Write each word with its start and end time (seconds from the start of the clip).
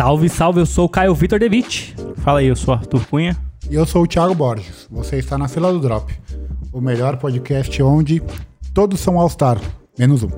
Salve, 0.00 0.30
salve, 0.30 0.60
eu 0.60 0.64
sou 0.64 0.86
o 0.86 0.88
Caio 0.88 1.14
Vitor 1.14 1.38
Devitt. 1.38 1.94
Fala 2.24 2.38
aí, 2.38 2.46
eu 2.46 2.56
sou 2.56 2.72
Arthur 2.72 3.06
Cunha. 3.06 3.36
E 3.68 3.74
eu 3.74 3.84
sou 3.84 4.04
o 4.04 4.06
Thiago 4.06 4.34
Borges. 4.34 4.88
Você 4.90 5.18
está 5.18 5.36
na 5.36 5.46
fila 5.46 5.70
do 5.70 5.78
Drop, 5.78 6.10
o 6.72 6.80
melhor 6.80 7.18
podcast 7.18 7.82
onde 7.82 8.22
todos 8.72 8.98
são 8.98 9.20
All-Star, 9.20 9.60
menos 9.98 10.22
um. 10.22 10.30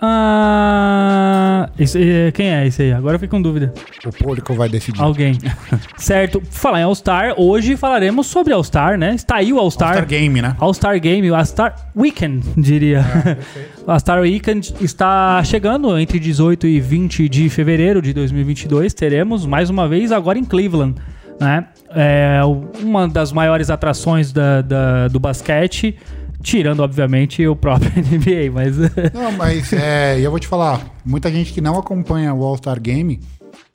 Ah, 0.00 1.31
esse- 1.78 1.98
eh, 2.02 2.32
quem 2.32 2.48
é 2.52 2.66
esse 2.66 2.82
aí? 2.82 2.92
Agora 2.92 3.14
eu 3.14 3.18
fiquei 3.18 3.28
com 3.30 3.40
dúvida. 3.42 3.72
O 4.06 4.10
público 4.12 4.54
vai 4.54 4.68
decidir. 4.68 5.00
Alguém. 5.00 5.38
certo. 5.96 6.42
Falar 6.50 6.80
em 6.80 6.84
All-Star, 6.84 7.34
hoje 7.36 7.76
falaremos 7.76 8.26
sobre 8.26 8.52
All-Star, 8.52 8.98
né? 8.98 9.14
Está 9.14 9.36
aí 9.36 9.52
o 9.52 9.58
All-Star. 9.58 9.88
All-Star 9.90 10.08
Game, 10.08 10.40
né? 10.42 10.56
All-Star 10.58 11.00
Game, 11.00 11.30
o 11.30 11.34
All-Star 11.34 11.74
Weekend, 11.96 12.44
diria. 12.56 13.04
o 13.86 13.90
All-Star 13.90 14.20
Weekend 14.20 14.74
está 14.80 15.42
chegando 15.44 15.98
entre 15.98 16.18
18 16.18 16.66
e 16.66 16.80
20 16.80 17.28
de 17.28 17.48
fevereiro 17.48 18.00
de 18.02 18.12
2022. 18.12 18.94
Teremos 18.94 19.46
mais 19.46 19.70
uma 19.70 19.88
vez 19.88 20.12
agora 20.12 20.38
em 20.38 20.44
Cleveland, 20.44 20.94
né? 21.40 21.66
É 21.94 22.40
uma 22.82 23.06
das 23.06 23.32
maiores 23.32 23.68
atrações 23.68 24.32
da, 24.32 24.62
da- 24.62 25.08
do 25.08 25.20
basquete, 25.20 25.96
tirando, 26.42 26.80
obviamente, 26.80 27.46
o 27.46 27.54
próprio 27.54 27.90
NBA, 27.96 28.52
mas... 28.52 28.76
Não, 29.14 29.32
mas 29.32 29.72
é, 29.72 30.18
e 30.18 30.24
eu 30.24 30.30
vou 30.30 30.40
te 30.40 30.46
falar, 30.46 30.80
muita 31.04 31.30
gente 31.30 31.52
que 31.52 31.60
não 31.60 31.78
acompanha 31.78 32.34
o 32.34 32.42
All-Star 32.44 32.80
Game 32.80 33.20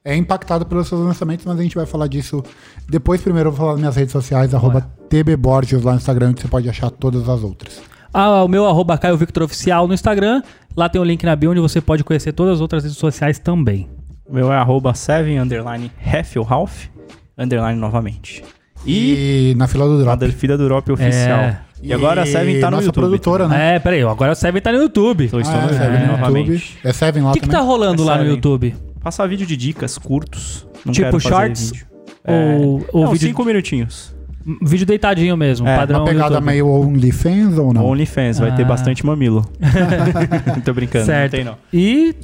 é 0.04 0.16
impactado 0.16 0.66
pelos 0.66 0.88
seus 0.88 1.02
lançamentos, 1.02 1.46
mas 1.46 1.60
a 1.60 1.64
gente 1.64 1.76
vai 1.76 1.86
falar 1.86 2.08
disso 2.08 2.42
depois. 2.90 3.22
Primeiro 3.22 3.50
eu 3.50 3.52
vou 3.52 3.60
falar 3.60 3.72
nas 3.74 3.80
minhas 3.82 3.96
redes 3.98 4.14
sociais, 4.14 4.54
arroba 4.54 4.90
tbborges 5.10 5.82
lá 5.84 5.92
no 5.92 5.98
Instagram, 5.98 6.30
onde 6.30 6.42
você 6.42 6.48
pode 6.48 6.70
achar 6.70 6.90
todas 6.90 7.28
as 7.28 7.44
outras. 7.44 7.82
Ah, 8.14 8.42
o 8.44 8.48
meu 8.48 8.66
arroba 8.66 8.98
Caio 8.98 9.18
Victor 9.18 9.44
Oficial 9.44 9.86
no 9.86 9.94
Instagram. 9.94 10.42
Lá 10.78 10.88
tem 10.88 11.02
o 11.02 11.04
link 11.04 11.26
na 11.26 11.36
bio 11.36 11.52
onde 11.52 11.60
você 11.60 11.82
pode 11.82 12.06
conhecer 12.06 12.32
todas 12.32 12.54
as 12.54 12.62
outras 12.62 12.84
redes 12.84 12.98
sociais 12.98 13.38
também. 13.38 13.90
O 14.26 14.34
meu 14.34 14.52
é 14.52 14.58
arroba 14.58 14.94
7 14.94 15.38
underline 15.38 15.92
Ralph 16.48 16.86
underline 17.38 17.80
novamente. 17.80 18.44
E 18.86 19.52
E 19.52 19.56
na 19.56 19.68
fila 19.68 19.86
do 19.88 20.00
a 20.00 20.04
Drop. 20.04 20.20
Delfida 20.20 20.58
do 20.58 20.64
Europa 20.64 20.94
oficial. 20.94 21.40
É. 21.40 21.67
E, 21.82 21.94
agora 21.94 22.24
a 22.24 22.26
Seven 22.26 22.60
tá 22.60 22.68
no 22.70 22.78
nossa 22.78 22.88
YouTube. 22.88 23.02
produtora, 23.04 23.48
né? 23.48 23.76
É, 23.76 23.80
peraí, 23.80 24.02
agora 24.02 24.32
o 24.32 24.36
Seven 24.36 24.62
tá 24.62 24.72
no 24.72 24.80
YouTube. 24.80 25.26
Estou 25.26 25.40
Ah, 25.40 25.44
no 25.44 25.50
é, 25.50 25.62
YouTube 25.62 25.78
Seven 25.78 26.00
no 26.00 26.08
novamente. 26.14 26.52
YouTube. 26.52 26.72
É 26.84 26.94
Seven 26.94 27.24
lá 27.24 27.30
O 27.30 27.34
que, 27.34 27.40
que 27.42 27.50
tá 27.50 27.60
rolando 27.62 28.04
É 28.04 28.06
lá 28.06 28.18
no. 28.18 28.26
YouTube? 28.26 28.76
Passar 29.04 29.28
vídeo 29.28 29.46
de 29.46 29.56
dicas 29.56 29.98
curtos. 29.98 30.68
Não 30.86 30.92
Tipo 30.94 31.20
shorts? 31.20 31.72
Vídeo. 31.72 31.88
Ou- 32.28 32.86
ou 32.92 33.04
não, 33.06 33.12
vídeo- 33.14 33.28
cinco 33.28 33.44
minutinhos. 33.46 34.16
Vídeo 34.62 34.86
deitadinho 34.86 35.36
mesmo, 35.36 35.68
É, 35.68 35.76
padrão 35.78 36.00
Uma 36.00 36.06
pegada 36.06 36.36
YouTube. 36.36 36.46
meio 36.46 36.68
OnlyFans 36.70 37.58
ou 37.58 37.74
não? 37.74 37.86
OnlyFans, 37.86 38.40
vai 38.40 38.56
ter 38.56 38.64
Ah. 38.64 38.66
bastante 38.66 39.06
mamilo. 39.06 39.46
Tô 40.64 40.74
brincando, 40.74 41.06
Certo. 41.06 41.34
não 41.34 41.38
tem 41.38 41.44
não. 41.46 41.58
E 41.74 42.16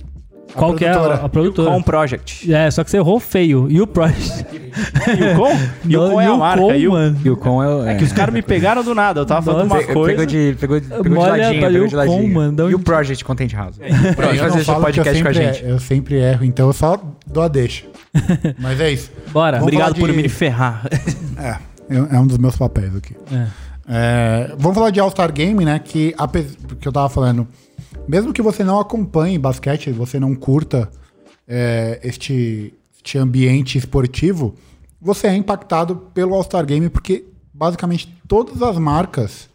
A 0.53 0.57
qual 0.57 0.73
que 0.75 0.85
é 0.85 0.89
a, 0.89 0.93
produtora. 0.93 1.25
a 1.25 1.29
produtora? 1.29 1.71
Com 1.71 1.81
Project. 1.81 2.53
É, 2.53 2.69
só 2.71 2.83
que 2.83 2.91
você 2.91 2.97
errou 2.97 3.19
feio. 3.19 3.67
E 3.69 3.81
o 3.81 3.87
Project? 3.87 4.45
Yukon? 5.19 5.57
Yukon 5.89 6.21
é 6.21 6.25
a 6.27 6.37
marca. 6.37 6.75
Yukon 6.77 7.63
é, 7.87 7.93
É 7.93 7.95
que 7.95 8.03
os 8.03 8.11
caras 8.13 8.33
me 8.33 8.41
pegaram 8.41 8.83
do 8.83 8.93
nada. 8.93 9.21
Eu 9.21 9.25
tava 9.25 9.41
falando 9.41 9.69
Nossa. 9.69 9.83
uma 9.85 9.93
coisa. 9.93 10.11
Pegou 10.11 10.25
de, 10.25 10.55
pegou, 10.59 10.79
de- 10.79 10.87
pegou 10.87 11.03
de 11.03 11.09
ladinho, 11.29 11.61
pegou 11.61 11.69
de 11.69 11.77
Yukon, 11.77 11.95
ladinho. 11.97 12.33
mano, 12.33 12.55
da 12.55 12.63
E 12.65 12.75
o 12.75 12.79
Project 12.79 13.23
Content 13.25 13.53
House. 13.53 13.77
É, 13.79 13.89
Pronto, 14.13 14.33
eu 14.35 14.49
fazer 14.51 14.71
eu 14.71 14.75
podcast 14.81 15.23
com 15.23 15.29
a 15.29 15.33
sempre, 15.33 15.53
gente. 15.53 15.65
eu 15.65 15.79
sempre 15.79 16.15
erro, 16.15 16.45
então 16.45 16.67
eu 16.67 16.73
só 16.73 17.01
dou 17.25 17.43
a 17.43 17.47
deixa. 17.47 17.85
Mas 18.59 18.79
é 18.79 18.91
isso. 18.91 19.11
Bora. 19.31 19.57
Vamos 19.57 19.63
Obrigado 19.73 19.95
falar 19.95 20.07
por 20.07 20.15
de- 20.15 20.21
me 20.21 20.29
ferrar. 20.29 20.87
É, 21.37 21.49
é 21.89 22.15
é 22.15 22.19
um 22.19 22.27
dos 22.27 22.37
meus 22.37 22.55
papéis 22.55 22.95
aqui. 22.95 23.15
É. 23.31 23.47
É, 23.89 24.51
vamos 24.57 24.75
falar 24.77 24.91
de 24.91 24.99
All-Star 24.99 25.31
Game, 25.33 25.65
né? 25.65 25.77
Que, 25.83 26.13
apes- 26.17 26.57
que 26.79 26.87
eu 26.87 26.91
tava 26.91 27.09
falando, 27.09 27.45
mesmo 28.07 28.33
que 28.33 28.41
você 28.41 28.63
não 28.63 28.79
acompanhe 28.79 29.37
basquete, 29.37 29.91
você 29.91 30.19
não 30.19 30.35
curta 30.35 30.89
é, 31.47 31.99
este, 32.03 32.73
este 32.95 33.17
ambiente 33.17 33.77
esportivo, 33.77 34.55
você 35.01 35.27
é 35.27 35.35
impactado 35.35 35.95
pelo 36.13 36.33
All-Star 36.33 36.65
Game, 36.65 36.89
porque 36.89 37.25
basicamente 37.53 38.13
todas 38.27 38.61
as 38.61 38.77
marcas 38.77 39.49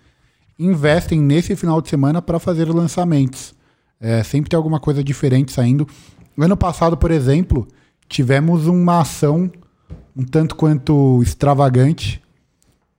investem 0.59 1.21
nesse 1.21 1.55
final 1.57 1.81
de 1.81 1.89
semana 1.89 2.21
para 2.21 2.39
fazer 2.39 2.69
lançamentos. 2.69 3.55
É, 4.01 4.23
sempre 4.23 4.51
tem 4.51 4.57
alguma 4.57 4.79
coisa 4.81 5.03
diferente 5.03 5.53
saindo. 5.53 5.87
Ano 6.37 6.57
passado, 6.57 6.97
por 6.97 7.11
exemplo, 7.11 7.67
tivemos 8.09 8.67
uma 8.67 9.01
ação 9.01 9.51
um 10.17 10.25
tanto 10.25 10.57
quanto 10.57 11.23
extravagante 11.23 12.21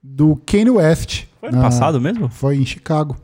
do 0.02 0.36
Kanye 0.46 0.70
West. 0.70 1.24
Foi 1.38 1.50
ano 1.50 1.58
na- 1.58 1.64
passado 1.64 2.00
mesmo? 2.00 2.30
Foi 2.30 2.56
em 2.56 2.64
Chicago. 2.64 3.14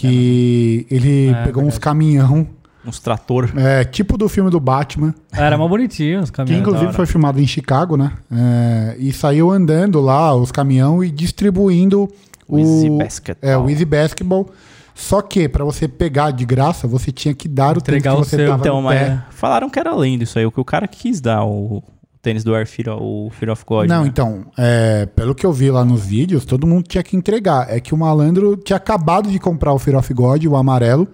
Que 0.00 0.86
ele 0.90 1.28
É, 1.30 1.44
pegou 1.44 1.64
uns 1.64 1.78
caminhão, 1.78 2.46
Uns 2.86 2.98
trator. 3.00 3.50
é, 3.56 3.82
tipo 3.84 4.16
do 4.18 4.28
filme 4.28 4.50
do 4.50 4.60
Batman, 4.60 5.14
Era 5.32 5.56
mais 5.58 5.70
bonitinho 5.70 6.20
os 6.20 6.30
que 6.30 6.36
caminhões. 6.36 6.60
inclusive 6.60 6.84
da 6.84 6.88
hora. 6.90 6.96
foi 6.96 7.06
filmado 7.06 7.40
em 7.40 7.46
Chicago, 7.46 7.96
né? 7.96 8.12
É, 8.30 8.96
e 8.98 9.12
saiu 9.12 9.50
andando 9.50 10.00
lá 10.00 10.34
os 10.34 10.52
caminhão 10.52 11.02
e 11.02 11.10
distribuindo 11.10 12.08
O 12.48 12.58
Easy 12.58 12.90
Basketball. 12.90 13.50
É, 13.50 13.56
o 13.56 13.68
Easy 13.68 13.84
Basketball. 13.84 14.48
Só 14.94 15.20
que 15.20 15.46
para 15.48 15.62
você 15.64 15.86
pegar 15.88 16.30
de 16.30 16.44
graça, 16.46 16.86
você 16.86 17.10
tinha 17.12 17.34
que 17.34 17.48
dar 17.48 17.76
o 17.76 17.80
tênis 17.82 17.98
Entregar 17.98 18.14
que 18.14 18.20
o 18.20 18.24
você 18.24 18.36
seu. 18.36 18.48
tava 18.50 18.62
Então, 18.62 18.76
no 18.76 18.82
mas 18.82 18.98
pé. 19.00 19.18
falaram 19.30 19.68
que 19.68 19.78
era 19.78 19.90
além 19.90 20.16
disso 20.18 20.38
aí. 20.38 20.46
O 20.46 20.50
que 20.52 20.60
o 20.60 20.64
cara 20.64 20.86
quis 20.88 21.20
dar, 21.20 21.44
o 21.44 21.82
tênis 22.26 22.42
do 22.42 22.56
Air 22.56 22.66
Fear, 22.66 23.00
o 23.00 23.30
Fear 23.30 23.52
of 23.52 23.64
God. 23.64 23.88
Não, 23.88 24.02
né? 24.02 24.08
então, 24.08 24.46
é, 24.58 25.06
pelo 25.06 25.32
que 25.32 25.46
eu 25.46 25.52
vi 25.52 25.70
lá 25.70 25.84
nos 25.84 26.04
vídeos, 26.04 26.44
todo 26.44 26.66
mundo 26.66 26.88
tinha 26.88 27.04
que 27.04 27.16
entregar. 27.16 27.72
É 27.72 27.78
que 27.78 27.94
o 27.94 27.96
malandro 27.96 28.56
tinha 28.56 28.76
acabado 28.76 29.30
de 29.30 29.38
comprar 29.38 29.72
o 29.72 29.78
Fear 29.78 29.96
of 29.96 30.12
God, 30.12 30.44
o 30.44 30.56
amarelo, 30.56 31.06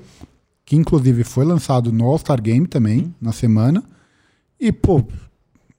que 0.65 0.75
inclusive 0.75 1.23
foi 1.23 1.45
lançado 1.45 1.93
no 1.93 2.07
All-Star 2.07 2.41
Game 2.41 2.67
também, 2.67 3.15
na 3.21 3.31
semana. 3.31 3.83
E, 4.59 4.73
pô, 4.73 5.05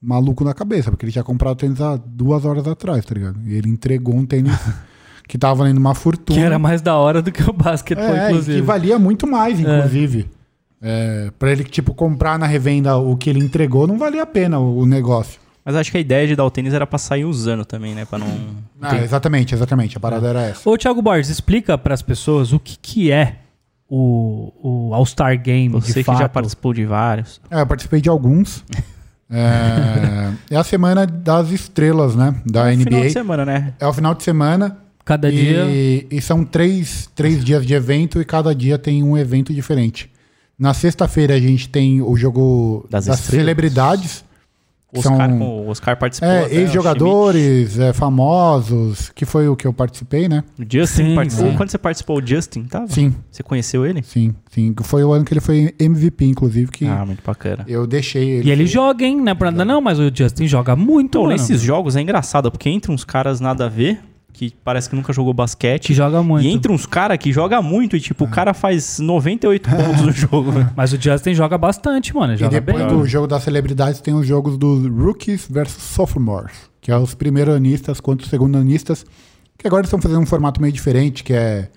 maluco 0.00 0.44
na 0.44 0.54
cabeça, 0.54 0.88
porque 0.88 1.04
ele 1.04 1.10
tinha 1.10 1.24
comprado 1.24 1.54
o 1.54 1.56
tênis 1.56 1.80
há 1.80 1.96
duas 1.96 2.44
horas 2.44 2.68
atrás, 2.68 3.04
tá 3.04 3.12
ligado? 3.12 3.40
E 3.44 3.54
ele 3.54 3.68
entregou 3.68 4.14
um 4.14 4.24
tênis 4.24 4.56
que 5.26 5.36
tava 5.36 5.56
valendo 5.56 5.78
uma 5.78 5.96
fortuna. 5.96 6.38
Que 6.38 6.44
era 6.44 6.60
mais 6.60 6.80
da 6.80 6.94
hora 6.96 7.20
do 7.20 7.32
que 7.32 7.42
o 7.42 7.52
basquetebol, 7.52 8.14
É, 8.14 8.30
inclusive. 8.30 8.60
que 8.60 8.64
valia 8.64 9.00
muito 9.00 9.26
mais, 9.26 9.58
inclusive. 9.58 10.30
É, 10.86 11.30
pra 11.38 11.50
ele, 11.50 11.64
tipo, 11.64 11.94
comprar 11.94 12.38
na 12.38 12.44
revenda 12.46 12.94
o 12.98 13.16
que 13.16 13.30
ele 13.30 13.38
entregou, 13.38 13.86
não 13.86 13.96
valia 13.96 14.22
a 14.22 14.26
pena 14.26 14.58
o, 14.58 14.80
o 14.80 14.86
negócio. 14.86 15.40
Mas 15.64 15.74
acho 15.76 15.90
que 15.90 15.96
a 15.96 16.00
ideia 16.00 16.26
de 16.26 16.36
dar 16.36 16.44
o 16.44 16.50
tênis 16.50 16.74
era 16.74 16.86
pra 16.86 16.98
sair 16.98 17.24
usando 17.24 17.64
também, 17.64 17.94
né? 17.94 18.04
Pra 18.04 18.18
não. 18.18 18.26
Ah, 18.82 18.98
exatamente, 18.98 19.54
exatamente. 19.54 19.96
A 19.96 20.00
parada 20.00 20.28
era 20.28 20.42
essa. 20.42 20.68
Ô, 20.68 20.76
Thiago 20.76 21.00
Borges, 21.00 21.30
explica 21.30 21.78
pras 21.78 22.02
pessoas 22.02 22.52
o 22.52 22.60
que, 22.60 22.76
que 22.76 23.10
é 23.10 23.36
o, 23.88 24.52
o 24.90 24.94
All-Star 24.94 25.40
Game, 25.40 25.70
Você 25.70 25.86
de 25.86 25.94
que 25.94 26.04
fato. 26.04 26.18
já 26.18 26.28
participou 26.28 26.74
de 26.74 26.84
vários. 26.84 27.40
É, 27.50 27.62
eu 27.62 27.66
participei 27.66 28.00
de 28.00 28.10
alguns. 28.10 28.62
É, 29.36 30.32
é 30.50 30.56
a 30.56 30.62
semana 30.62 31.06
das 31.06 31.50
estrelas, 31.50 32.14
né? 32.14 32.36
Da 32.46 32.70
Final 32.70 32.84
de 32.84 32.96
NBA. 32.96 33.10
semana, 33.10 33.44
né? 33.44 33.72
É 33.80 33.86
o 33.86 33.92
final 33.92 34.14
de 34.14 34.22
semana. 34.22 34.76
Cada 35.04 35.32
dia... 35.32 35.64
E, 35.66 36.06
e 36.10 36.20
são 36.20 36.44
três, 36.44 37.10
três 37.14 37.42
dias 37.42 37.64
de 37.66 37.74
evento 37.74 38.20
e 38.20 38.24
cada 38.24 38.54
dia 38.54 38.78
tem 38.78 39.02
um 39.02 39.16
evento 39.16 39.52
diferente. 39.52 40.10
Na 40.58 40.72
sexta-feira 40.74 41.34
a 41.34 41.40
gente 41.40 41.68
tem 41.68 42.00
o 42.00 42.16
jogo 42.16 42.86
Das 42.90 43.06
das, 43.06 43.20
celebridades. 43.20 44.24
O 44.96 45.02
São- 45.02 45.14
Oscar, 45.14 45.32
o 45.42 45.68
Oscar 45.68 45.98
participou. 45.98 46.28
É, 46.30 46.42
Schmidt. 46.44 46.56
ex-jogadores, 46.60 47.78
é, 47.80 47.92
famosos, 47.92 49.10
que 49.12 49.24
foi 49.24 49.48
o 49.48 49.56
que 49.56 49.66
eu 49.66 49.72
participei, 49.72 50.28
né? 50.28 50.44
O 50.56 50.62
Justin 50.62 51.06
Sim, 51.08 51.14
participou. 51.16 51.50
sim. 51.50 51.56
Quando 51.56 51.70
você 51.70 51.78
participou, 51.78 52.18
o 52.18 52.24
Justin 52.24 52.62
tava? 52.62 52.86
Sim, 52.86 53.12
Você 53.28 53.42
conheceu 53.42 53.84
ele? 53.84 54.04
sim, 54.04 54.32
sim. 54.52 54.72
Foi 54.82 55.02
o 55.02 55.12
ano 55.12 55.24
que 55.24 55.32
ele 55.32 55.40
foi 55.40 55.74
MVP, 55.80 56.24
inclusive, 56.26 56.70
que 56.70 56.86
Ah, 56.86 57.04
muito 57.04 57.24
bacana. 57.26 57.64
eu 57.66 57.88
deixei 57.88 58.22
ele. 58.28 58.48
E 58.48 58.52
ele 58.52 58.66
joga, 58.68 59.04
hein? 59.04 59.16
Não 59.20 59.32
é 59.32 59.34
por 59.34 59.46
nada 59.50 59.64
não, 59.64 59.80
mas 59.80 59.98
o 59.98 60.08
Justin 60.14 60.46
joga 60.46 60.76
muito, 60.76 61.06
Então, 61.08 61.22
mano. 61.22 61.32
nesses 61.32 61.60
jogos 61.60 61.96
é 61.96 62.00
engraçado, 62.00 62.48
porque 62.52 62.68
entra 62.68 62.92
uns 62.92 63.04
caras 63.04 63.40
nada 63.40 63.66
a 63.66 63.68
ver, 63.68 63.98
que 64.34 64.52
parece 64.64 64.90
que 64.90 64.96
nunca 64.96 65.12
jogou 65.12 65.32
basquete. 65.32 65.86
Que 65.86 65.94
joga 65.94 66.20
muito. 66.22 66.44
E 66.44 66.50
entra 66.52 66.72
uns 66.72 66.84
caras 66.86 67.16
que 67.16 67.32
joga 67.32 67.62
muito 67.62 67.96
e, 67.96 68.00
Ah. 68.00 68.02
tipo, 68.02 68.24
o 68.24 68.28
cara 68.28 68.52
faz 68.52 68.98
98 68.98 69.70
pontos 69.70 70.02
no 70.02 70.10
jogo. 70.12 70.50
né? 70.50 70.70
Mas 70.76 70.92
o 70.92 71.00
Justin 71.00 71.32
joga 71.34 71.56
bastante, 71.56 72.12
mano. 72.14 72.32
Ele 72.32 72.40
E 72.40 72.44
joga 72.44 72.60
depois 72.60 72.84
bem. 72.84 72.88
do 72.98 73.06
jogo 73.06 73.28
das 73.28 73.44
celebridades 73.44 74.00
tem 74.00 74.12
os 74.12 74.26
jogos 74.26 74.58
dos 74.58 74.84
rookies 74.90 75.46
versus 75.48 75.82
sophomores, 75.84 76.52
que 76.80 76.90
é 76.90 76.98
os 76.98 77.14
primeiro-anistas 77.14 78.00
contra 78.00 78.24
os 78.24 78.28
segundo-anistas, 78.30 79.06
que 79.56 79.66
agora 79.68 79.84
estão 79.84 80.00
fazendo 80.02 80.20
um 80.20 80.26
formato 80.26 80.60
meio 80.60 80.72
diferente, 80.72 81.22
que 81.22 81.32
é 81.32 81.68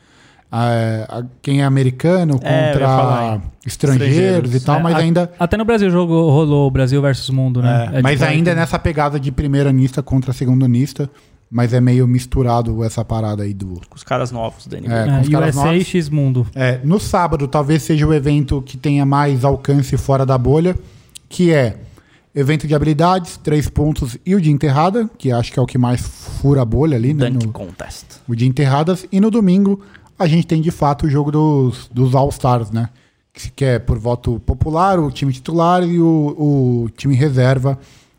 a- 0.52 1.20
a- 1.20 1.24
quem 1.44 1.62
é 1.62 1.64
americano 1.66 2.40
É, 2.42 2.74
falar, 2.74 3.34
contra 3.34 3.36
hein. 3.36 3.42
estrangeiros, 3.68 4.08
Estrangeiros. 4.10 4.56
e 4.56 4.60
tal, 4.66 4.80
É, 4.80 4.82
mas 4.82 4.96
a- 4.96 4.98
ainda 4.98 5.32
Até 5.38 5.58
no 5.58 5.66
Brasil 5.66 5.90
jogou, 5.92 6.32
rolou 6.32 6.68
o 6.68 6.72
Brasil 6.72 7.00
versus 7.04 7.30
Mundo, 7.30 7.62
né? 7.62 7.92
é, 7.94 8.00
É 8.00 8.02
mas 8.02 8.22
ainda 8.24 8.50
é 8.52 8.56
nessa 8.56 8.80
pegada 8.80 9.20
de 9.20 9.32
primeiro-anista 9.32 10.02
contra 10.02 10.34
segundo-anista, 10.34 11.08
mas 11.50 11.74
é 11.74 11.80
meio 11.80 12.08
misturado 12.08 12.84
essa 12.84 13.04
parada 13.06 13.44
aí 13.44 13.54
do 13.54 13.80
Com 13.90 13.96
os 13.96 14.04
caras 14.04 14.32
novos 14.32 14.68
da 14.68 14.80
NBA. 14.80 14.94
É, 14.94 15.08
É, 15.08 15.12
com 15.16 15.22
os 15.22 15.30
caras 15.30 15.56
USA 15.56 15.66
novos. 15.66 15.88
X 15.88 16.10
Mundo. 16.10 16.48
É, 16.54 16.80
no 16.84 17.00
sábado, 17.00 17.48
talvez 17.48 17.84
seja 17.84 18.06
o 18.06 18.14
evento 18.14 18.62
que 18.62 18.78
tenha 18.78 19.06
mais 19.06 19.44
alcance 19.46 19.96
fora 19.98 20.26
da 20.26 20.38
bolha, 20.38 20.76
que 21.30 21.52
é 21.54 21.78
evento 22.36 22.68
de 22.68 22.76
habilidades, 22.76 23.38
três 23.38 23.68
pontos 23.70 24.18
e 24.26 24.36
o 24.36 24.42
de 24.42 24.52
enterrada, 24.52 25.10
que 25.18 25.32
acho 25.32 25.52
que 25.52 25.58
é 25.58 25.62
o 25.62 25.66
que 25.66 25.78
mais 25.78 26.02
fura 26.02 26.62
a 26.62 26.66
bolha 26.66 26.96
ali, 26.98 27.14
né? 27.14 27.30
Dunk 27.30 27.46
no- 27.48 27.52
Contest. 27.54 28.06
o 28.28 28.36
de 28.36 28.46
enterradas. 28.46 29.06
E 29.12 29.20
no 29.20 29.32
domingo, 29.32 29.82
a 30.20 30.28
gente 30.28 30.46
tem 30.46 30.62
de 30.62 30.70
fato 30.72 31.06
o 31.06 31.10
jogo 31.10 31.32
dos, 31.32 31.90
dos 31.92 32.14
All-Stars, 32.14 32.72
né? 32.72 32.90
que 33.56 33.64
é 33.64 33.78
por 33.78 34.00
voto 34.00 34.40
popular, 34.40 35.00
o 35.00 35.12
time 35.12 35.32
titular 35.32 35.84
e 35.84 36.00
o, 36.00 36.36
o 36.86 36.90
time 36.98 37.14
reserva 37.14 37.78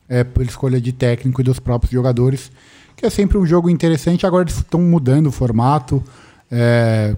é, 0.09 0.23
por 0.23 0.45
escolha 0.45 0.81
de 0.81 0.93
técnico 0.93 1.41
e 1.41 1.45
dos 1.45 1.59
próprios 1.59 1.91
jogadores, 1.93 2.53
que 2.99 3.07
é 3.07 3.11
sempre 3.11 3.39
um 3.39 3.47
jogo 3.47 3.71
interessante. 3.71 4.27
Agora 4.27 4.43
eles 4.45 4.57
estão 4.57 4.81
mudando 4.81 5.29
o 5.29 5.33
formato, 5.33 6.03
é, 6.51 7.17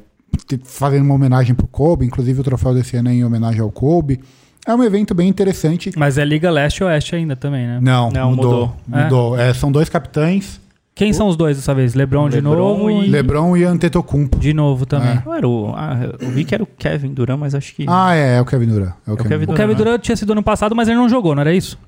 fazendo 0.64 1.04
uma 1.04 1.14
homenagem 1.14 1.54
pro 1.54 1.66
Kobe, 1.66 2.04
inclusive 2.06 2.40
o 2.40 2.44
troféu 2.44 2.74
desse 2.74 2.96
ano 2.96 3.08
é 3.08 3.14
em 3.14 3.24
homenagem 3.24 3.60
ao 3.60 3.70
Kobe. 3.70 4.20
É 4.66 4.74
um 4.74 4.84
evento 4.84 5.14
bem 5.14 5.26
interessante. 5.28 5.90
Mas 5.96 6.18
é 6.18 6.24
Liga 6.24 6.50
Leste 6.50 6.78
e 6.78 6.84
Oeste 6.84 7.16
ainda 7.16 7.34
também, 7.34 7.66
né? 7.66 7.78
Não, 7.80 8.10
Não, 8.10 8.30
mudou. 8.30 8.52
mudou. 8.52 9.02
Mudou. 9.04 9.38
É, 9.38 9.54
são 9.54 9.72
dois 9.72 9.88
capitães, 9.88 10.60
Quem 10.94 11.14
são 11.14 11.28
os 11.28 11.36
dois 11.36 11.56
dessa 11.56 11.72
vez? 11.74 11.94
LeBron, 11.94 12.28
de 12.28 12.36
LeBron 12.36 12.54
novo 12.54 12.90
e- 12.90 13.08
LeBron 13.08 13.56
e 13.56 13.64
Antetokounmpo. 13.64 14.38
de 14.38 14.52
novo 14.52 14.84
também. 14.84 15.12
É. 15.12 15.22
Não 15.24 15.34
era 15.34 15.48
o. 15.48 15.72
Ah, 15.74 15.96
eu 16.20 16.28
vi 16.28 16.44
que 16.44 16.54
era 16.54 16.62
o 16.62 16.66
Kevin 16.66 17.14
Durant, 17.14 17.38
mas 17.38 17.54
acho 17.54 17.74
que. 17.74 17.86
Ah, 17.88 18.14
é, 18.14 18.36
é 18.36 18.40
o 18.40 18.44
Kevin 18.44 18.66
Durant. 18.66 18.92
É 19.06 19.12
o 19.12 19.16
Kevin 19.16 19.28
Kevin 19.30 19.42
O 19.44 19.46
Durant. 19.46 19.56
Kevin 19.56 19.74
Durant, 19.74 19.78
Durant 19.86 20.02
tinha 20.02 20.16
sido 20.16 20.32
ano 20.32 20.42
passado, 20.42 20.76
mas 20.76 20.88
ele 20.88 20.98
não 20.98 21.08
jogou, 21.08 21.34
não 21.34 21.40
era 21.40 21.54
isso? 21.54 21.78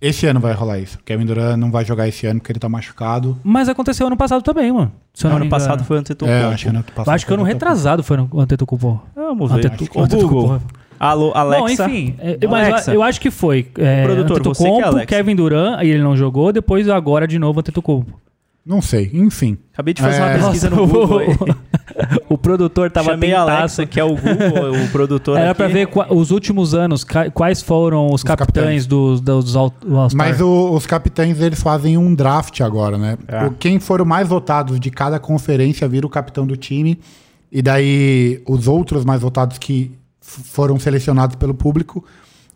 Esse 0.00 0.26
ano 0.26 0.38
vai 0.38 0.52
rolar 0.52 0.78
isso. 0.78 0.96
O 0.98 1.02
Kevin 1.02 1.26
Durant 1.26 1.56
não 1.58 1.72
vai 1.72 1.84
jogar 1.84 2.06
esse 2.06 2.24
ano 2.26 2.38
porque 2.38 2.52
ele 2.52 2.60
tá 2.60 2.68
machucado. 2.68 3.36
Mas 3.42 3.68
aconteceu 3.68 4.06
ano 4.06 4.16
passado 4.16 4.42
também, 4.42 4.70
mano. 4.70 4.92
Se 5.12 5.26
eu 5.26 5.30
não 5.30 5.36
ano 5.36 5.46
me 5.46 5.50
passado 5.50 5.82
foi 5.82 5.96
o 5.96 6.00
Antetokounmpo. 6.00 6.44
É, 6.44 6.54
acho 6.54 6.64
que 6.64 6.70
ano 6.70 6.84
passado. 6.84 7.06
Eu 7.08 7.12
acho 7.12 7.26
que 7.26 7.34
ano 7.34 7.42
o 7.42 7.46
retrasado 7.46 8.02
foi 8.04 8.16
no 8.16 8.28
Antetokounmpo. 8.40 9.02
Vamos 9.16 9.50
ver. 9.50 9.66
Antetokounmpo. 9.66 9.98
O. 9.98 10.04
Antetokounmpo. 10.04 10.78
Alô, 11.00 11.32
Alexa. 11.34 11.84
Bom, 11.86 11.90
enfim, 11.90 12.14
é, 12.18 12.38
mas 12.46 12.68
Alexa. 12.68 12.90
eu, 12.90 12.94
eu 12.96 13.02
acho 13.02 13.20
que 13.20 13.30
foi. 13.30 13.68
É, 13.76 14.04
Produtor, 14.04 14.42
você 14.42 14.62
que 14.64 14.68
é 14.68 14.70
Antetokounmpo, 14.70 14.88
Alexa. 14.88 15.06
Kevin 15.06 15.36
Durant, 15.36 15.78
aí 15.78 15.90
ele 15.90 16.02
não 16.02 16.16
jogou, 16.16 16.52
depois 16.52 16.88
agora 16.88 17.26
de 17.26 17.38
novo 17.38 17.60
Antetokounmpo. 17.60 18.20
Não 18.68 18.82
sei, 18.82 19.10
enfim. 19.14 19.56
Acabei 19.72 19.94
de 19.94 20.02
fazer 20.02 20.18
uma 20.20 20.30
É. 20.30 20.38
pesquisa 20.38 20.68
Nossa, 20.68 20.82
no 20.82 20.86
Google. 20.86 21.18
aí. 21.20 21.28
o 22.28 22.36
produtor 22.36 22.90
tava 22.90 23.12
Chamei 23.12 23.32
a 23.32 23.40
tentaço. 23.40 23.58
Alexa, 23.58 23.86
que 23.86 23.98
é 23.98 24.04
o 24.04 24.14
Google, 24.14 24.84
o 24.84 24.88
produtor 24.90 25.38
Era 25.38 25.52
aqui. 25.52 25.56
pra 25.56 25.68
ver 25.68 25.86
qua- 25.86 26.12
os 26.12 26.30
últimos 26.30 26.74
anos, 26.74 27.02
quais 27.32 27.62
foram 27.62 28.12
os, 28.12 28.22
capitães, 28.22 28.84
capitães. 28.84 28.86
dos, 28.86 29.20
dos 29.22 29.56
All- 29.56 29.72
All-Star. 29.90 30.14
Mas 30.14 30.38
o- 30.40 30.70
os 30.74 30.84
capitães 30.84 31.40
eles 31.40 31.62
fazem 31.62 31.96
um 31.96 32.14
draft 32.14 32.60
agora, 32.60 32.98
né? 32.98 33.16
É. 33.26 33.46
O- 33.46 33.52
Quem 33.52 33.80
for 33.80 34.02
o 34.02 34.06
mais 34.06 34.28
votados 34.28 34.78
de 34.78 34.90
cada 34.90 35.18
conferência 35.18 35.88
vira 35.88 36.06
o 36.06 36.10
capitão 36.10 36.46
do 36.46 36.56
time. 36.56 37.00
E 37.50 37.62
daí 37.62 38.42
os 38.46 38.68
outros 38.68 39.02
mais 39.06 39.22
votados 39.22 39.56
que 39.56 39.90
foram 40.20 40.78
selecionados 40.78 41.36
pelo 41.36 41.54
público, 41.54 42.04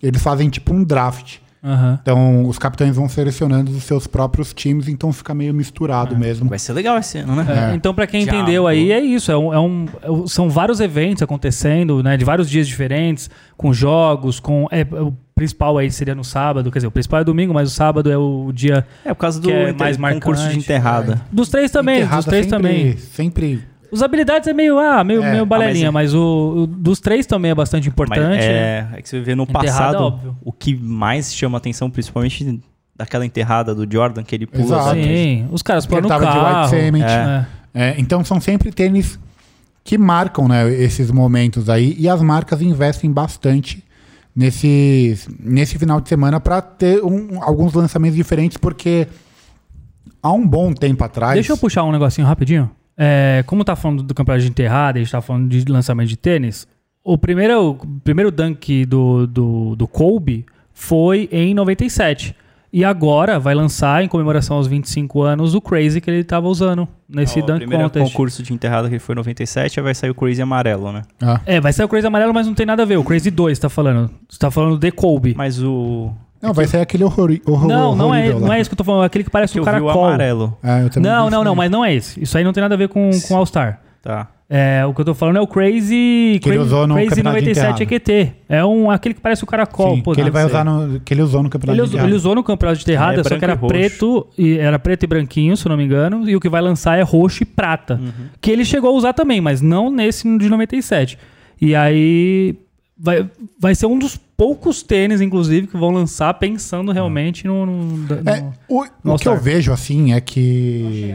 eles 0.02 0.22
fazem 0.22 0.50
tipo 0.50 0.74
um 0.74 0.84
draft. 0.84 1.38
Aham. 1.64 1.98
Então 2.02 2.46
os 2.46 2.58
capitães 2.58 2.96
vão 2.96 3.08
selecionando 3.08 3.70
os 3.70 3.84
seus 3.84 4.06
próprios 4.06 4.52
times, 4.52 4.88
então 4.88 5.12
fica 5.12 5.32
meio 5.32 5.54
misturado 5.54 6.16
mesmo. 6.16 6.48
Vai 6.48 6.58
ser 6.58 6.72
legal 6.72 6.98
esse 6.98 7.18
ano, 7.18 7.36
né? 7.36 7.70
É, 7.72 7.74
Então, 7.76 7.94
pra 7.94 8.06
quem 8.06 8.24
Diabo. 8.24 8.38
entendeu 8.40 8.66
aí, 8.66 8.90
é 8.90 9.00
isso. 9.00 9.30
É 9.30 9.36
um, 9.36 9.54
é 9.54 9.60
um- 9.60 9.86
é 10.02 10.10
um- 10.10 10.26
são 10.26 10.50
vários 10.50 10.80
eventos 10.80 11.22
acontecendo, 11.22 12.02
né? 12.02 12.16
De 12.16 12.24
vários 12.24 12.50
dias 12.50 12.66
diferentes, 12.66 13.30
com 13.56 13.72
jogos, 13.72 14.40
com. 14.40 14.66
é, 14.70 14.82
o 14.82 15.12
principal 15.34 15.78
aí 15.78 15.90
seria 15.90 16.14
no 16.14 16.22
sábado, 16.24 16.70
quer 16.70 16.78
dizer, 16.78 16.86
o 16.88 16.90
principal 16.90 17.20
é 17.20 17.24
domingo, 17.24 17.54
mas 17.54 17.68
o 17.70 17.74
sábado 17.74 18.10
é 18.10 18.16
o 18.16 18.50
dia. 18.52 18.86
É, 19.04 19.14
por 19.14 19.20
causa 19.20 19.40
do 19.40 19.50
é 19.50 19.72
mais 19.72 19.96
concurso 19.96 20.42
de 20.42 20.48
marcante. 20.48 20.58
enterrada. 20.58 21.20
Dos 21.32 21.48
três 21.48 21.70
também, 21.70 21.96
Enterrada 21.98 22.16
dos 22.16 22.26
três 22.26 22.44
sempre, 22.46 22.56
também. 22.58 22.96
Sempre. 22.96 23.64
Os 23.92 24.02
habilidades 24.02 24.48
é 24.48 24.52
meio, 24.54 24.78
ah, 24.78 25.04
meio, 25.04 25.22
É. 25.22 25.30
meio 25.32 25.44
balelinha, 25.46 25.90
Ah, 25.90 25.92
mas, 25.92 26.14
o, 26.14 26.62
o 26.62 26.66
dos 26.66 26.98
três 26.98 27.26
também 27.26 27.50
é 27.50 27.54
bastante 27.54 27.84
Mas 27.88 27.92
importante. 27.92 28.20
né? 28.38 28.42
é, 28.42 28.88
é 28.94 29.02
que 29.02 29.08
você 29.08 29.20
vê 29.20 29.34
no 29.34 29.42
Enterrada, 29.42 29.66
passado, 29.68 30.04
óbvio. 30.04 30.36
o 30.42 30.50
que 30.52 30.74
mais 30.74 31.34
chama 31.34 31.58
atenção, 31.58 31.90
principalmente 31.90 32.58
daquela 32.96 33.26
enterrada 33.26 33.74
do 33.74 33.86
Jordan, 33.90 34.22
que 34.22 34.34
ele 34.34 34.46
pula. 34.46 34.64
Exato. 34.64 34.94
Sim, 35.02 35.46
os 35.52 35.62
caras 35.62 35.84
pulam 35.86 35.98
ele 36.00 36.02
no 36.04 36.08
tava 36.08 36.24
carro. 36.24 36.68
de 36.70 36.74
White 36.76 36.84
Cement. 36.84 37.04
É. 37.04 37.46
É, 37.74 37.94
então 37.98 38.24
são 38.24 38.40
sempre 38.40 38.70
tênis 38.72 39.18
que 39.84 39.98
marcam 39.98 40.46
né, 40.48 40.70
esses 40.72 41.10
momentos 41.10 41.68
aí 41.68 41.94
e 41.98 42.08
as 42.08 42.20
marcas 42.22 42.62
investem 42.62 43.10
bastante 43.10 43.82
nesse, 44.34 45.18
nesse 45.40 45.78
final 45.78 46.00
de 46.00 46.08
semana 46.08 46.38
para 46.40 46.62
ter 46.62 47.02
um- 47.04 47.42
alguns 47.42 47.72
lançamentos 47.74 48.16
diferentes, 48.16 48.56
porque 48.56 49.06
há 50.22 50.32
um 50.32 50.46
bom 50.46 50.72
tempo 50.72 51.02
atrás. 51.04 51.34
Deixa 51.34 51.52
eu 51.52 51.56
puxar 51.58 51.84
um 51.84 51.92
negocinho 51.92 52.26
rapidinho. 52.26 52.70
É, 52.96 53.42
como 53.46 53.64
tá 53.64 53.74
falando 53.74 54.02
do 54.02 54.14
campeonato 54.14 54.44
de 54.44 54.50
enterrada, 54.50 54.98
a 54.98 55.02
gente 55.02 55.10
tá 55.10 55.20
falando 55.20 55.48
de 55.48 55.64
lançamento 55.70 56.08
de 56.08 56.16
tênis. 56.16 56.66
O 57.04 57.18
primeiro, 57.18 57.70
o 57.70 58.00
primeiro 58.04 58.30
dunk 58.30 58.84
do, 58.86 59.26
do, 59.26 59.76
do 59.76 59.88
Kobe 59.88 60.46
foi 60.72 61.28
em 61.32 61.54
97. 61.54 62.36
E 62.74 62.86
agora 62.86 63.38
vai 63.38 63.54
lançar, 63.54 64.02
em 64.02 64.08
comemoração 64.08 64.56
aos 64.56 64.66
25 64.66 65.20
anos, 65.20 65.54
o 65.54 65.60
Crazy 65.60 66.00
que 66.00 66.10
ele 66.10 66.24
tava 66.24 66.48
usando 66.48 66.88
nesse 67.06 67.38
o 67.38 67.44
Dunk 67.44 67.58
primeiro 67.58 67.84
Contest. 67.84 68.10
concurso 68.10 68.42
de 68.42 68.54
enterrada 68.54 68.88
que 68.88 68.98
foi 68.98 69.14
em 69.14 69.16
97, 69.16 69.78
aí 69.78 69.84
vai 69.84 69.94
sair 69.94 70.08
o 70.08 70.14
Crazy 70.14 70.40
amarelo, 70.40 70.90
né? 70.90 71.02
Ah, 71.20 71.38
É, 71.44 71.60
vai 71.60 71.70
ser 71.70 71.84
o 71.84 71.88
Crazy 71.88 72.06
amarelo, 72.06 72.32
mas 72.32 72.46
não 72.46 72.54
tem 72.54 72.64
nada 72.64 72.82
a 72.82 72.86
ver. 72.86 72.96
O 72.96 73.04
Crazy 73.04 73.30
2 73.30 73.58
tá 73.58 73.68
falando. 73.68 74.10
Você 74.26 74.38
tá 74.38 74.50
falando 74.50 74.78
de 74.78 74.90
Kobe. 74.90 75.34
Mas 75.36 75.62
o... 75.62 76.12
não, 76.42 76.52
vai 76.52 76.66
ser 76.66 76.78
aquele 76.78 77.04
horror, 77.04 77.30
horror 77.46 77.68
não, 77.68 77.94
não 77.94 78.14
é, 78.14 78.34
não 78.34 78.52
é 78.52 78.60
esse 78.60 78.68
que 78.68 78.74
eu 78.74 78.78
tô 78.78 78.82
falando. 78.82 79.04
É 79.04 79.06
aquele 79.06 79.22
que 79.22 79.30
parece 79.30 79.52
que 79.52 79.60
um 79.60 79.62
vi 79.62 79.68
o 79.68 79.72
caracol. 79.72 80.06
amarelo. 80.06 80.58
É, 80.62 80.82
eu 80.82 80.90
também 80.90 81.10
Não, 81.10 81.30
não, 81.30 81.38
isso 81.38 81.44
não, 81.44 81.54
mas 81.54 81.70
não 81.70 81.84
é 81.84 81.94
esse. 81.94 82.20
Isso 82.20 82.36
aí 82.36 82.42
não 82.42 82.52
tem 82.52 82.60
nada 82.60 82.74
a 82.74 82.78
ver 82.78 82.88
com, 82.88 83.10
com 83.28 83.36
All-Star. 83.36 83.80
Tá. 84.02 84.28
É, 84.50 84.84
o 84.84 84.92
que 84.92 85.00
eu 85.00 85.04
tô 85.04 85.14
falando 85.14 85.36
é 85.36 85.40
o 85.40 85.46
Crazy, 85.46 86.38
Que 86.42 86.50
ele 86.50 86.56
Crazy, 86.56 86.58
usou 86.58 86.86
no 86.86 86.94
Crazy 86.94 87.08
campeonato 87.10 87.38
de 87.40 87.52
97 87.54 87.82
EQT. 87.84 88.32
É 88.48 88.64
um, 88.64 88.90
aquele 88.90 89.14
que 89.14 89.20
parece 89.20 89.44
o 89.44 89.46
caracol. 89.46 89.94
Sim, 89.94 90.02
pô, 90.02 90.12
que 90.12 90.20
ele 90.20 90.30
vai 90.30 90.42
sei. 90.42 90.50
usar 90.50 90.64
no, 90.64 91.00
que 91.00 91.14
ele 91.14 91.22
usou 91.22 91.42
no 91.42 91.48
campeonato 91.48 91.80
Ele 91.80 91.88
de 91.88 91.94
usou, 91.96 92.06
ele 92.06 92.14
usou 92.14 92.34
no 92.34 92.44
campeonato 92.44 92.80
de 92.80 92.84
terrada, 92.84 93.20
É 93.20 93.24
só 93.24 93.38
que 93.38 93.44
era 93.44 93.54
e 93.54 93.56
preto 93.56 94.26
e 94.36 94.58
era 94.58 94.78
preto 94.78 95.04
e 95.04 95.06
branquinho, 95.06 95.56
se 95.56 95.64
eu 95.64 95.70
não 95.70 95.76
me 95.78 95.84
engano, 95.84 96.28
e 96.28 96.36
o 96.36 96.40
que 96.40 96.50
vai 96.50 96.60
lançar 96.60 96.98
é 96.98 97.02
roxo 97.02 97.44
e 97.44 97.46
prata. 97.46 97.94
Uhum. 97.94 98.26
Que 98.42 98.50
ele 98.50 98.64
chegou 98.64 98.90
a 98.90 98.92
usar 98.92 99.14
também, 99.14 99.40
mas 99.40 99.62
não 99.62 99.90
nesse 99.90 100.24
de 100.36 100.48
97. 100.50 101.16
E 101.58 101.74
aí 101.74 102.54
vai, 102.98 103.26
vai 103.58 103.74
ser 103.74 103.86
um 103.86 103.98
dos 103.98 104.20
poucos 104.42 104.82
tênis, 104.82 105.20
inclusive, 105.20 105.68
que 105.68 105.76
vão 105.76 105.90
lançar 105.92 106.34
pensando 106.34 106.90
realmente 106.90 107.46
no. 107.46 107.64
no- 107.64 107.96
no- 107.98 108.14
É, 108.28 108.44
o, 108.68 108.84
no 109.04 109.14
o 109.14 109.16
que 109.18 109.28
eu 109.28 109.38
vejo 109.38 109.72
assim 109.72 110.12
é 110.14 110.20
que 110.20 111.14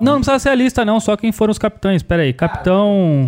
Não, 0.00 0.12
não 0.12 0.20
precisa 0.20 0.38
ser 0.38 0.50
a 0.50 0.54
lista, 0.54 0.84
não, 0.84 1.00
só 1.00 1.16
quem 1.16 1.32
foram 1.32 1.50
os 1.50 1.58
capitães. 1.58 2.04
Pera 2.04 2.22
aí, 2.22 2.32
capitão. 2.32 3.26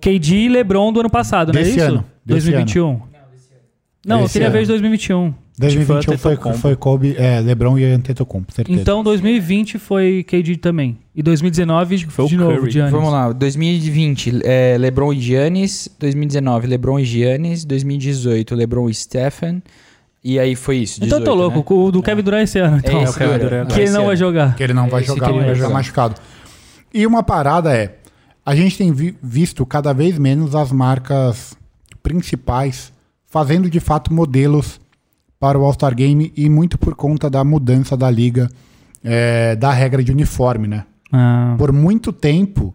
KD 0.00 0.34
e 0.34 0.48
LeBron 0.48 0.92
do 0.92 0.98
ano 1.00 1.10
passado, 1.10 1.52
não 1.52 1.60
é 1.60 1.62
isso? 1.62 1.80
ano, 1.80 2.04
desse 2.24 2.50
2021. 2.50 3.00
Não, 4.04 4.22
eu 4.22 4.28
queria 4.28 4.50
ver 4.50 4.58
ano. 4.58 4.64
de 4.66 4.68
2021. 4.72 5.34
2021 5.60 6.18
foi, 6.18 6.36
foi 6.54 6.76
Kobe, 6.76 7.14
é, 7.18 7.40
LeBron 7.40 7.78
e 7.78 7.84
Antetokounmpo, 7.84 8.52
certeza. 8.52 8.80
Então 8.80 9.02
2020 9.04 9.78
foi 9.78 10.24
KD 10.24 10.56
também. 10.56 10.98
E 11.14 11.22
2019 11.22 12.06
Foi 12.08 12.24
o 12.24 12.28
de 12.28 12.36
novo, 12.36 12.56
Curry. 12.58 12.70
Giannis. 12.70 12.92
Vamos 12.92 13.12
lá, 13.12 13.32
2020, 13.32 14.40
é, 14.44 14.76
LeBron 14.78 15.12
e 15.12 15.20
Giannis. 15.20 15.88
2019, 15.98 16.66
LeBron 16.66 16.98
e 16.98 17.04
Giannis. 17.04 17.64
2018, 17.64 18.54
LeBron 18.54 18.88
e 18.88 18.94
Stephen. 18.94 19.62
E 20.22 20.38
aí 20.38 20.54
foi 20.54 20.78
isso. 20.78 21.02
Então 21.04 21.18
eu 21.18 21.24
tô 21.24 21.32
18, 21.32 21.54
louco, 21.54 21.74
o 21.74 21.90
do 21.92 22.02
Kevin 22.02 22.22
Durant 22.22 22.42
esse 22.44 22.58
ano. 22.58 22.76
Então, 22.78 23.00
É 23.00 23.04
esse 23.04 23.18
Kevin 23.18 23.38
Durant. 23.38 23.68
Que 23.72 23.80
ele 23.80 23.90
não 23.90 24.06
vai 24.06 24.16
jogar. 24.16 24.54
Que 24.56 24.62
ele 24.62 24.72
não 24.74 24.88
vai 24.88 25.00
Esse 25.02 25.08
jogar, 25.08 25.30
ele 25.30 25.44
vai 25.44 25.54
jogar. 25.54 25.70
machucado. 25.74 26.14
E 26.92 27.06
uma 27.06 27.22
parada 27.22 27.72
é, 27.74 27.96
a 28.44 28.54
gente 28.54 28.76
tem 28.76 28.92
vi- 28.92 29.16
visto 29.22 29.64
cada 29.66 29.92
vez 29.92 30.18
menos 30.18 30.54
as 30.54 30.72
marcas 30.72 31.56
principais 32.02 32.92
fazendo 33.26 33.70
de 33.70 33.78
fato 33.80 34.12
modelos 34.12 34.79
para 35.40 35.58
o 35.58 35.64
All-Star 35.64 35.94
Game 35.94 36.30
e 36.36 36.50
muito 36.50 36.76
por 36.76 36.94
conta 36.94 37.30
da 37.30 37.42
mudança 37.42 37.96
da 37.96 38.10
liga, 38.10 38.50
é, 39.02 39.56
da 39.56 39.72
regra 39.72 40.04
de 40.04 40.12
uniforme, 40.12 40.68
né? 40.68 40.84
Ah, 41.10 41.54
Por 41.58 41.72
muito 41.72 42.12
tempo, 42.12 42.74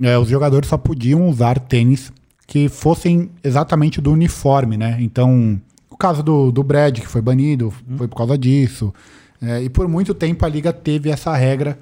é, 0.00 0.18
os 0.18 0.28
jogadores 0.28 0.68
só 0.68 0.76
podiam 0.76 1.26
usar 1.26 1.58
tênis 1.58 2.12
que 2.46 2.68
fossem 2.68 3.30
exatamente 3.42 3.98
do 3.98 4.12
uniforme, 4.12 4.76
né? 4.76 4.98
Então, 5.00 5.58
o 5.88 5.96
caso 5.96 6.22
do, 6.22 6.52
do 6.52 6.62
Brad, 6.62 6.98
que 7.00 7.08
foi 7.08 7.22
banido, 7.22 7.72
foi 7.96 8.06
por 8.06 8.16
causa 8.16 8.36
disso. 8.36 8.92
É, 9.40 9.62
e 9.62 9.70
por 9.70 9.88
muito 9.88 10.12
tempo 10.12 10.44
a 10.44 10.48
liga 10.48 10.70
teve 10.70 11.08
essa 11.08 11.34
regra 11.34 11.78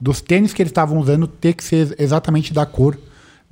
dos 0.00 0.20
tênis 0.20 0.54
que 0.54 0.62
eles 0.62 0.70
estavam 0.70 0.98
usando 0.98 1.26
ter 1.26 1.54
que 1.54 1.64
ser 1.64 1.94
exatamente 1.98 2.54
da 2.54 2.64
cor 2.64 2.96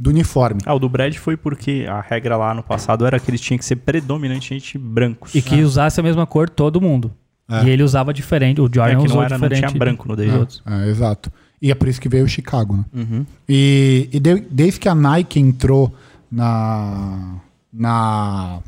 do 0.03 0.09
uniforme. 0.11 0.61
Ah, 0.65 0.73
o 0.75 0.79
do 0.79 0.89
Brad 0.89 1.15
foi 1.17 1.37
porque 1.37 1.85
a 1.87 2.01
regra 2.01 2.35
lá 2.37 2.55
no 2.55 2.63
passado 2.63 3.05
era 3.07 3.21
que 3.21 3.31
eles 3.31 3.41
tinham 3.41 3.59
que 3.59 3.65
ser 3.67 3.77
predominantemente 3.77 4.79
brancos. 4.79 5.35
e 5.35 5.43
que 5.43 5.61
usasse 5.63 6.01
a 6.01 6.03
mesma 6.03 6.27
cor 6.27 6.49
todo 6.49 6.81
mundo. 6.81 7.13
É. 7.49 7.65
E 7.65 7.71
ele 7.71 7.83
usava 7.83 8.15
diferente, 8.15 8.61
o 8.61 8.67
É 8.67 8.71
Jordan 8.73 8.99
que 9.01 9.05
usou 9.07 9.17
não, 9.19 9.25
era, 9.25 9.37
não 9.37 9.49
diferente. 9.49 9.69
tinha 9.73 9.79
branco 9.79 10.09
no 10.09 10.17
dos 10.17 10.33
outros. 10.33 10.63
É, 10.67 10.89
exato. 10.89 11.31
E 11.61 11.71
é 11.71 11.75
por 11.75 11.87
isso 11.89 12.01
que 12.01 12.09
veio 12.09 12.25
o 12.25 12.29
Chicago, 12.29 12.77
né? 12.77 12.85
Uhum. 12.95 13.27
E, 13.49 14.09
e 14.13 14.19
de- 14.19 14.47
desde 14.51 14.81
que 14.81 14.89
a 14.89 14.95
Nike 14.95 15.39
entrou 15.39 15.93
na, 16.33 17.35
na, 17.71 18.61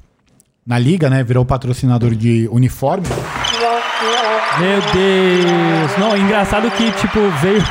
na 0.67 0.79
liga, 0.79 1.09
né? 1.09 1.25
Virou 1.25 1.45
patrocinador 1.47 2.15
de 2.15 2.47
uniforme. 2.53 3.07
Meu 4.61 4.81
Deus! 4.93 5.97
Não, 5.99 6.17
engraçado 6.17 6.71
que, 6.73 6.91
tipo, 6.93 7.19
veio. 7.41 7.63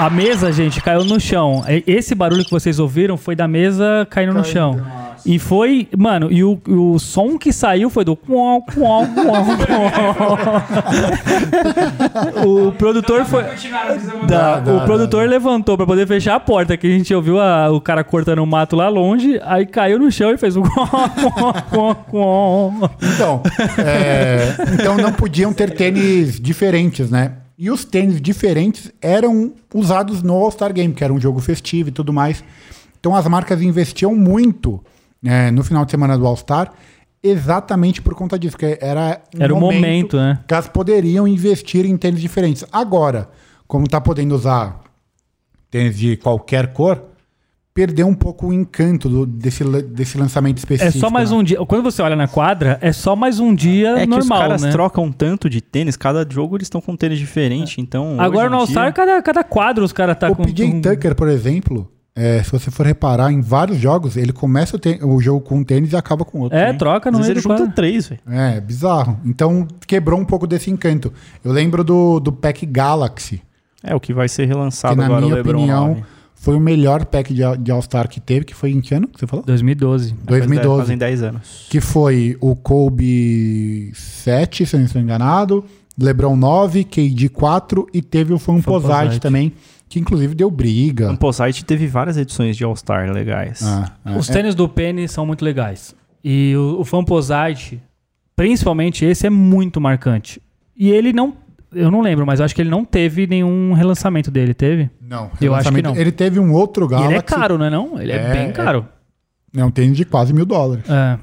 A 0.00 0.08
mesa, 0.08 0.50
gente, 0.50 0.80
caiu 0.80 1.04
no 1.04 1.20
chão. 1.20 1.62
Esse 1.86 2.14
barulho 2.14 2.42
que 2.44 2.50
vocês 2.50 2.78
ouviram 2.78 3.16
foi 3.18 3.36
da 3.36 3.46
mesa 3.46 4.06
caindo 4.08 4.32
no 4.32 4.42
chão. 4.44 4.80
E 5.26 5.38
foi, 5.38 5.86
mano, 5.98 6.32
e 6.32 6.42
o, 6.42 6.58
o 6.66 6.98
som 6.98 7.36
que 7.36 7.52
saiu 7.52 7.90
foi 7.90 8.02
do. 8.06 8.16
quão, 8.16 8.62
quão, 8.62 9.06
quão, 9.14 9.44
quão. 12.40 12.66
o 12.68 12.72
produtor 12.72 13.26
foi. 13.26 13.42
Da- 14.26 14.62
o 14.66 14.80
produtor 14.86 15.28
levantou 15.28 15.76
pra 15.76 15.84
poder 15.84 16.06
fechar 16.06 16.36
a 16.36 16.40
porta, 16.40 16.74
que 16.78 16.86
a 16.86 16.90
gente 16.90 17.12
ouviu 17.14 17.38
a- 17.38 17.70
o 17.70 17.78
cara 17.82 18.02
cortando 18.02 18.38
o 18.38 18.46
mato 18.46 18.74
lá 18.76 18.88
longe, 18.88 19.38
aí 19.44 19.66
caiu 19.66 19.98
no 19.98 20.10
chão 20.10 20.32
e 20.32 20.38
fez 20.38 20.54
quão. 20.56 20.64
Então, 23.14 23.42
é, 23.78 24.54
então 24.72 24.96
não 24.96 25.12
podiam 25.12 25.52
ter 25.52 25.70
tênis 25.74 26.40
diferentes, 26.40 27.10
né? 27.10 27.32
E 27.62 27.70
os 27.70 27.84
tênis 27.84 28.22
diferentes 28.22 28.90
eram 29.02 29.52
usados 29.74 30.22
no 30.22 30.32
All-Star 30.32 30.72
Game, 30.72 30.94
que 30.94 31.04
era 31.04 31.12
um 31.12 31.20
jogo 31.20 31.40
festivo 31.40 31.90
e 31.90 31.92
tudo 31.92 32.10
mais. 32.10 32.42
Então 32.98 33.14
as 33.14 33.26
marcas 33.28 33.60
investiam 33.60 34.16
muito 34.16 34.82
é, 35.22 35.50
no 35.50 35.62
final 35.62 35.84
de 35.84 35.90
semana 35.90 36.16
do 36.16 36.26
All-Star, 36.26 36.72
exatamente 37.22 38.00
por 38.00 38.14
conta 38.14 38.38
disso, 38.38 38.56
que 38.56 38.78
era, 38.80 39.20
um 39.36 39.42
Era 39.42 39.54
o 39.54 39.60
momento, 39.60 40.16
né? 40.16 40.40
que 40.48 40.54
elas 40.54 40.68
poderiam 40.68 41.28
investir 41.28 41.84
em 41.84 41.98
tênis 41.98 42.22
diferentes. 42.22 42.64
Agora, 42.72 43.28
como 43.68 43.86
tá 43.86 44.00
podendo 44.00 44.34
usar 44.34 44.80
tênis 45.70 45.98
de 45.98 46.16
qualquer 46.16 46.72
cor, 46.72 47.04
perdeu 47.72 48.06
um 48.08 48.14
pouco 48.14 48.48
o 48.48 48.52
encanto 48.52 49.08
do- 49.08 49.24
desse, 49.26 49.62
desse 49.82 50.18
lançamento 50.18 50.56
É 50.56 50.58
específico. 50.58 50.98
só 50.98 51.08
mais 51.10 51.30
né? 51.30 51.36
um 51.36 51.42
dia. 51.42 51.58
Quando 51.66 51.82
você 51.82 52.02
olha 52.02 52.16
na 52.16 52.26
quadra, 52.28 52.78
é 52.80 52.92
só 52.92 53.14
mais 53.14 53.38
um 53.38 53.54
dia 53.54 53.90
É 53.90 54.00
que 54.00 54.06
normal, 54.06 54.38
os 54.38 54.44
caras 54.44 54.62
né? 54.62 54.70
trocam 54.70 55.10
tanto 55.12 55.48
de 55.48 55.60
tênis, 55.60 55.96
cada 55.96 56.26
jogo 56.28 56.56
eles 56.56 56.66
estão 56.66 56.80
com 56.80 56.92
um 56.92 56.96
tênis 56.96 57.18
diferente, 57.18 57.80
então... 57.80 58.16
Agora 58.20 58.50
no 58.50 58.56
All-Star, 58.56 58.84
dia- 58.86 58.92
cada, 58.92 59.22
cada 59.22 59.44
quadro 59.44 59.84
os 59.84 59.92
caras 59.92 60.18
tá 60.18 60.30
o 60.30 60.34
com. 60.36 60.44
PJ 60.44 60.70
com- 60.70 60.80
Tucker, 60.80 61.14
por 61.14 61.28
exemplo, 61.28 61.88
é, 62.14 62.42
se 62.42 62.50
você 62.50 62.70
for 62.72 62.84
reparar 62.84 63.30
em 63.32 63.40
vários 63.40 63.78
jogos, 63.78 64.16
ele 64.16 64.32
começa 64.32 64.76
o, 65.02 65.06
o 65.14 65.20
jogo 65.22 65.40
com 65.40 65.58
um 65.58 65.64
tênis 65.64 65.92
e 65.92 65.96
acaba 65.96 66.24
com 66.24 66.40
outro. 66.40 66.58
É, 66.58 66.72
né? 66.72 66.78
troca 66.78 67.08
Às 67.08 67.12
no 67.12 67.18
vezes 67.18 67.28
meio 67.28 67.34
ele 67.38 67.40
do 67.40 67.42
junta 67.48 67.56
quadro. 67.62 67.74
três, 67.74 68.08
velho. 68.08 68.20
É, 68.28 68.60
bizarro. 68.60 69.18
Então 69.24 69.66
quebrou 69.86 70.18
um 70.18 70.24
pouco 70.24 70.44
desse 70.46 70.70
encanto. 70.72 71.12
Eu 71.44 71.52
lembro 71.52 71.84
do, 71.84 72.18
do 72.18 72.32
pack 72.32 72.66
Galaxy, 72.66 73.40
É, 73.82 73.94
o 73.94 74.00
que 74.00 74.12
vai 74.12 74.28
ser 74.28 74.46
relançado 74.46 74.94
que 74.96 75.00
na 75.00 75.06
agora, 75.06 75.20
o 75.22 75.24
minha 75.24 75.36
LeBron 75.36 75.58
opinião 75.58 75.88
9. 75.90 76.04
Foi 76.40 76.56
o 76.56 76.60
melhor 76.60 77.04
pack 77.04 77.34
de, 77.34 77.42
de 77.58 77.70
All-Star 77.70 78.08
que 78.08 78.18
teve, 78.18 78.46
que 78.46 78.54
foi 78.54 78.70
em 78.70 78.80
que 78.80 78.94
ano 78.94 79.06
que 79.06 79.20
você 79.20 79.26
falou? 79.26 79.44
2012. 79.44 80.14
2012. 80.24 80.80
Fazem 80.80 80.96
10 80.96 81.22
anos. 81.22 81.66
Que 81.68 81.82
foi 81.82 82.34
o 82.40 82.56
Kobe 82.56 83.92
7, 83.94 84.64
se 84.64 84.74
eu 84.74 84.78
não 84.78 84.86
estou 84.86 85.02
enganado, 85.02 85.62
LeBron 86.00 86.34
9, 86.34 86.84
KD 86.84 87.28
4 87.28 87.86
e 87.92 88.00
teve 88.00 88.32
o 88.32 88.38
Famposite 88.38 88.90
Famposite. 88.90 89.20
também, 89.20 89.52
que 89.86 90.00
inclusive 90.00 90.34
deu 90.34 90.48
O 90.48 90.50
briga. 90.50 91.08
Composite 91.08 91.62
teve 91.62 91.86
várias 91.86 92.16
edições 92.16 92.56
de 92.56 92.64
All-Star 92.64 93.12
legais. 93.12 93.62
Ah, 93.62 93.92
ah, 94.02 94.16
Os 94.16 94.30
é. 94.30 94.32
tênis 94.32 94.54
do 94.54 94.66
Penny 94.66 95.06
são 95.08 95.26
muito 95.26 95.44
legais. 95.44 95.94
E 96.24 96.54
o, 96.56 96.80
o 96.80 96.84
Famposite, 96.86 97.82
principalmente 98.34 99.04
esse, 99.04 99.26
é 99.26 99.30
muito 99.30 99.78
marcante. 99.78 100.40
E 100.74 100.88
ele 100.88 101.12
não. 101.12 101.34
Eu 101.72 101.90
não 101.90 102.00
lembro, 102.00 102.26
mas 102.26 102.40
eu 102.40 102.44
acho 102.44 102.54
que 102.54 102.60
ele 102.62 102.70
não 102.70 102.84
teve 102.84 103.26
nenhum 103.26 103.72
relançamento 103.72 104.30
dele, 104.30 104.52
teve? 104.54 104.90
Não, 105.00 105.30
Eu 105.40 105.54
acho 105.54 105.72
que 105.72 105.82
não. 105.82 105.96
Ele 105.96 106.10
teve 106.12 106.38
um 106.40 106.52
outro 106.52 106.86
E 106.86 106.88
Galaxy. 106.88 107.10
ele 107.10 107.18
é 107.18 107.22
caro, 107.22 107.56
não 107.58 107.64
é 107.66 107.70
não? 107.70 108.00
Ele 108.00 108.12
é, 108.12 108.16
É, 108.16 108.32
bem 108.32 108.52
caro. 108.52 108.86
É 109.56 109.64
um 109.64 109.70
tênis 109.70 109.96
de 109.96 110.04
quase 110.04 110.32
mil 110.32 110.44
dólares. 110.46 110.84
É. 110.88 111.18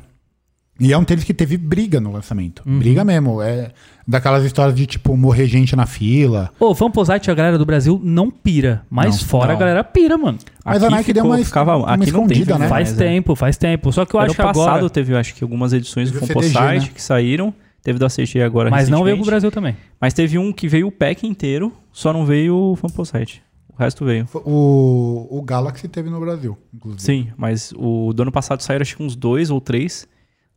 E 0.79 0.93
é 0.93 0.97
um 0.97 1.03
tênis 1.03 1.23
que 1.23 1.33
teve 1.33 1.57
briga 1.57 1.99
no 1.99 2.11
lançamento. 2.11 2.61
Uhum. 2.65 2.77
Briga 2.77 3.03
mesmo. 3.03 3.41
É 3.41 3.71
daquelas 4.07 4.45
histórias 4.45 4.75
de, 4.75 4.85
tipo, 4.85 5.17
morrer 5.17 5.47
gente 5.47 5.75
na 5.75 5.85
fila. 5.85 6.49
Ô, 6.59 6.69
o 6.69 6.75
Famposite, 6.75 7.29
a 7.29 7.33
galera 7.33 7.57
do 7.57 7.65
Brasil 7.65 7.99
não 8.03 8.29
pira. 8.31 8.83
Mas 8.89 9.19
Não, 9.21 9.27
fora 9.27 9.47
não. 9.47 9.55
a 9.55 9.59
galera 9.59 9.83
pira, 9.83 10.17
mano. 10.17 10.37
Mas 10.63 10.83
Aqui 10.83 10.93
a 10.93 10.95
Nike 10.97 11.13
deu 11.13 11.25
uma, 11.25 11.37
ficava- 11.39 11.75
uma 11.77 11.87
aqui 11.93 12.11
não 12.11 12.25
tem 12.27 12.37
escondida, 12.37 12.57
né? 12.59 12.67
faz 12.69 12.91
mas 12.91 13.01
é. 13.01 13.05
tempo, 13.05 13.35
faz 13.35 13.57
tempo. 13.57 13.91
Só 13.91 14.05
que 14.05 14.13
eu 14.15 14.19
ano 14.19 14.27
acho 14.27 14.35
que 14.35 14.41
passado 14.41 14.67
agora... 14.77 14.89
teve, 14.89 15.15
acho 15.15 15.33
que 15.35 15.43
algumas 15.43 15.73
edições 15.73 16.11
do 16.11 16.19
CDG, 16.25 16.59
né? 16.59 16.89
que 16.93 17.01
saíram. 17.01 17.53
Teve 17.81 17.99
da 17.99 18.07
CG 18.07 18.41
agora 18.41 18.69
Mas 18.69 18.89
não 18.89 19.03
veio 19.03 19.17
pro. 19.17 19.25
Brasil 19.25 19.51
também. 19.51 19.77
Mas 19.99 20.13
teve 20.13 20.37
um 20.37 20.51
que 20.51 20.67
veio 20.67 20.87
o 20.87 20.91
pack 20.91 21.25
inteiro, 21.25 21.71
só 21.91 22.11
não 22.11 22.25
veio 22.25 22.73
o 22.73 22.77
Composite. 22.77 23.41
O 23.69 23.77
resto 23.77 24.03
veio. 24.03 24.27
O, 24.33 25.27
o 25.29 25.41
Galaxy 25.41 25.87
teve 25.87 26.09
no 26.09 26.19
Brasil, 26.19 26.57
inclusive. 26.73 27.01
Sim, 27.01 27.31
mas 27.37 27.71
o 27.77 28.11
do 28.11 28.23
ano 28.23 28.31
passado 28.31 28.61
saíram 28.61 28.81
acho 28.81 28.97
que 28.97 29.03
uns 29.03 29.15
dois 29.15 29.51
ou 29.51 29.61
três 29.61 30.07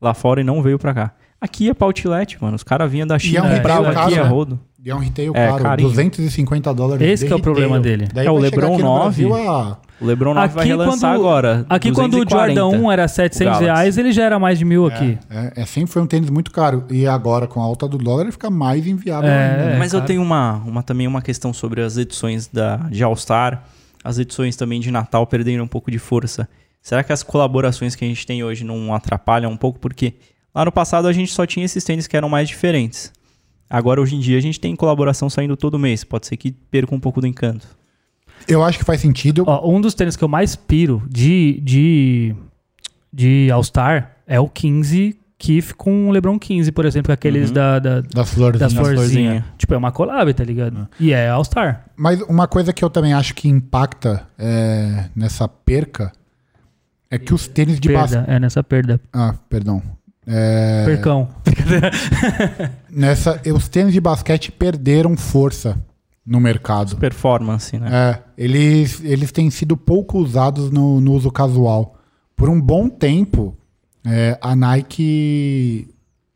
lá 0.01 0.15
fora 0.15 0.41
e 0.41 0.45
não 0.45 0.63
veio 0.63 0.79
pra 0.79 0.95
cá. 0.95 1.15
Aqui 1.41 1.71
é 1.71 1.75
pra 1.75 1.87
outlet, 1.87 2.41
mano. 2.41 2.57
Os 2.57 2.63
caras 2.63 2.91
vinham 2.91 3.07
da 3.07 3.19
China, 3.19 3.45
um 3.45 3.57
compravam 3.57 3.89
retail 3.89 4.07
aqui 4.07 4.19
a 4.19 4.25
né? 4.25 4.29
rodo. 4.29 4.61
E 4.83 4.89
é 4.91 4.95
um 4.95 4.99
retail 4.99 5.33
É, 5.35 5.49
caro, 5.49 5.63
carinho. 5.63 5.89
250 5.91 6.73
dólares. 6.73 7.07
Esse 7.07 7.31
é 7.31 7.37
o 7.37 7.41
problema 7.41 7.79
dele. 7.79 8.09
Daí 8.15 8.27
É, 8.27 8.31
o 8.31 8.35
vai 8.35 8.45
LeBron 8.45 8.73
aqui 8.75 8.83
no 8.83 8.89
9. 8.89 9.03
Brasil 9.27 9.35
a- 9.51 9.79
O 10.01 10.07
LeBron 10.07 10.33
9 10.33 10.49
vai 10.55 10.63
Aqui, 10.63 10.69
relançar 10.71 10.99
quando- 11.13 11.21
agora. 11.21 11.67
Aqui 11.69 11.93
quando 11.93 12.15
o 12.15 12.25
240. 12.25 12.61
Jordan 12.61 12.79
1 12.87 12.91
era 12.93 13.07
700 13.07 13.45
Galaxy. 13.59 13.65
reais, 13.65 13.99
ele 13.99 14.13
já 14.13 14.25
era 14.25 14.39
mais 14.39 14.59
de 14.59 14.65
mil 14.65 14.87
aqui. 14.87 15.19
É, 15.29 15.53
é, 15.61 15.67
sempre 15.67 15.93
foi 15.93 16.01
um 16.01 16.07
tênis 16.07 16.31
muito 16.31 16.51
caro. 16.51 16.85
E 16.91 17.07
agora, 17.07 17.47
com 17.47 17.61
a 17.61 17.65
alta 17.65 17.87
do 17.87 17.99
dólar, 17.99 18.23
ele 18.23 18.33
fica 18.33 18.49
mais 18.49 18.87
inviável 18.87 19.29
É. 19.29 19.51
ainda. 19.51 19.65
né? 19.73 19.79
Mas 19.79 19.93
eu 19.93 20.01
tenho 20.01 20.23
uma, 20.23 20.55
uma, 20.67 20.83
também 20.83 21.07
uma 21.07 21.21
questão 21.21 21.53
sobre 21.53 21.83
as 21.83 21.99
edições 21.99 22.47
da, 22.49 22.77
de 22.91 23.05
All-Star. 23.05 23.63
As 24.03 24.19
edições 24.19 24.57
também 24.57 24.81
de 24.81 24.91
Natal 24.91 25.27
perderam 25.27 25.65
um 25.65 25.69
pouco 25.69 25.91
de 25.91 25.99
força. 25.99 26.49
Será 26.81 27.05
que 27.05 27.13
as 27.13 27.23
colaborações 27.23 27.95
que 27.95 28.03
a 28.03 28.09
gente 28.09 28.27
tem 28.27 28.43
hoje 28.43 28.65
não 28.65 28.95
atrapalham 28.95 29.53
um 29.53 29.57
pouco? 29.59 29.79
Porque 29.79 30.15
lá 30.55 30.65
no 30.65 30.73
passado 30.73 31.07
a 31.07 31.13
gente 31.13 31.31
só 31.31 31.45
tinha 31.45 31.67
esses 31.67 31.85
tênis 31.85 32.07
que 32.07 32.17
eram 32.17 32.31
mais 32.31 32.49
diferentes. 32.49 33.13
Agora, 33.71 34.01
hoje 34.03 34.17
em 34.17 34.19
dia, 34.21 34.37
a 34.37 34.41
gente 34.41 34.59
tem 34.59 34.75
colaboração 34.75 35.31
saindo 35.31 35.57
todo 35.57 35.79
mês. 35.79 36.03
Pode 36.03 36.27
ser 36.27 36.37
que 36.37 36.51
perca 36.51 36.93
um 36.95 36.99
pouco 37.01 37.21
do 37.21 37.27
encanto. 37.29 37.67
Eu 38.49 38.65
acho 38.65 38.79
que 38.79 38.85
faz 38.85 39.01
sentido. 39.01 39.45
Ó, 39.47 39.71
um 39.71 39.81
dos 39.81 39.95
tênis 39.95 40.17
que 40.17 40.25
eu 40.25 40.29
mais 40.29 40.57
piro 40.57 41.03
de, 41.09 41.61
de, 41.63 42.35
de 43.13 43.49
All-Star 43.53 44.17
é 44.27 44.41
o 44.41 44.49
15 44.49 45.17
Kif 45.39 45.73
com 45.75 46.09
o 46.09 46.11
LeBron 46.11 46.39
15, 46.39 46.71
por 46.73 46.85
exemplo, 46.85 47.13
aqueles 47.15 47.49
Uhum. 47.49 47.55
da, 47.55 47.79
da, 47.79 48.01
Das 48.03 48.29
florzinhas. 48.31 48.59
das 48.61 48.73
florzinhas. 48.73 48.99
florzinha. 49.11 49.45
Tipo, 49.57 49.73
é 49.75 49.77
uma 49.77 49.91
collab, 49.93 50.35
tá 50.35 50.45
ligado? 50.45 50.87
E 50.99 51.13
é 51.13 51.29
All-Star. 51.31 51.87
Mas 51.97 52.21
uma 52.23 52.47
coisa 52.49 52.73
que 52.75 52.85
eu 52.85 52.91
também 52.91 53.15
acho 53.15 53.35
que 53.35 53.49
impacta 53.49 54.27
é, 54.39 55.07
nessa 55.17 55.47
perca 55.49 56.13
é 57.11 57.19
que 57.19 57.33
os 57.33 57.47
tênis 57.49 57.81
de 57.81 57.91
basquete. 57.93 58.25
É 58.29 58.39
nessa 58.39 58.63
perda. 58.63 59.01
Ah, 59.13 59.35
perdão. 59.49 59.83
É, 60.27 60.85
Percão. 60.85 61.29
nessa, 62.91 63.41
os 63.55 63.69
tênis 63.69 63.93
de 63.93 64.01
basquete 64.01 64.51
perderam 64.53 65.17
força 65.17 65.79
no 66.27 66.39
mercado. 66.41 66.97
Performance, 66.97 67.77
né? 67.79 67.89
É, 67.93 68.23
eles, 68.37 69.03
eles 69.03 69.33
têm 69.33 69.51
sido 69.51 69.77
pouco 69.77 70.19
usados 70.19 70.71
no, 70.71 71.01
no 71.01 71.13
uso 71.13 71.31
casual. 71.31 71.97
Por 72.37 72.49
um 72.49 72.61
bom 72.61 72.89
tempo, 72.89 73.57
é, 74.05 74.39
a 74.41 74.55
Nike 74.55 75.89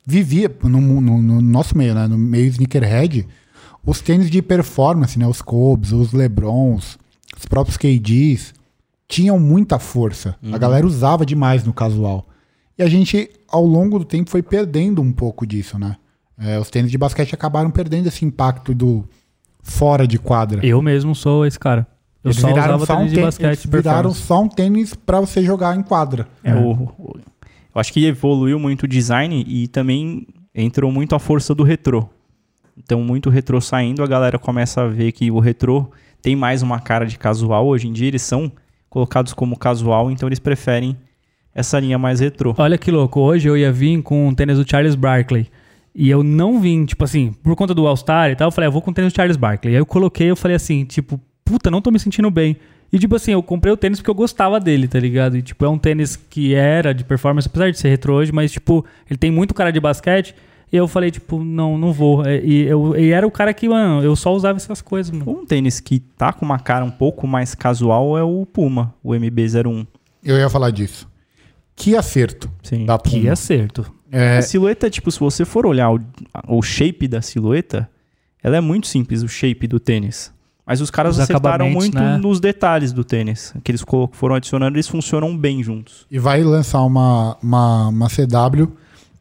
vivia 0.06 0.54
no, 0.62 0.80
no- 1.00 1.22
no 1.22 1.40
nosso 1.40 1.76
meio, 1.76 1.94
né, 1.94 2.06
no 2.06 2.18
meio 2.18 2.46
sneakerhead, 2.46 3.26
os 3.86 4.00
tênis 4.00 4.30
de 4.30 4.42
performance, 4.42 5.18
né, 5.18 5.26
os 5.26 5.40
Kobe's, 5.42 5.92
os 5.92 6.12
Lebrons, 6.12 6.98
os 7.36 7.46
próprios 7.46 7.76
KDs, 7.76 8.52
tinham 9.06 9.38
muita 9.38 9.78
força. 9.78 10.34
A 10.52 10.58
galera 10.58 10.86
usava 10.86 11.24
demais 11.24 11.64
no 11.64 11.72
casual. 11.72 12.26
E 12.76 12.82
a 12.82 12.88
gente, 12.88 13.30
ao 13.54 13.64
longo 13.64 13.98
do 13.98 14.04
tempo, 14.04 14.28
foi 14.30 14.42
perdendo 14.42 15.00
um 15.00 15.12
pouco 15.12 15.46
disso, 15.46 15.78
né? 15.78 15.96
É, 16.38 16.58
os 16.58 16.68
tênis 16.70 16.90
de 16.90 16.98
basquete 16.98 17.34
acabaram 17.34 17.70
perdendo 17.70 18.06
esse 18.08 18.24
impacto 18.24 18.74
do 18.74 19.04
fora 19.62 20.06
de 20.06 20.18
quadra. 20.18 20.64
Eu 20.66 20.82
mesmo 20.82 21.14
sou 21.14 21.46
esse 21.46 21.58
cara. 21.58 21.86
Eu 22.22 22.30
Eles 22.30 22.40
só 22.40 22.48
viraram 22.48 22.76
usava 22.76 22.86
só 22.86 22.92
um 22.94 22.96
tênis 22.96 23.10
de 23.10 23.14
tênis, 23.16 23.26
basquete 23.26 23.64
eles 23.66 23.76
viraram 23.82 24.12
só 24.14 24.42
um 24.42 24.48
tênis 24.48 24.94
pra 24.94 25.20
você 25.20 25.42
jogar 25.42 25.76
em 25.76 25.82
quadra. 25.82 26.26
É, 26.42 26.54
o- 26.54 26.72
o- 26.98 27.16
eu 27.74 27.80
acho 27.80 27.92
que 27.92 28.04
evoluiu 28.06 28.58
muito 28.58 28.84
o 28.84 28.88
design 28.88 29.44
e 29.46 29.68
também 29.68 30.26
entrou 30.54 30.90
muito 30.90 31.14
a 31.14 31.18
força 31.18 31.54
do 31.54 31.62
retrô. 31.62 32.08
Então, 32.76 33.00
muito 33.02 33.30
retrô 33.30 33.60
saindo, 33.60 34.02
a 34.02 34.06
galera 34.06 34.38
começa 34.38 34.82
a 34.82 34.88
ver 34.88 35.12
que 35.12 35.30
o 35.30 35.38
retrô 35.38 35.90
tem 36.20 36.34
mais 36.34 36.62
uma 36.62 36.80
cara 36.80 37.04
de 37.06 37.16
casual. 37.18 37.66
Hoje 37.66 37.86
em 37.86 37.92
dia, 37.92 38.08
eles 38.08 38.22
são 38.22 38.50
colocados 38.90 39.32
como 39.32 39.56
casual, 39.56 40.10
então 40.10 40.28
eles 40.28 40.38
preferem 40.40 40.96
essa 41.54 41.78
linha 41.78 41.98
mais 41.98 42.20
retrô. 42.20 42.54
Olha 42.58 42.76
que 42.76 42.90
louco, 42.90 43.20
hoje 43.20 43.48
eu 43.48 43.56
ia 43.56 43.70
vir 43.72 44.02
com 44.02 44.28
o 44.28 44.34
tênis 44.34 44.58
do 44.58 44.68
Charles 44.68 44.94
Barkley. 44.94 45.48
E 45.94 46.10
eu 46.10 46.24
não 46.24 46.60
vim, 46.60 46.84
tipo 46.84 47.04
assim, 47.04 47.32
por 47.42 47.54
conta 47.54 47.72
do 47.72 47.86
All-Star 47.86 48.30
e 48.30 48.36
tal, 48.36 48.48
eu 48.48 48.52
falei, 48.52 48.66
ah, 48.66 48.70
vou 48.70 48.82
com 48.82 48.90
o 48.90 48.94
tênis 48.94 49.12
do 49.12 49.16
Charles 49.16 49.36
Barkley. 49.36 49.74
Aí 49.74 49.80
eu 49.80 49.86
coloquei, 49.86 50.30
eu 50.30 50.36
falei 50.36 50.56
assim, 50.56 50.84
tipo, 50.84 51.20
puta, 51.44 51.70
não 51.70 51.80
tô 51.80 51.90
me 51.92 51.98
sentindo 52.00 52.30
bem. 52.30 52.56
E 52.92 52.98
tipo 52.98 53.14
assim, 53.14 53.32
eu 53.32 53.42
comprei 53.42 53.72
o 53.72 53.76
tênis 53.76 53.98
porque 53.98 54.10
eu 54.10 54.14
gostava 54.14 54.58
dele, 54.58 54.88
tá 54.88 54.98
ligado? 54.98 55.36
E 55.36 55.42
tipo, 55.42 55.64
é 55.64 55.68
um 55.68 55.78
tênis 55.78 56.16
que 56.16 56.54
era 56.54 56.92
de 56.92 57.04
performance, 57.04 57.48
apesar 57.48 57.70
de 57.70 57.78
ser 57.78 57.88
retrô 57.88 58.16
hoje, 58.16 58.32
mas 58.32 58.52
tipo, 58.52 58.84
ele 59.08 59.18
tem 59.18 59.30
muito 59.30 59.54
cara 59.54 59.70
de 59.70 59.80
basquete. 59.80 60.34
E 60.72 60.76
eu 60.76 60.88
falei, 60.88 61.10
tipo, 61.10 61.42
não, 61.44 61.78
não 61.78 61.92
vou. 61.92 62.24
É, 62.24 62.40
E, 62.44 62.62
eu, 62.62 62.96
e 62.96 63.10
era 63.10 63.24
o 63.26 63.30
cara 63.30 63.54
que, 63.54 63.68
mano, 63.68 64.02
eu 64.02 64.16
só 64.16 64.34
usava 64.34 64.56
essas 64.56 64.82
coisas, 64.82 65.12
mano. 65.16 65.30
Um 65.30 65.46
tênis 65.46 65.78
que 65.78 66.00
tá 66.00 66.32
com 66.32 66.44
uma 66.44 66.58
cara 66.58 66.84
um 66.84 66.90
pouco 66.90 67.28
mais 67.28 67.54
casual 67.54 68.18
é 68.18 68.24
o 68.24 68.44
Puma, 68.44 68.92
o 69.02 69.10
MB-01. 69.10 69.86
Eu 70.24 70.36
ia 70.36 70.48
falar 70.50 70.70
disso. 70.70 71.08
Que 71.76 71.96
acerto 71.96 72.50
Sim. 72.62 72.86
da 72.86 72.98
Puma. 72.98 73.20
Que 73.20 73.28
acerto. 73.28 73.84
É, 74.10 74.38
A 74.38 74.42
silhueta, 74.42 74.88
tipo, 74.88 75.10
se 75.10 75.18
você 75.18 75.44
for 75.44 75.66
olhar 75.66 75.90
o, 75.92 76.00
o 76.48 76.62
shape 76.62 77.08
da 77.08 77.20
silhueta, 77.20 77.88
ela 78.42 78.56
é 78.56 78.60
muito 78.60 78.86
simples, 78.86 79.22
o 79.22 79.28
shape 79.28 79.66
do 79.66 79.80
tênis. 79.80 80.32
Mas 80.66 80.80
os 80.80 80.90
caras 80.90 81.16
Os 81.16 81.20
acertaram 81.22 81.68
muito 81.68 81.98
né? 81.98 82.16
nos 82.16 82.40
detalhes 82.40 82.92
do 82.92 83.04
tênis. 83.04 83.52
Que 83.62 83.70
eles 83.72 83.84
foram 84.12 84.34
adicionando, 84.36 84.76
eles 84.76 84.88
funcionam 84.88 85.36
bem 85.36 85.62
juntos. 85.62 86.06
E 86.10 86.18
vai 86.18 86.42
lançar 86.42 86.80
uma, 86.82 87.36
uma, 87.42 87.88
uma 87.88 88.08
CW 88.08 88.68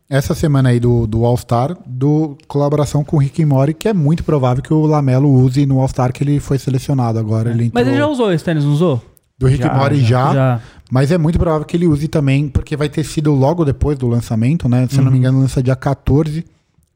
essa 0.10 0.36
semana 0.36 0.70
aí 0.70 0.80
do, 0.80 1.08
do 1.08 1.26
All-Star, 1.26 1.76
do 1.86 2.38
colaboração 2.48 3.04
com 3.04 3.18
o 3.18 3.20
Rick 3.20 3.44
Mori, 3.44 3.74
que 3.74 3.90
é 3.90 3.94
muito 3.94 4.24
provável 4.24 4.62
que 4.64 4.74
o 4.74 4.86
Lamelo 4.86 5.30
use 5.34 5.66
no 5.66 5.80
All-Star 5.82 6.14
que 6.14 6.24
ele 6.24 6.40
foi 6.40 6.60
selecionado 6.60 7.18
agora. 7.18 7.50
Ele 7.50 7.72
Mas 7.74 7.88
ele 7.88 7.96
já 7.98 8.02
entrou- 8.04 8.14
usou 8.14 8.32
esse 8.32 8.44
tênis, 8.46 8.64
não 8.64 8.72
usou? 8.74 9.02
do 9.36 9.48
Rick 9.48 9.64
Já, 9.64 9.74
Mori 9.74 10.00
já, 10.00 10.34
Já. 10.34 10.62
Mas 10.94 11.12
é 11.12 11.18
muito 11.18 11.40
provável 11.40 11.66
que 11.66 11.76
ele 11.76 11.88
use 11.88 12.08
também, 12.08 12.48
porque 12.48 12.78
vai 12.78 12.88
ter 12.88 13.04
sido 13.04 13.32
logo 13.34 13.66
depois 13.66 13.98
do 13.98 14.08
lançamento, 14.08 14.70
né? 14.70 14.88
Se 14.88 14.98
eu 14.98 15.00
não 15.00 15.08
Uhum. 15.08 15.14
me 15.14 15.18
engano, 15.18 15.40
lança 15.40 15.64
dia 15.64 15.76
14. 15.76 16.46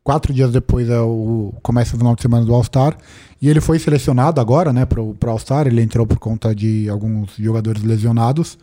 Quatro 0.04 0.32
dias 0.32 0.52
depois 0.52 0.88
é 0.88 1.00
o 1.02 1.52
começa 1.64 1.96
o 1.96 1.98
final 1.98 2.16
de 2.16 2.22
semana 2.22 2.46
do 2.46 2.54
All-Star. 2.54 2.96
E 3.42 3.50
ele 3.50 3.60
foi 3.60 3.80
selecionado 3.80 4.40
agora, 4.40 4.72
né, 4.72 4.86
pro, 4.86 5.16
pro 5.20 5.32
All-Star. 5.32 5.66
Ele 5.66 5.82
entrou 5.82 6.06
por 6.06 6.20
conta 6.20 6.54
de 6.54 6.88
alguns 6.88 7.32
jogadores 7.40 7.82
lesionados. 7.84 8.56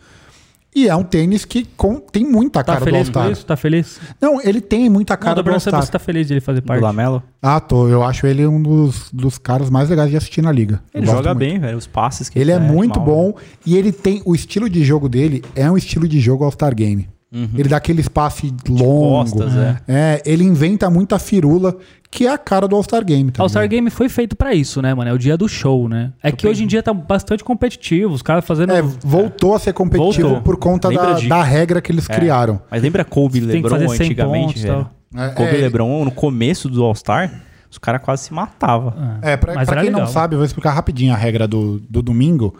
E 0.75 0.89
é 0.89 0.95
um 0.95 1.03
tênis 1.03 1.45
que 1.45 1.65
com- 1.77 2.01
tem 2.01 2.25
muita 2.29 2.59
Tá 2.61 2.73
cara 2.73 2.79
do 2.79 2.83
feliz 2.83 3.09
com 3.09 3.17
All-Star. 3.19 3.31
isso? 3.31 3.45
Tá 3.45 3.55
feliz? 3.55 3.97
Não, 4.19 4.41
ele 4.41 4.59
tem 4.59 4.89
muita 4.89 5.13
Não, 5.13 5.19
cara 5.21 5.35
tô 5.37 5.43
do 5.43 5.51
All-Star. 5.51 5.81
você 5.81 5.91
tá 5.91 5.99
feliz 5.99 6.27
de 6.27 6.33
ele 6.33 6.41
fazer 6.41 6.61
parte. 6.61 6.81
Do 6.81 6.83
Lamelo. 6.85 7.23
Ah, 7.41 7.59
tô. 7.61 7.87
Eu 7.87 8.03
acho 8.03 8.27
ele 8.27 8.45
um 8.45 8.61
dos, 8.61 9.09
dos 9.13 9.37
caras 9.37 9.69
mais 9.69 9.89
legais 9.89 10.09
de 10.09 10.17
assistir 10.17 10.41
na 10.41 10.51
liga. 10.51 10.81
Ele 10.93 11.05
joga 11.05 11.33
muito. 11.33 11.37
bem, 11.37 11.59
velho. 11.59 11.77
Os 11.77 11.87
passes 11.87 12.27
que 12.27 12.37
Ele 12.37 12.51
é 12.51 12.59
mete, 12.59 12.71
muito 12.73 12.99
mal. 12.99 13.05
bom 13.07 13.33
e 13.65 13.77
ele 13.77 13.93
tem 13.93 14.21
o 14.25 14.35
estilo 14.35 14.69
de 14.69 14.83
jogo 14.83 15.07
dele 15.07 15.41
é 15.55 15.71
um 15.71 15.77
estilo 15.77 16.07
de 16.09 16.19
jogo 16.19 16.43
All-Star 16.43 16.75
Game. 16.75 17.07
Ele 17.53 17.67
dá 17.67 17.75
aquele 17.77 17.99
espaço 17.99 18.45
longo. 18.69 19.09
costas, 19.29 19.53
é. 19.57 19.77
É, 19.89 20.21
ele 20.25 20.45
inventa 20.45 20.89
muita 20.89 21.19
firula, 21.19 21.75
que 22.15 22.25
é 22.25 22.31
a 22.31 22.37
cara 22.37 22.67
do 22.67 22.75
All-Star 22.75 23.03
Game. 23.03 23.29
Tá 23.31 23.43
All-Star? 23.43 23.67
Game 23.67 23.89
foi 23.89 24.07
feito 24.07 24.35
pra 24.35 24.53
isso, 24.53 24.81
né, 24.81 24.93
mano? 24.93 25.09
É 25.09 25.13
o 25.13 25.17
dia 25.17 25.35
do 25.35 25.47
show, 25.49 25.89
né? 25.89 26.13
É 26.23 26.31
que 26.31 26.47
hoje 26.47 26.63
em 26.63 26.67
dia 26.67 26.81
tá 26.81 26.93
bastante 26.93 27.43
competitivo, 27.43 28.13
os 28.13 28.21
caras 28.21 28.45
fazendo. 28.45 28.71
É, 28.71 28.81
voltou 28.81 29.53
a 29.53 29.59
ser 29.59 29.73
competitivo 29.73 30.29
Voltou. 30.29 30.43
por 30.43 30.57
conta 30.57 30.89
da, 30.89 31.13
de- 31.13 31.27
da 31.27 31.43
regra 31.43 31.81
que 31.81 31.91
eles 31.91 32.09
É. 32.09 32.15
criaram. 32.15 32.61
Mas 32.71 32.81
lembra 32.81 33.03
Kobe 33.03 33.39
e 33.39 33.41
que 33.41 33.47
LeBron 33.47 33.69
fazer 33.69 33.89
100 33.89 34.05
antigamente, 34.07 34.59
velho? 34.59 34.89
É, 35.13 35.29
Kobe 35.29 35.49
é, 35.49 35.57
e 35.57 35.61
LeBron, 35.61 36.05
no 36.05 36.11
começo 36.11 36.69
do 36.69 36.83
All-Star, 36.83 37.31
os 37.69 37.77
caras 37.77 38.01
quase 38.01 38.23
se 38.23 38.33
matavam. 38.33 38.93
É, 39.21 39.35
pra, 39.35 39.53
Mas 39.53 39.67
pra 39.67 39.81
quem 39.81 39.89
não 39.91 39.99
legal. 39.99 40.13
sabe, 40.13 40.35
eu 40.35 40.39
vou 40.39 40.45
explicar 40.45 40.71
rapidinho 40.71 41.13
a 41.13 41.17
regra 41.17 41.47
do, 41.47 41.79
do 41.89 42.01
domingo. 42.01 42.55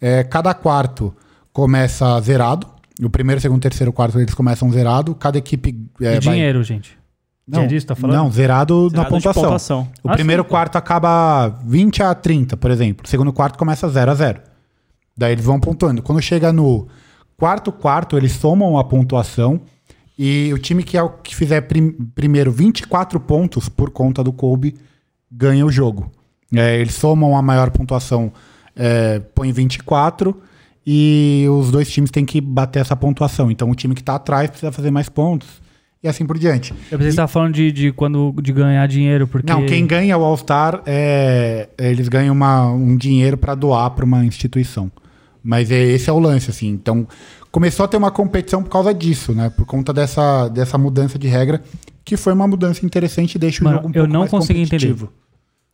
É, 0.00 0.24
cada 0.24 0.52
quarto 0.52 1.14
começa 1.52 2.20
zerado. 2.20 2.66
O 3.02 3.08
primeiro, 3.10 3.40
segundo, 3.40 3.60
terceiro, 3.60 3.92
quarto 3.92 4.18
eles 4.18 4.34
começam 4.34 4.70
zerado. 4.72 5.14
Cada 5.14 5.38
equipe. 5.38 5.74
É, 6.00 6.04
E 6.16 6.20
vai- 6.20 6.20
dinheiro, 6.20 6.62
gente. 6.64 6.96
Não, 7.48 7.62
É 7.62 7.66
disso 7.66 7.86
tá 7.86 7.94
falando? 7.94 8.16
não, 8.16 8.30
zerado, 8.30 8.84
na 8.84 8.88
Zerado 8.88 9.04
de 9.04 9.10
pontuação. 9.14 9.42
pontuação. 9.42 9.88
O 10.02 10.08
Ah, 10.10 10.14
primeiro 10.14 10.42
sim. 10.42 10.48
quarto 10.48 10.76
acaba 10.76 11.48
20 11.64 12.02
a 12.02 12.12
30, 12.14 12.56
por 12.56 12.70
exemplo. 12.70 13.04
O 13.06 13.08
segundo 13.08 13.32
quarto 13.32 13.56
começa 13.56 13.88
0 13.88 14.10
a 14.10 14.14
0. 14.14 14.40
Daí 15.16 15.32
eles 15.32 15.44
vão 15.44 15.60
pontuando. 15.60 16.02
Quando 16.02 16.20
chega 16.20 16.52
no 16.52 16.88
quarto 17.36 17.70
quarto, 17.70 18.16
eles 18.16 18.32
somam 18.32 18.76
a 18.78 18.84
pontuação. 18.84 19.60
E 20.18 20.50
o 20.52 20.58
time 20.58 20.82
que, 20.82 20.96
é 20.96 21.02
o 21.02 21.10
que 21.10 21.36
fizer 21.36 21.60
prim- 21.62 21.92
primeiro 22.14 22.50
24 22.50 23.20
pontos 23.20 23.68
por 23.68 23.90
conta 23.90 24.24
do 24.24 24.32
Kobe 24.32 24.74
ganha 25.30 25.64
o 25.64 25.70
jogo. 25.70 26.10
É, 26.54 26.76
eles 26.80 26.94
somam 26.94 27.36
a 27.36 27.42
maior 27.42 27.70
pontuação, 27.70 28.32
é, 28.74 29.20
põe 29.34 29.52
24. 29.52 30.36
E 30.84 31.46
os 31.50 31.70
dois 31.70 31.90
times 31.90 32.10
têm 32.10 32.24
que 32.24 32.40
bater 32.40 32.80
essa 32.80 32.96
pontuação. 32.96 33.50
Então 33.50 33.70
o 33.70 33.74
time 33.74 33.94
que 33.94 34.00
está 34.00 34.14
atrás 34.16 34.48
precisa 34.50 34.72
fazer 34.72 34.90
mais 34.90 35.08
pontos. 35.08 35.64
E 36.06 36.08
assim 36.08 36.24
por 36.24 36.38
diante. 36.38 36.72
Eu 36.72 36.98
pensei 36.98 37.06
que 37.06 37.10
você 37.10 37.16
tava 37.16 37.28
falando 37.28 37.54
de, 37.54 37.72
de 37.72 37.90
quando 37.92 38.32
de 38.40 38.52
ganhar 38.52 38.86
dinheiro, 38.86 39.26
porque. 39.26 39.52
Não, 39.52 39.66
quem 39.66 39.84
ganha 39.86 40.16
o 40.16 40.24
All-Star, 40.24 40.80
é, 40.86 41.68
eles 41.76 42.06
ganham 42.08 42.32
uma- 42.32 42.70
um 42.70 42.96
dinheiro 42.96 43.36
para 43.36 43.54
doar 43.56 43.90
para 43.90 44.04
uma 44.04 44.24
instituição. 44.24 44.90
Mas 45.42 45.70
é, 45.70 45.82
esse 45.82 46.08
é 46.08 46.12
o 46.12 46.18
lance, 46.20 46.48
assim. 46.50 46.68
Então, 46.68 47.06
começou 47.50 47.84
a 47.84 47.88
ter 47.88 47.96
uma 47.96 48.10
competição 48.12 48.62
por 48.62 48.70
causa 48.70 48.94
disso, 48.94 49.32
né? 49.32 49.50
Por 49.50 49.66
conta 49.66 49.92
dessa, 49.92 50.48
dessa 50.48 50.78
mudança 50.78 51.18
de 51.18 51.26
regra, 51.26 51.60
que 52.04 52.16
foi 52.16 52.32
uma 52.32 52.46
mudança 52.46 52.86
interessante 52.86 53.34
e 53.34 53.38
deixa 53.38 53.64
Mano, 53.64 53.78
o 53.78 53.82
jogo 53.82 53.88
um 53.88 53.90
eu 53.90 54.02
pouco 54.04 54.12
não 54.12 54.20
mais 54.20 54.30
consegui 54.30 54.60
entender. 54.60 54.94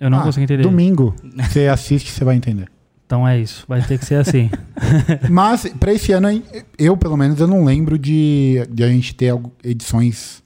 Eu 0.01 0.09
não 0.11 0.19
Ah, 0.21 0.23
consigo 0.23 0.45
entender. 0.45 0.63
Domingo, 0.63 1.15
você 1.39 1.69
assiste, 1.69 2.11
você 2.11 2.25
vai 2.25 2.37
entender. 2.37 2.69
Então 3.13 3.29
é 3.29 3.39
isso. 3.39 3.67
Vai 3.69 3.83
ter 3.83 3.99
que 3.99 4.07
ser 4.07 4.15
assim. 4.15 4.49
Mas, 5.29 5.71
para 5.79 5.93
esse 5.93 6.13
ano, 6.13 6.29
eu, 6.79 6.97
pelo 6.97 7.15
menos, 7.15 7.39
eu 7.39 7.47
não 7.47 7.63
lembro 7.63 7.99
de, 7.99 8.67
de 8.71 8.83
a 8.83 8.89
gente 8.89 9.15
ter 9.15 9.39
edições... 9.63 10.43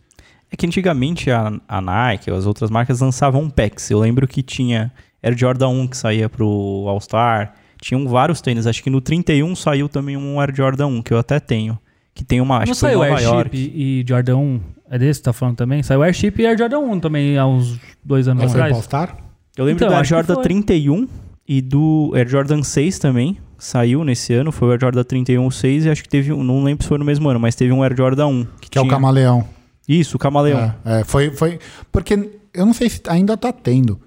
É 0.51 0.57
que 0.57 0.67
antigamente 0.67 1.31
a, 1.31 1.53
a 1.69 1.81
Nike, 1.81 2.29
as 2.29 2.45
outras 2.45 2.69
marcas 2.69 3.01
lançavam 3.01 3.49
packs. 3.49 3.89
Eu 3.89 4.01
lembro 4.01 4.27
que 4.27 4.43
tinha 4.43 4.93
Air 5.23 5.39
Jordan 5.39 5.69
1 5.69 5.87
que 5.87 5.97
saía 5.97 6.29
pro 6.29 6.87
All-Star. 6.89 7.55
Tinham 7.81 8.09
vários 8.09 8.41
tênis. 8.41 8.67
Acho 8.67 8.83
que 8.83 8.91
no 8.91 9.01
31 9.01 9.55
saiu 9.55 9.89
também 9.89 10.17
um 10.17 10.41
Air 10.41 10.53
Jordan 10.53 10.89
1, 10.89 11.03
que 11.03 11.15
eu 11.15 11.19
até 11.19 11.39
tenho. 11.39 11.79
Que 12.13 12.25
tem 12.25 12.41
uma, 12.41 12.59
acho 12.59 12.67
não 12.67 12.75
que 12.75 12.81
foi 12.81 12.89
em 12.89 12.93
saiu 12.95 12.99
Nova 12.99 13.13
Airship 13.13 13.33
York. 13.33 13.73
e 13.77 14.05
Jordan 14.09 14.37
1? 14.39 14.61
É 14.91 14.99
desse 14.99 15.21
que 15.21 15.25
tá 15.25 15.33
falando 15.33 15.57
também? 15.57 15.85
Saiu 15.85 16.03
Airship 16.03 16.35
e 16.43 16.47
Air 16.47 16.59
Jordan 16.59 16.81
1 16.81 16.99
também 16.99 17.39
há 17.39 17.47
uns 17.47 17.79
dois 18.05 18.27
anos 18.27 18.43
pro 18.43 18.51
atrás. 18.51 18.73
All-Star? 18.73 19.17
Eu 19.57 19.65
lembro 19.65 19.85
Então, 19.85 19.89
do 19.89 19.95
Air 19.95 20.01
acho 20.01 20.09
que 20.09 20.15
Jordan 20.17 20.35
foi. 20.35 20.43
31 20.43 21.09
e 21.49 21.61
do 21.61 22.13
Air 22.15 22.29
Jordan 22.29 22.63
6 22.63 22.99
também. 22.99 23.39
Saiu 23.59 24.05
nesse 24.05 24.35
ano, 24.35 24.53
foi 24.53 24.69
o 24.69 24.71
Air 24.73 24.81
Jordan 24.81 25.03
31 25.05 25.51
6 25.51 25.87
e 25.87 25.91
acho 25.91 26.03
que 26.03 26.09
teve 26.09 26.33
um, 26.33 26.43
não 26.43 26.63
lembro 26.63 26.83
se 26.85 26.89
foi 26.89 26.99
no 26.99 27.05
mesmo 27.05 27.29
ano, 27.29 27.41
mas 27.41 27.55
teve 27.55 27.73
um 27.73 27.83
Air 27.83 27.97
Jordan 27.97 28.27
1. 28.27 28.45
Que, 28.61 28.71
Que 28.71 28.79
é 28.79 28.81
o 28.81 28.85
tinha- 28.85 28.95
Camaleão. 28.95 29.49
Isso, 29.89 30.17
o 30.17 30.19
Camaleão. 30.19 30.75
É, 30.85 31.01
é, 31.01 31.05
foi, 31.05 31.31
foi. 31.31 31.59
Porque 31.93 32.15
eu 32.53 32.67
não 32.67 32.73
sei 32.75 32.91
se 32.91 33.01
ainda 33.09 33.37
tá 33.37 33.53
tendo, 33.53 34.01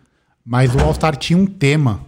mas 0.45 0.75
o 0.75 0.79
All-Star 0.79 1.15
tinha 1.15 1.37
um 1.39 1.45
tema. 1.45 2.01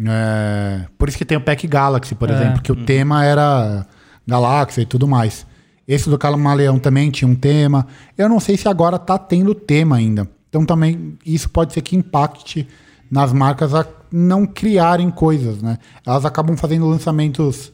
É, 0.00 0.84
por 0.96 1.08
isso 1.08 1.18
que 1.18 1.24
tem 1.24 1.36
o 1.36 1.40
Pack 1.40 1.66
Galaxy, 1.66 2.14
por 2.14 2.30
É. 2.30 2.34
exemplo, 2.34 2.62
que 2.62 2.70
o 2.72 2.76
tema 2.84 3.24
era 3.24 3.86
galáxia 4.26 4.82
e 4.82 4.86
tudo 4.86 5.08
mais. 5.08 5.46
Esse 5.86 6.08
do 6.08 6.16
Camaleão 6.18 6.78
também 6.78 7.10
tinha 7.10 7.28
um 7.28 7.34
tema. 7.34 7.86
Eu 8.16 8.28
não 8.28 8.38
sei 8.38 8.56
se 8.56 8.68
agora 8.68 8.98
tá 8.98 9.18
tendo 9.18 9.54
tema 9.54 9.96
ainda. 9.96 10.28
Então 10.48 10.64
também 10.64 11.18
isso 11.26 11.48
pode 11.50 11.72
ser 11.72 11.80
que 11.82 11.96
impacte 11.96 12.66
nas 13.10 13.32
marcas 13.32 13.74
a 13.74 13.86
não 14.12 14.46
criarem 14.46 15.10
coisas, 15.10 15.60
né? 15.62 15.78
Elas 16.06 16.24
acabam 16.24 16.56
fazendo 16.56 16.86
lançamentos 16.86 17.72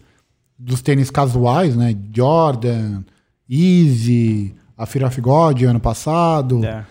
dos 0.59 0.83
tênis 0.83 1.11
casuais, 1.11 1.77
né? 1.77 1.97
Jordan, 2.13 3.03
Easy, 3.49 4.55
a 4.77 4.87
Fear 4.87 5.07
of 5.09 5.21
God 5.21 5.63
ano 5.63 5.81
passado. 5.81 6.65
É. 6.65 6.85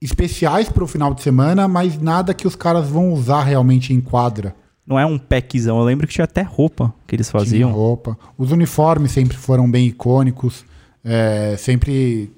Especiais 0.00 0.68
para 0.68 0.82
o 0.82 0.86
final 0.86 1.14
de 1.14 1.22
semana, 1.22 1.68
mas 1.68 1.98
nada 2.00 2.34
que 2.34 2.46
os 2.46 2.56
caras 2.56 2.88
vão 2.88 3.12
usar 3.12 3.44
realmente 3.44 3.92
em 3.92 4.00
quadra. 4.00 4.54
Não 4.84 4.98
é 4.98 5.06
um 5.06 5.16
packzão. 5.16 5.78
Eu 5.78 5.84
lembro 5.84 6.06
que 6.08 6.12
tinha 6.14 6.24
até 6.24 6.42
roupa 6.42 6.92
que 7.06 7.14
eles 7.14 7.28
Tinha 7.28 7.40
faziam. 7.40 7.70
roupa. 7.72 8.18
Os 8.36 8.50
uniformes 8.50 9.12
sempre 9.12 9.36
foram 9.36 9.70
bem 9.70 9.86
icônicos. 9.86 10.64
É, 11.04 11.54
sempre. 11.56 12.32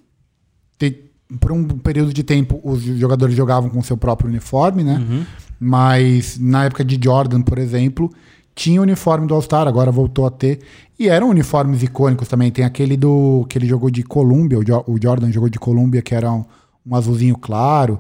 te- 0.79 1.01
por 1.41 1.51
um 1.53 1.65
período 1.67 2.13
de 2.13 2.23
tempo, 2.23 2.61
os 2.63 2.83
jogadores 2.83 3.35
jogavam 3.35 3.71
com 3.71 3.83
seu 3.83 3.97
próprio 3.97 4.29
uniforme, 4.29 4.85
né? 4.85 4.99
Uhum. 4.99 5.25
Mas 5.59 6.39
na 6.39 6.65
época 6.65 6.85
de 6.85 6.99
Jordan, 7.03 7.43
por 7.43 7.59
exemplo, 7.59 8.11
tinha 8.55 8.81
o 8.81 8.83
uniforme 8.83 9.27
do 9.27 9.35
All-Star, 9.35 9.67
agora 9.67 9.91
voltou 9.91 10.27
a 10.27 10.31
ter. 10.31 10.61
E 10.99 11.09
eram 11.09 11.29
uniformes 11.29 11.83
icônicos 11.83 12.29
também. 12.29 12.51
Tem 12.51 12.65
aquele 12.65 12.97
do 12.97 13.45
que 13.49 13.59
ele 13.59 13.67
jogou 13.67 13.91
de 13.91 14.03
Columbia, 14.03 14.59
o, 14.59 14.65
Jo- 14.65 14.85
o 14.87 14.97
Jordan 15.01 15.33
jogou 15.33 15.49
de 15.49 15.59
Columbia, 15.59 16.03
que 16.03 16.15
era 16.15 16.31
um, 16.33 16.45
um 16.87 16.95
azulzinho 16.95 17.37
claro. 17.37 17.99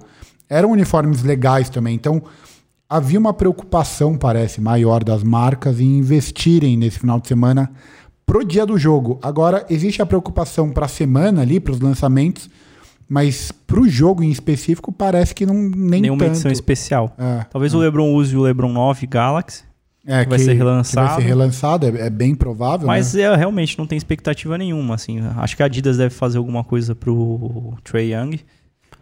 Eram 0.49 0.71
uniformes 0.71 1.23
legais 1.23 1.69
também. 1.69 1.95
Então, 1.95 2.23
havia 2.89 3.19
uma 3.19 3.33
preocupação, 3.33 4.17
parece, 4.17 4.61
maior 4.61 5.03
das 5.03 5.23
marcas 5.25 5.81
em 5.81 5.99
investirem 5.99 6.77
nesse 6.77 6.99
final 7.01 7.19
de 7.19 7.27
semana 7.27 7.71
pro 8.27 8.45
dia 8.45 8.65
do 8.65 8.79
jogo. 8.79 9.19
Agora, 9.23 9.67
existe 9.69 10.01
a 10.01 10.07
preocupação 10.07 10.71
para 10.71 10.87
a 10.87 10.89
semana 10.89 11.43
ali, 11.43 11.59
para 11.59 11.73
os 11.73 11.81
lançamentos, 11.81 12.49
mas 13.09 13.53
pro 13.53 13.89
jogo 13.89 14.23
em 14.23 14.31
específico 14.31 14.91
parece 14.93 15.35
que 15.35 15.45
não 15.47 15.55
nem 15.55 16.01
Nenhuma 16.03 16.19
tanto. 16.21 16.33
edição 16.33 16.51
especial. 16.51 17.15
É. 17.19 17.45
Talvez 17.51 17.75
o 17.75 17.79
LeBron 17.79 18.13
use 18.15 18.37
o 18.37 18.41
LeBron 18.43 18.73
9 18.73 19.07
Galaxy, 19.07 19.65
É, 20.07 20.25
que 20.25 20.31
vai 20.31 20.39
ser 20.39 20.55
relançado. 20.55 21.07
vai 21.09 21.17
ser 21.17 21.27
relançado, 21.27 21.87
é, 21.87 22.07
é 22.07 22.11
bem 22.11 22.35
provável. 22.35 22.87
mas 22.87 23.15
né? 23.15 23.23
é, 23.23 23.35
realmente 23.37 23.79
não 23.79 23.87
tem 23.87 23.97
expectativa 23.97 24.57
nenhuma. 24.59 24.95
Assim. 24.95 25.21
Acho 25.37 25.57
que 25.57 25.63
a 25.63 25.67
Adidas 25.67 25.97
deve 25.97 26.15
fazer 26.15 26.39
alguma 26.39 26.63
coisa 26.65 26.95
pro 26.95 27.75
Trey 27.85 28.13
Young. 28.15 28.41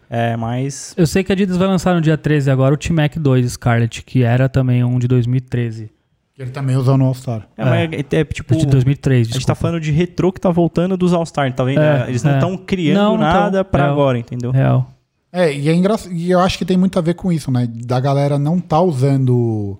É, 0.09 0.37
mas 0.37 0.93
Eu 0.95 1.07
sei 1.07 1.23
que 1.23 1.31
a 1.31 1.33
Adidas 1.33 1.57
vai 1.57 1.67
lançar 1.67 1.95
no 1.95 2.01
dia 2.01 2.17
13 2.17 2.51
agora 2.51 2.73
o 2.73 2.77
T-Mac 2.77 3.15
2 3.17 3.51
Scarlet, 3.53 4.03
que 4.03 4.21
era 4.23 4.47
também 4.47 4.83
um 4.83 4.99
de 4.99 5.07
2013. 5.07 5.89
Ele 6.37 6.49
também 6.49 6.75
usou 6.75 6.97
no 6.97 7.05
All-Star. 7.05 7.47
é, 7.55 7.63
mas 7.63 7.91
é, 7.91 8.19
é, 8.19 8.23
tipo. 8.23 8.55
de 8.55 8.65
2003, 8.65 9.19
A 9.19 9.23
gente 9.23 9.33
tá 9.33 9.37
desculpa. 9.39 9.55
falando 9.61 9.79
de 9.79 9.91
retrô 9.91 10.31
que 10.31 10.41
tá 10.41 10.49
voltando 10.49 10.97
dos 10.97 11.13
All-Star, 11.13 11.53
tá 11.53 11.63
vendo? 11.63 11.79
É, 11.81 12.09
Eles 12.09 12.23
não 12.23 12.31
é. 12.31 12.35
estão 12.35 12.57
criando 12.57 12.97
Não, 12.97 13.11
não 13.13 13.19
nada 13.19 13.63
tão. 13.63 13.71
pra 13.71 13.85
É. 13.85 13.89
agora, 13.89 14.17
entendeu? 14.17 14.49
Real. 14.51 14.89
É, 15.31 15.53
e 15.55 15.69
é 15.69 15.73
engraçado. 15.75 16.11
E 16.13 16.31
eu 16.31 16.39
acho 16.39 16.57
que 16.57 16.65
tem 16.65 16.75
muito 16.77 16.97
a 16.97 17.01
ver 17.01 17.13
com 17.13 17.31
isso, 17.31 17.51
né? 17.51 17.67
Da 17.67 17.99
galera 17.99 18.39
não 18.39 18.59
tá 18.59 18.79
usando 18.81 19.79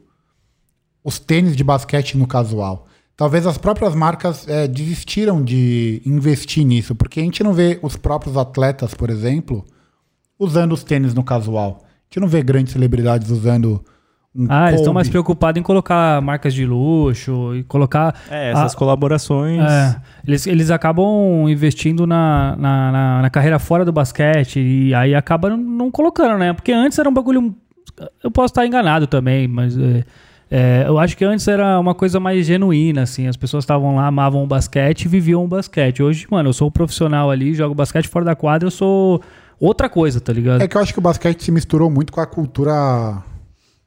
os 1.04 1.20
tênis 1.20 1.56
de 1.56 1.64
basquete 1.64 2.18
no 2.18 2.28
casual. 2.28 2.88
Talvez 3.16 3.46
as 3.46 3.58
próprias 3.58 3.94
marcas 3.94 4.48
é, 4.48 4.68
desistiram 4.68 5.44
de 5.44 6.02
investir 6.06 6.66
nisso, 6.66 6.96
porque 6.96 7.20
a 7.20 7.24
gente 7.24 7.44
não 7.44 7.54
vê 7.54 7.80
os 7.82 7.96
próprios 7.96 8.38
atletas, 8.38 8.94
por 8.94 9.10
exemplo, 9.10 9.64
usando 10.40 10.72
os 10.74 10.84
tênis 10.84 11.14
no 11.14 11.24
casual. 11.24 11.82
A 11.84 11.88
gente 12.10 12.20
não 12.22 12.28
vê 12.28 12.42
grandes 12.42 12.74
celebridades 12.74 13.30
usando 13.30 13.84
Ah, 14.50 14.70
eles 14.70 14.80
estão 14.82 14.94
mais 14.94 15.08
preocupados 15.10 15.60
em 15.60 15.64
colocar 15.64 16.20
marcas 16.22 16.54
de 16.56 16.66
luxo 16.66 17.56
e 17.56 17.64
colocar. 17.64 18.16
É, 18.32 18.52
essas 18.52 18.74
Ah, 18.74 18.78
colaborações. 18.78 19.62
É, 19.62 19.96
eles, 20.28 20.48
eles 20.48 20.72
acabam 20.72 21.48
investindo 21.48 22.08
na, 22.08 22.56
na, 22.58 22.92
na- 22.92 23.22
na 23.22 23.30
carreira 23.30 23.60
fora 23.60 23.86
do 23.86 23.92
basquete 23.92 24.60
e 24.60 24.94
aí 24.96 25.14
acaba 25.14 25.50
não, 25.50 25.58
não 25.58 25.92
colocando, 25.92 26.38
né? 26.40 26.52
Porque 26.52 26.72
antes 26.72 26.98
era 26.98 27.08
um 27.08 27.14
bagulho. 27.14 27.54
Eu 28.24 28.32
posso 28.32 28.52
estar 28.52 28.66
enganado 28.66 29.06
também, 29.06 29.48
mas 29.48 29.78
é, 29.78 30.04
é, 30.50 30.84
eu 30.88 30.98
acho 30.98 31.16
que 31.16 31.24
antes 31.24 31.48
era 31.48 31.80
uma 31.80 31.94
coisa 31.94 32.20
mais 32.20 32.44
genuína, 32.48 33.04
assim. 33.04 33.28
As 33.28 33.38
pessoas 33.38 33.64
estavam 33.64 33.96
lá, 33.98 34.08
amavam 34.08 34.44
o 34.44 34.48
basquete 34.48 35.04
e 35.04 35.08
viviam 35.08 35.44
o 35.44 35.48
basquete. 35.48 36.02
Hoje, 36.02 36.26
mano, 36.32 36.50
eu 36.50 36.54
sou 36.54 36.70
um 36.70 36.72
profissional 36.72 37.30
ali, 37.30 37.54
jogo 37.54 37.76
basquete 37.76 38.08
fora 38.08 38.26
da 38.26 38.36
quadra, 38.36 38.66
eu 38.66 38.72
sou 38.72 39.22
outra 39.60 39.88
coisa, 39.88 40.20
tá 40.20 40.34
ligado? 40.34 40.62
É 40.64 40.68
que 40.68 40.76
eu 40.76 40.82
acho 40.82 40.92
que 40.92 40.98
o 40.98 41.04
basquete 41.04 41.44
se 41.44 41.52
misturou 41.52 41.88
muito 41.92 42.12
com 42.12 42.20
a 42.20 42.26
cultura 42.26 43.22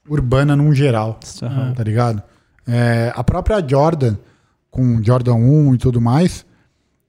urbana 0.09 0.55
num 0.57 0.73
geral, 0.75 1.19
Aham. 1.43 1.73
tá 1.75 1.83
ligado? 1.83 2.23
É, 2.67 3.13
a 3.15 3.23
própria 3.25 3.65
Jordan, 3.67 4.17
com 4.71 5.03
Jordan 5.03 5.35
1 5.35 5.75
e 5.75 5.79
tudo 5.79 6.01
mais, 6.01 6.45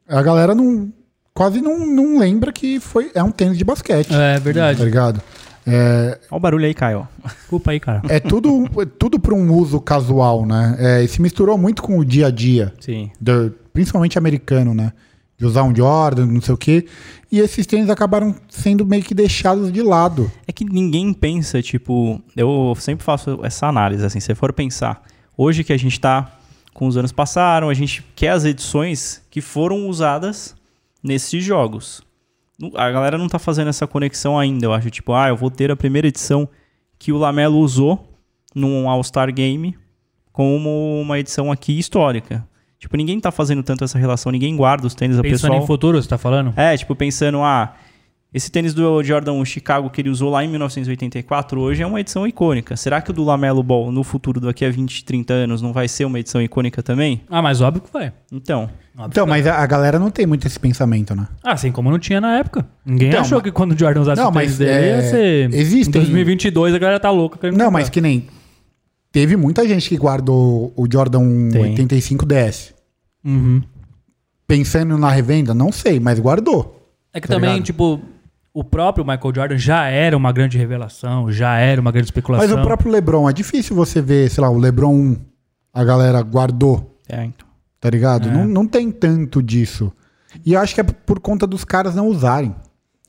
a 0.08 0.22
galera 0.22 0.54
não 0.56 0.92
quase 1.34 1.62
não, 1.62 1.86
não 1.86 2.18
lembra 2.20 2.52
que 2.52 2.80
foi, 2.80 3.12
é 3.14 3.22
um 3.22 3.32
tênis 3.32 3.58
de 3.58 3.64
basquete, 3.64 4.14
É 4.14 4.34
tá 4.36 4.40
verdade. 4.40 4.84
ligado? 4.84 5.22
É, 5.70 6.18
Olha 6.32 6.38
o 6.38 6.40
barulho 6.40 6.66
aí, 6.66 6.74
Caio. 6.74 7.08
Desculpa 7.26 7.72
aí, 7.72 7.80
cara. 7.80 8.02
é 8.08 8.20
tudo, 8.20 8.66
é 8.82 8.86
tudo 8.86 9.20
para 9.20 9.34
um 9.36 9.54
uso 9.54 9.82
casual, 9.82 10.46
né? 10.46 10.76
É, 10.80 11.04
e 11.04 11.08
se 11.08 11.22
misturou 11.22 11.58
muito 11.58 11.82
com 11.84 11.98
o 12.00 12.06
dia 12.06 12.28
a 12.28 12.32
dia, 12.32 12.74
Sim. 12.80 13.12
do- 13.20 13.54
principalmente 13.74 14.18
americano, 14.18 14.74
né? 14.74 14.94
De 15.38 15.45
usar 15.45 15.63
um 15.63 15.76
Jordan, 15.76 16.26
não 16.26 16.41
sei 16.41 16.54
o 16.54 16.58
quê. 16.58 16.88
E 17.32 17.39
esses 17.39 17.65
tênis 17.67 17.89
acabaram 17.89 18.36
sendo 18.50 18.86
meio 18.86 19.04
que 19.04 19.13
deixados 19.13 19.71
de 19.71 19.82
lado. 19.84 20.32
É 20.47 20.52
que 20.52 20.65
ninguém 20.65 21.13
pensa, 21.13 21.62
tipo, 21.62 22.21
eu 22.36 22.73
sempre 22.80 23.06
faço 23.06 23.39
essa 23.43 23.67
análise, 23.67 24.04
assim, 24.04 24.19
se 24.19 24.34
for 24.34 24.52
pensar, 24.52 25.04
hoje 25.38 25.63
que 25.63 25.73
a 25.73 25.78
gente 25.78 26.00
tá 26.00 26.34
com 26.73 26.88
os 26.88 26.97
anos 26.97 27.12
passaram, 27.12 27.69
a 27.69 27.73
gente 27.73 28.04
quer 28.15 28.30
as 28.30 28.45
edições 28.45 29.21
que 29.30 29.41
foram 29.41 29.88
usadas 29.88 30.56
nesses 31.04 31.43
jogos. 31.43 32.02
A 32.76 32.89
galera 32.89 33.17
não 33.17 33.28
tá 33.28 33.38
fazendo 33.38 33.67
essa 33.67 33.86
conexão 33.86 34.38
ainda, 34.38 34.65
eu 34.65 34.73
acho, 34.73 34.89
tipo, 34.89 35.13
ah, 35.13 35.30
eu 35.30 35.36
vou 35.36 35.52
ter 35.52 35.69
a 35.69 35.76
primeira 35.76 36.08
edição 36.08 36.50
que 36.97 37.12
o 37.12 37.17
Lamelo 37.17 37.60
usou 37.60 38.08
num 38.56 38.89
All-Star 38.89 39.32
Game 39.32 39.78
como 40.32 41.02
uma 41.02 41.19
edição 41.19 41.52
aqui 41.52 41.78
histórica. 41.78 42.47
Tipo, 42.80 42.96
ninguém 42.96 43.20
tá 43.20 43.32
fazendo 43.32 43.63
tanto 43.63 43.84
essa 43.84 43.98
relação, 43.98 44.32
ninguém 44.32 44.56
guarda 44.56 44.86
os 44.86 44.94
tênis, 44.94 45.16
Pensando 45.20 45.32
pessoal... 45.52 45.63
em 45.63 45.66
futuro, 45.68 46.02
você 46.02 46.08
tá 46.08 46.18
falando? 46.18 46.54
É, 46.56 46.78
tipo, 46.78 46.96
pensando, 46.96 47.40
ah, 47.42 47.74
esse 48.32 48.52
tênis 48.52 48.74
do 48.74 49.02
Jordan 49.02 49.32
1 49.34 49.46
Chicago 49.46 49.90
que 49.90 50.00
ele 50.00 50.10
usou 50.10 50.30
lá 50.30 50.44
em 50.44 50.48
1984 50.50 51.60
hoje 51.60 51.82
é 51.82 51.88
uma 51.88 52.00
edição 52.00 52.28
icônica. 52.28 52.76
Será 52.76 53.02
que 53.02 53.10
o 53.10 53.13
do 53.13 53.24
Lamelo 53.24 53.63
Ball 53.63 53.92
no 53.92 54.04
futuro, 54.04 54.40
daqui 54.40 54.63
a 54.63 54.70
20, 54.70 55.06
30 55.06 55.34
anos, 55.34 55.62
não 55.62 55.74
vai 55.74 55.88
ser 55.88 56.06
uma 56.06 56.20
edição 56.20 56.40
icônica 56.42 56.84
também? 56.84 57.22
Ah, 57.30 57.42
mas 57.42 57.62
óbvio 57.62 57.82
que 57.82 57.92
vai. 57.92 58.12
Então, 58.32 58.70
Óbvio 58.96 59.10
Então, 59.12 59.26
mas 59.28 59.48
a, 59.48 59.56
a 59.56 59.66
galera 59.66 59.98
não 59.98 60.12
tem 60.12 60.26
muito 60.28 60.46
esse 60.46 60.60
pensamento, 60.60 61.16
né? 61.16 61.28
Assim 61.44 61.72
como 61.72 61.90
não 61.90 61.98
tinha 61.98 62.20
na 62.22 62.38
época. 62.38 62.68
Ninguém 62.86 63.08
Então, 63.10 63.22
achou 63.22 63.38
mas- 63.38 63.44
que 63.46 63.52
quando 63.52 63.72
o 63.72 63.78
Jordan 63.80 64.02
usasse 64.02 64.22
Não, 64.22 64.30
o 64.30 64.34
tênis 64.34 64.50
mas, 64.50 64.58
dele 64.60 64.72
é, 64.72 64.88
ia 64.98 65.02
ser... 65.02 65.54
existem- 65.54 66.02
Em 66.02 66.06
2022 66.06 66.76
a 66.76 66.78
galera 66.80 67.00
tá 67.00 67.10
louca. 67.10 67.40
Não, 67.44 67.52
comprar. 67.52 67.72
mas 67.72 67.90
que 67.90 68.02
nem. 68.02 68.28
Teve 69.12 69.36
muita 69.36 69.67
gente 69.67 69.89
que 69.89 69.98
guardou 69.98 70.74
o 70.76 70.86
Jordan 70.91 71.20
1 71.20 71.50
Tem. 71.50 71.62
85 71.63 72.26
DS. 72.26 72.74
Uhum. 73.24 73.62
Pensando 74.48 74.98
na 74.98 75.10
revenda, 75.10 75.54
não 75.54 75.72
sei, 75.72 76.00
mas 76.00 76.20
guardou. 76.20 76.89
É 77.13 77.20
que 77.20 77.28
Tá 77.28 77.36
também, 77.36 77.52
ligado? 77.52 77.65
tipo, 77.65 78.00
o 78.54 78.63
próprio 78.63 79.06
Michael 79.06 79.36
Jordan 79.36 79.58
já 79.58 79.88
era 79.88 80.15
uma 80.15 80.32
grande 80.32 80.58
revelação, 80.58 81.32
já 81.32 81.58
era 81.58 81.82
uma 81.82 81.91
grande 81.91 82.08
especulação. 82.08 82.48
Mas 82.48 82.58
o 82.58 82.62
próprio 82.62 82.91
LeBron, 82.91 83.30
é 83.30 83.34
difícil 83.34 83.76
você 83.76 84.02
ver, 84.02 84.30
sei 84.30 84.41
lá, 84.41 84.50
o 84.50 84.58
LeBron 84.58 84.93
1, 84.93 85.17
a 85.74 85.84
galera 85.84 86.22
guardou, 86.22 86.98
é, 87.10 87.24
então. 87.26 87.48
tá 87.80 87.89
ligado? 87.89 88.30
É. 88.30 88.32
Não, 88.32 88.46
não 88.48 88.67
tem 88.67 88.89
tanto 88.91 89.41
disso. 89.43 89.91
E 90.46 90.54
eu 90.54 90.60
acho 90.60 90.74
que 90.76 90.82
é 90.82 90.84
por 90.84 91.20
conta 91.20 91.46
dos 91.48 91.63
caras 91.65 91.96
não 91.96 92.08
usarem. 92.08 92.56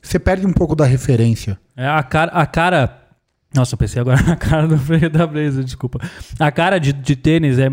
Você 0.01 0.17
perde 0.17 0.45
um 0.45 0.53
pouco 0.53 0.75
da 0.75 0.85
referência. 0.85 1.59
É, 1.75 1.87
a 1.87 2.01
cara... 2.03 2.31
A 2.31 2.45
cara... 2.45 2.95
Nossa, 3.53 3.73
eu 3.73 3.77
pensei 3.77 3.99
agora 4.01 4.21
na 4.23 4.35
cara 4.35 4.67
do 4.67 4.77
Freire 4.77 5.09
da 5.09 5.25
Blazer, 5.25 5.63
desculpa. 5.63 5.99
A 6.39 6.51
cara 6.51 6.77
de, 6.79 6.93
de 6.93 7.15
tênis 7.15 7.57
é, 7.57 7.71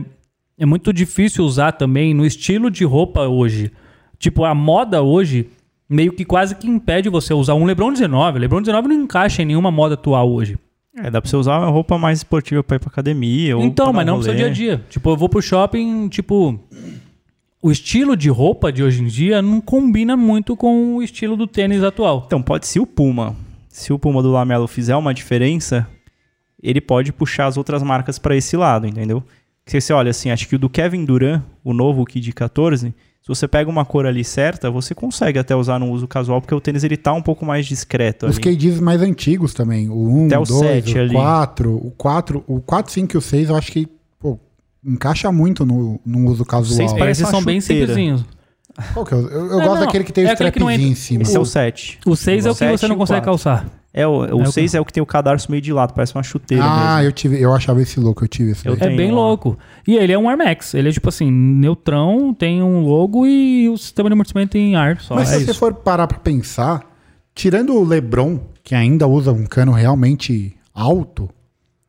é 0.58 0.66
muito 0.66 0.92
difícil 0.92 1.44
usar 1.44 1.72
também 1.72 2.14
no 2.14 2.24
estilo 2.24 2.70
de 2.70 2.84
roupa 2.84 3.26
hoje. 3.26 3.70
Tipo, 4.18 4.44
a 4.44 4.54
moda 4.54 5.02
hoje 5.02 5.48
meio 5.88 6.12
que 6.12 6.24
quase 6.24 6.54
que 6.54 6.66
impede 6.68 7.08
você 7.08 7.32
usar 7.34 7.54
um 7.54 7.64
LeBron 7.64 7.92
19. 7.92 8.38
LeBron 8.38 8.60
19 8.60 8.88
não 8.88 8.96
encaixa 9.02 9.42
em 9.42 9.46
nenhuma 9.46 9.70
moda 9.70 9.94
atual 9.94 10.30
hoje. 10.30 10.58
É, 10.96 11.10
dá 11.10 11.20
pra 11.20 11.28
você 11.30 11.36
usar 11.36 11.58
uma 11.58 11.68
roupa 11.68 11.98
mais 11.98 12.20
esportiva 12.20 12.64
pra 12.64 12.76
ir 12.76 12.78
pra 12.78 12.88
academia. 12.88 13.56
ou 13.56 13.62
Então, 13.62 13.92
mas 13.92 14.04
um 14.04 14.06
não 14.06 14.14
pro 14.14 14.24
seu 14.24 14.34
dia 14.34 14.44
rolê. 14.44 14.50
a 14.50 14.54
dia. 14.54 14.84
Tipo, 14.88 15.10
eu 15.10 15.16
vou 15.16 15.28
pro 15.28 15.42
shopping, 15.42 16.08
tipo. 16.08 16.58
O 17.62 17.70
estilo 17.70 18.16
de 18.16 18.30
roupa 18.30 18.72
de 18.72 18.82
hoje 18.82 19.02
em 19.02 19.06
dia 19.06 19.42
não 19.42 19.60
combina 19.60 20.16
muito 20.16 20.56
com 20.56 20.96
o 20.96 21.02
estilo 21.02 21.36
do 21.36 21.46
tênis 21.46 21.82
atual. 21.82 22.22
Então, 22.26 22.40
pode 22.40 22.66
ser 22.66 22.80
o 22.80 22.86
Puma. 22.86 23.36
Se 23.76 23.92
o 23.92 23.98
Puma 23.98 24.22
do 24.22 24.32
Lamelo 24.32 24.66
fizer 24.66 24.96
uma 24.96 25.12
diferença, 25.12 25.86
ele 26.62 26.80
pode 26.80 27.12
puxar 27.12 27.44
as 27.44 27.58
outras 27.58 27.82
marcas 27.82 28.18
pra 28.18 28.34
esse 28.34 28.56
lado, 28.56 28.86
entendeu? 28.86 29.22
Porque 29.62 29.78
você 29.78 29.92
olha 29.92 30.10
assim, 30.10 30.30
acho 30.30 30.48
que 30.48 30.56
o 30.56 30.58
do 30.58 30.70
Kevin 30.70 31.04
Durant, 31.04 31.42
o 31.62 31.74
novo 31.74 32.02
Kid 32.06 32.32
14, 32.32 32.86
se 32.88 33.28
você 33.28 33.46
pega 33.46 33.68
uma 33.68 33.84
cor 33.84 34.06
ali 34.06 34.24
certa, 34.24 34.70
você 34.70 34.94
consegue 34.94 35.38
até 35.38 35.54
usar 35.54 35.78
no 35.78 35.90
uso 35.90 36.08
casual, 36.08 36.40
porque 36.40 36.54
o 36.54 36.60
tênis 36.60 36.84
ele 36.84 36.96
tá 36.96 37.12
um 37.12 37.20
pouco 37.20 37.44
mais 37.44 37.66
discreto 37.66 38.24
Os 38.24 38.38
ali. 38.38 38.56
KDs 38.56 38.80
mais 38.80 39.02
antigos 39.02 39.52
também. 39.52 39.90
O 39.90 40.08
1, 40.22 40.26
Até 40.28 40.38
o 40.38 40.42
o 40.42 40.46
2, 40.46 40.58
sete 40.58 40.96
o 40.96 41.00
ali. 41.02 41.12
4. 41.12 41.74
O 41.74 41.90
4, 41.98 42.44
o 42.46 42.60
4, 42.62 42.92
5 42.92 43.14
e 43.14 43.18
o 43.18 43.20
6 43.20 43.50
eu 43.50 43.56
acho 43.56 43.70
que 43.70 43.86
pô, 44.18 44.38
encaixa 44.82 45.30
muito 45.30 45.66
no, 45.66 46.00
no 46.02 46.30
uso 46.30 46.46
casual. 46.46 46.88
Seis 46.88 46.92
Esses 47.10 47.24
uma 47.24 47.30
são 47.30 47.44
bem 47.44 47.60
chuteira. 47.60 47.88
simplesinhos. 47.88 48.24
Qual 48.92 49.04
que 49.06 49.14
é? 49.14 49.16
Eu, 49.18 49.22
eu 49.30 49.60
É, 49.60 49.64
gosto 49.64 49.74
não, 49.74 49.80
daquele 49.86 50.04
que 50.04 50.12
tem 50.12 50.24
o 50.24 50.26
é 50.26 50.28
não 50.28 50.34
strapzinho 50.34 50.70
entra- 50.70 50.86
em 50.86 50.94
cima. 50.94 51.22
Esse 51.22 51.36
é 51.36 51.40
o 51.40 51.44
7. 51.44 51.98
O 52.06 52.14
6 52.16 52.46
é 52.46 52.50
o 52.50 52.54
que 52.54 52.68
você 52.70 52.86
não 52.88 52.96
o 52.96 52.98
consegue 52.98 53.24
calçar. 53.24 53.66
É, 53.94 54.06
o, 54.06 54.26
É 54.26 54.34
o 54.34 54.42
o 54.42 54.52
6 54.52 54.74
é 54.74 54.80
o 54.80 54.84
que 54.84 54.92
tem 54.92 55.02
o 55.02 55.06
cadarço 55.06 55.50
meio 55.50 55.62
de 55.62 55.72
lado, 55.72 55.94
parece 55.94 56.14
uma 56.14 56.22
chuteira 56.22 56.62
Ah, 56.62 56.96
mesmo. 56.96 57.08
eu, 57.08 57.12
tive, 57.12 57.40
eu 57.40 57.54
achava 57.54 57.80
esse 57.80 57.98
louco, 57.98 58.22
eu 58.24 58.28
tive 58.28 58.50
esse 58.50 58.68
Eu. 58.68 58.76
É 58.78 58.90
bem 58.90 59.10
lá. 59.10 59.16
louco. 59.16 59.58
E 59.88 59.96
ele 59.96 60.12
é 60.12 60.18
um 60.18 60.28
Air 60.28 60.36
Max. 60.36 60.74
Ele 60.74 60.90
é 60.90 60.92
tipo 60.92 61.08
assim, 61.08 61.30
neutrão, 61.30 62.34
tem 62.34 62.62
um 62.62 62.80
logo 62.84 63.26
e 63.26 63.68
o 63.70 63.78
sistema 63.78 64.10
de 64.10 64.12
amortecimento 64.12 64.58
em 64.58 64.76
ar 64.76 65.00
só. 65.00 65.14
Mas 65.14 65.32
é 65.32 65.38
se 65.38 65.44
você 65.46 65.50
isso. 65.52 65.60
for 65.60 65.72
parar 65.72 66.06
pra 66.06 66.18
pensar, 66.18 66.82
tirando 67.34 67.74
o 67.74 67.82
LeBron, 67.82 68.38
que 68.62 68.74
ainda 68.74 69.06
usa 69.06 69.32
um 69.32 69.46
cano 69.46 69.72
realmente 69.72 70.54
alto, 70.74 71.30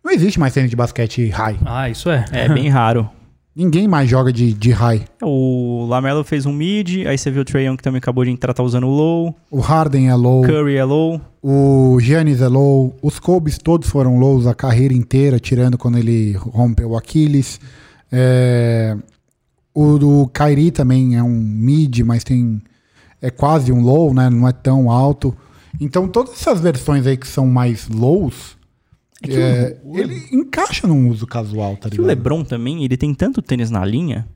não 0.01 0.11
existe 0.13 0.39
mais 0.39 0.53
tênis 0.53 0.69
de 0.69 0.75
basquete 0.77 1.27
high. 1.27 1.57
Ah, 1.65 1.89
isso 1.89 2.09
é. 2.09 2.23
É 2.31 2.47
bem 2.47 2.69
raro. 2.69 3.09
Ninguém 3.57 3.87
mais 3.87 4.07
joga 4.07 4.31
de, 4.31 4.53
de 4.53 4.69
high. 4.69 5.03
O 5.19 5.87
Lamelo 5.89 6.23
fez 6.23 6.45
um 6.45 6.53
mid, 6.53 7.07
aí 7.07 7.17
você 7.17 7.31
viu 7.31 7.41
o 7.41 7.45
Trae 7.45 7.65
Young 7.65 7.75
que 7.75 7.81
também 7.81 7.97
acabou 7.97 8.23
de 8.23 8.29
entrar, 8.29 8.53
tá 8.53 8.61
usando 8.61 8.85
o 8.85 8.91
low. 8.91 9.35
O 9.49 9.59
Harden 9.59 10.09
é 10.09 10.13
low, 10.13 10.43
Curry 10.43 10.75
é 10.75 10.83
low. 10.83 11.19
o 11.41 11.97
Giannis 11.99 12.39
é 12.39 12.47
low, 12.47 12.95
os 13.01 13.17
Kobe's 13.17 13.57
todos 13.57 13.89
foram 13.89 14.19
lows 14.19 14.45
a 14.45 14.53
carreira 14.53 14.93
inteira, 14.93 15.39
tirando 15.39 15.75
quando 15.75 15.97
ele 15.97 16.33
rompeu 16.33 16.91
o 16.91 16.95
Aquiles. 16.95 17.59
É, 18.11 18.95
o 19.73 19.97
do 19.97 20.27
Kyrie 20.27 20.69
também 20.69 21.17
é 21.17 21.23
um 21.23 21.39
mid, 21.39 22.01
mas 22.01 22.23
tem 22.23 22.61
é 23.19 23.31
quase 23.31 23.71
um 23.71 23.81
low, 23.81 24.13
né? 24.13 24.29
Não 24.29 24.47
é 24.47 24.51
tão 24.51 24.91
alto. 24.91 25.35
Então 25.81 26.07
todas 26.07 26.33
essas 26.33 26.61
versões 26.61 27.07
aí 27.07 27.17
que 27.17 27.27
são 27.27 27.47
mais 27.47 27.87
lows, 27.87 28.56
É 29.23 29.27
que 29.27 29.35
é, 29.35 29.77
o- 29.83 29.97
ele 29.97 30.27
encaixa 30.31 30.85
num 30.87 31.09
uso 31.09 31.25
casual, 31.25 31.75
tá 31.77 31.89
Que 31.89 31.95
o 31.95 32.03
ligado? 32.03 32.07
LeBron 32.07 32.43
também, 32.43 32.83
ele 32.83 32.95
tem 32.97 33.13
tanto 33.13 33.41
tênis 33.41 33.71
na 33.71 33.83
linha 33.83 34.27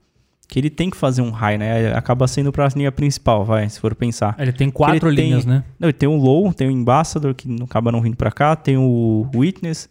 que 0.48 0.60
ele 0.60 0.70
tem 0.70 0.90
que 0.90 0.98
fazer 0.98 1.22
um 1.22 1.30
high, 1.32 1.58
né? 1.58 1.94
Acaba 1.94 2.28
sendo 2.28 2.52
pra 2.52 2.68
linha 2.76 2.92
principal, 2.92 3.46
vai, 3.46 3.70
se 3.70 3.80
for 3.80 3.96
pensar. 3.96 4.36
Ele 4.38 4.52
tem 4.52 4.70
quatro 4.70 5.08
Ele 5.10 5.16
tem- 5.16 5.26
linhas, 5.30 5.46
né? 5.46 5.64
Não, 5.80 5.88
ele 5.88 5.94
tem 5.94 6.10
o 6.10 6.16
Low, 6.18 6.52
tem 6.54 6.68
o 6.70 6.74
Ambassador, 6.74 7.34
que 7.34 7.48
não 7.48 7.64
acaba 7.66 7.92
não 7.92 8.02
vindo 8.02 8.18
pra 8.18 8.32
cá, 8.32 8.56
tem 8.56 8.76
o 8.78 9.26
Witness, 9.34 9.88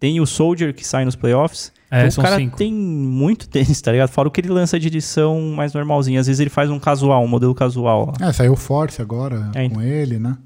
tem 0.00 0.20
o 0.20 0.26
Soldier, 0.26 0.74
que 0.74 0.84
sai 0.86 1.04
nos 1.04 1.14
playoffs. 1.14 1.70
É, 1.92 2.06
então, 2.06 2.22
o 2.22 2.24
cara 2.24 2.36
cinco. 2.38 2.56
tem 2.56 2.72
muito 2.72 3.48
tênis, 3.48 3.80
tá 3.82 3.92
ligado? 3.92 4.08
Fora 4.10 4.26
o 4.26 4.30
que 4.30 4.40
ele 4.40 4.48
lança 4.48 4.80
de 4.80 4.86
edição 4.88 5.40
mais 5.54 5.72
normalzinha. 5.74 6.18
Às 6.20 6.26
vezes 6.28 6.40
ele 6.40 6.50
faz 6.50 6.70
um 6.70 6.78
casual, 6.78 7.22
um 7.22 7.28
modelo 7.28 7.54
casual. 7.54 8.12
lá. 8.18 8.28
É, 8.28 8.32
saiu 8.32 8.56
Force 8.56 9.00
agora 9.02 9.50
É, 9.54 9.68
com 9.68 9.80
ele, 9.82 10.18
né? 10.18 10.36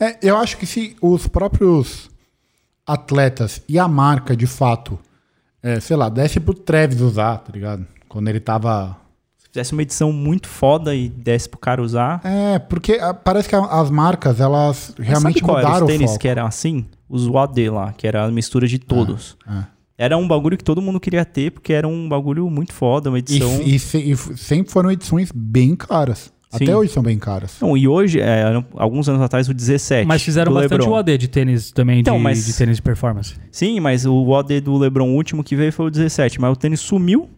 É, 0.00 0.16
eu 0.22 0.36
acho 0.36 0.56
que 0.58 0.66
se 0.66 0.96
os 1.00 1.26
próprios 1.28 2.10
atletas 2.86 3.62
e 3.68 3.78
a 3.78 3.88
marca, 3.88 4.36
de 4.36 4.46
fato, 4.46 4.98
é, 5.62 5.80
sei 5.80 5.96
lá, 5.96 6.08
desse 6.08 6.38
pro 6.38 6.54
Travis 6.54 7.00
usar, 7.00 7.38
tá 7.38 7.52
ligado? 7.52 7.86
Quando 8.08 8.28
ele 8.28 8.40
tava. 8.40 8.96
Se 9.38 9.48
fizesse 9.48 9.72
uma 9.72 9.82
edição 9.82 10.12
muito 10.12 10.48
foda 10.48 10.94
e 10.94 11.08
desse 11.08 11.48
pro 11.48 11.58
cara 11.58 11.82
usar. 11.82 12.20
É, 12.24 12.58
porque 12.58 12.94
ah, 13.00 13.12
parece 13.14 13.48
que 13.48 13.54
as 13.56 13.90
marcas, 13.90 14.40
elas 14.40 14.94
Mas 14.98 15.06
realmente 15.08 15.34
sabe 15.40 15.44
qual 15.46 15.58
era 15.58 15.66
mudaram 15.68 15.86
os 15.86 15.92
o 15.92 15.98
tênis 15.98 16.16
que 16.18 16.28
eram 16.28 16.46
assim? 16.46 16.86
Os 17.08 17.26
UAD 17.26 17.70
lá, 17.70 17.92
que 17.92 18.06
era 18.06 18.24
a 18.24 18.30
mistura 18.30 18.66
de 18.66 18.78
todos. 18.78 19.36
É. 19.48 19.64
Era 19.98 20.18
um 20.18 20.28
bagulho 20.28 20.58
que 20.58 20.64
todo 20.64 20.82
mundo 20.82 21.00
queria 21.00 21.24
ter, 21.24 21.50
porque 21.52 21.72
era 21.72 21.88
um 21.88 22.06
bagulho 22.08 22.50
muito 22.50 22.72
foda, 22.74 23.08
uma 23.08 23.16
E, 23.16 23.20
edição. 23.20 23.62
e 23.62 23.74
e 23.74 24.12
f- 24.12 24.36
sempre 24.36 24.70
foram 24.70 24.90
edições 24.90 25.30
bem 25.34 25.74
caras. 25.74 26.30
Sim. 26.50 26.64
Até 26.64 26.76
hoje 26.76 26.92
são 26.92 27.02
bem 27.02 27.18
caras. 27.18 27.56
Não, 27.60 27.76
e 27.76 27.88
hoje, 27.88 28.20
é, 28.20 28.44
alguns 28.74 29.08
anos 29.08 29.20
atrás, 29.20 29.48
o 29.48 29.54
17. 29.54 30.06
Mas 30.06 30.22
fizeram 30.22 30.52
do 30.52 30.54
bastante 30.60 30.80
LeBron. 30.80 30.96
OD 30.98 31.18
de 31.18 31.28
tênis 31.28 31.70
também, 31.72 32.00
Então, 32.00 32.16
de, 32.16 32.22
mas- 32.22 32.46
de 32.46 32.56
tênis 32.56 32.76
de 32.76 32.82
performance. 32.82 33.34
Sim, 33.50 33.80
mas 33.80 34.06
o 34.06 34.28
OD 34.28 34.60
do 34.60 34.76
LeBron 34.78 35.08
último 35.10 35.42
que 35.42 35.56
veio 35.56 35.72
foi 35.72 35.86
o 35.86 35.90
17. 35.90 36.40
Mas 36.40 36.52
o 36.52 36.56
tênis 36.56 36.80
sumiu. 36.80 37.28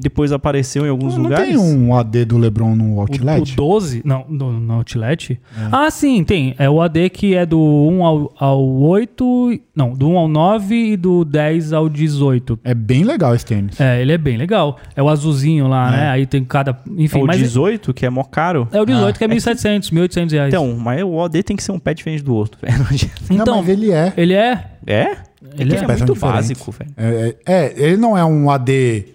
Depois 0.00 0.30
apareceu 0.30 0.86
em 0.86 0.90
alguns 0.90 1.16
não 1.16 1.24
lugares. 1.24 1.48
tem 1.48 1.56
um 1.58 1.92
AD 1.92 2.24
do 2.26 2.38
LeBron 2.38 2.76
no 2.76 2.94
O, 2.94 3.00
Outlet? 3.00 3.52
o 3.52 3.56
12, 3.56 4.02
não, 4.04 4.24
no, 4.28 4.52
no 4.52 4.74
Outlet. 4.74 5.40
É. 5.56 5.68
Ah, 5.72 5.90
sim, 5.90 6.22
tem. 6.22 6.54
É 6.56 6.70
o 6.70 6.80
AD 6.80 7.10
que 7.10 7.34
é 7.34 7.44
do 7.44 7.58
1 7.60 8.04
ao, 8.06 8.32
ao 8.38 8.64
8, 8.64 9.60
não, 9.74 9.92
do 9.94 10.08
1 10.08 10.18
ao 10.18 10.28
9 10.28 10.92
e 10.92 10.96
do 10.96 11.24
10 11.24 11.72
ao 11.72 11.88
18. 11.88 12.60
É 12.62 12.74
bem 12.74 13.02
legal 13.02 13.34
esse 13.34 13.44
tênis. 13.44 13.80
É, 13.80 14.00
ele 14.00 14.12
é 14.12 14.18
bem 14.18 14.36
legal. 14.36 14.78
É 14.94 15.02
o 15.02 15.08
azulzinho 15.08 15.66
lá, 15.66 15.88
É. 15.88 15.96
né? 15.96 16.08
Aí 16.10 16.26
tem 16.26 16.44
cada, 16.44 16.70
É 16.70 16.74
enfim, 17.02 17.22
o 17.22 17.26
mas 17.26 17.38
18, 17.38 17.92
que 17.92 18.06
é 18.06 18.10
mó 18.10 18.22
caro. 18.22 18.68
é 18.70 18.80
o 18.80 18.86
18 18.86 19.16
Ah, 19.16 19.18
que 19.18 19.24
é 19.24 19.28
1.700, 19.28 19.90
1.800 19.92 20.30
reais. 20.32 20.54
Então, 20.54 20.76
mas 20.78 21.02
o 21.02 21.12
OD 21.14 21.42
tem 21.42 21.56
que 21.56 21.62
ser 21.62 21.72
um 21.72 21.78
pé 21.78 21.92
diferente 21.92 22.22
do 22.22 22.34
outro. 22.34 22.56
velho. 22.62 22.78
Não 22.78 22.86
adianta. 22.86 23.14
Não, 23.30 23.36
então 23.36 23.56
mas 23.58 23.68
ele 23.68 23.90
é. 23.90 24.12
ele 24.16 24.34
é, 24.34 24.64
É? 24.86 25.02
ele 25.58 25.72
Ele 25.72 25.74
é. 25.74 25.78
é, 25.78 25.80
Peças 25.86 25.98
muito 26.02 26.14
diferentes. 26.14 26.20
básico, 26.20 26.70
velho. 26.72 26.90
É, 26.96 27.34
é- 27.44 27.52
é, 27.66 27.74
ele 27.76 27.96
não 27.96 28.16
é 28.16 28.24
um 28.24 28.48
AD 28.48 29.06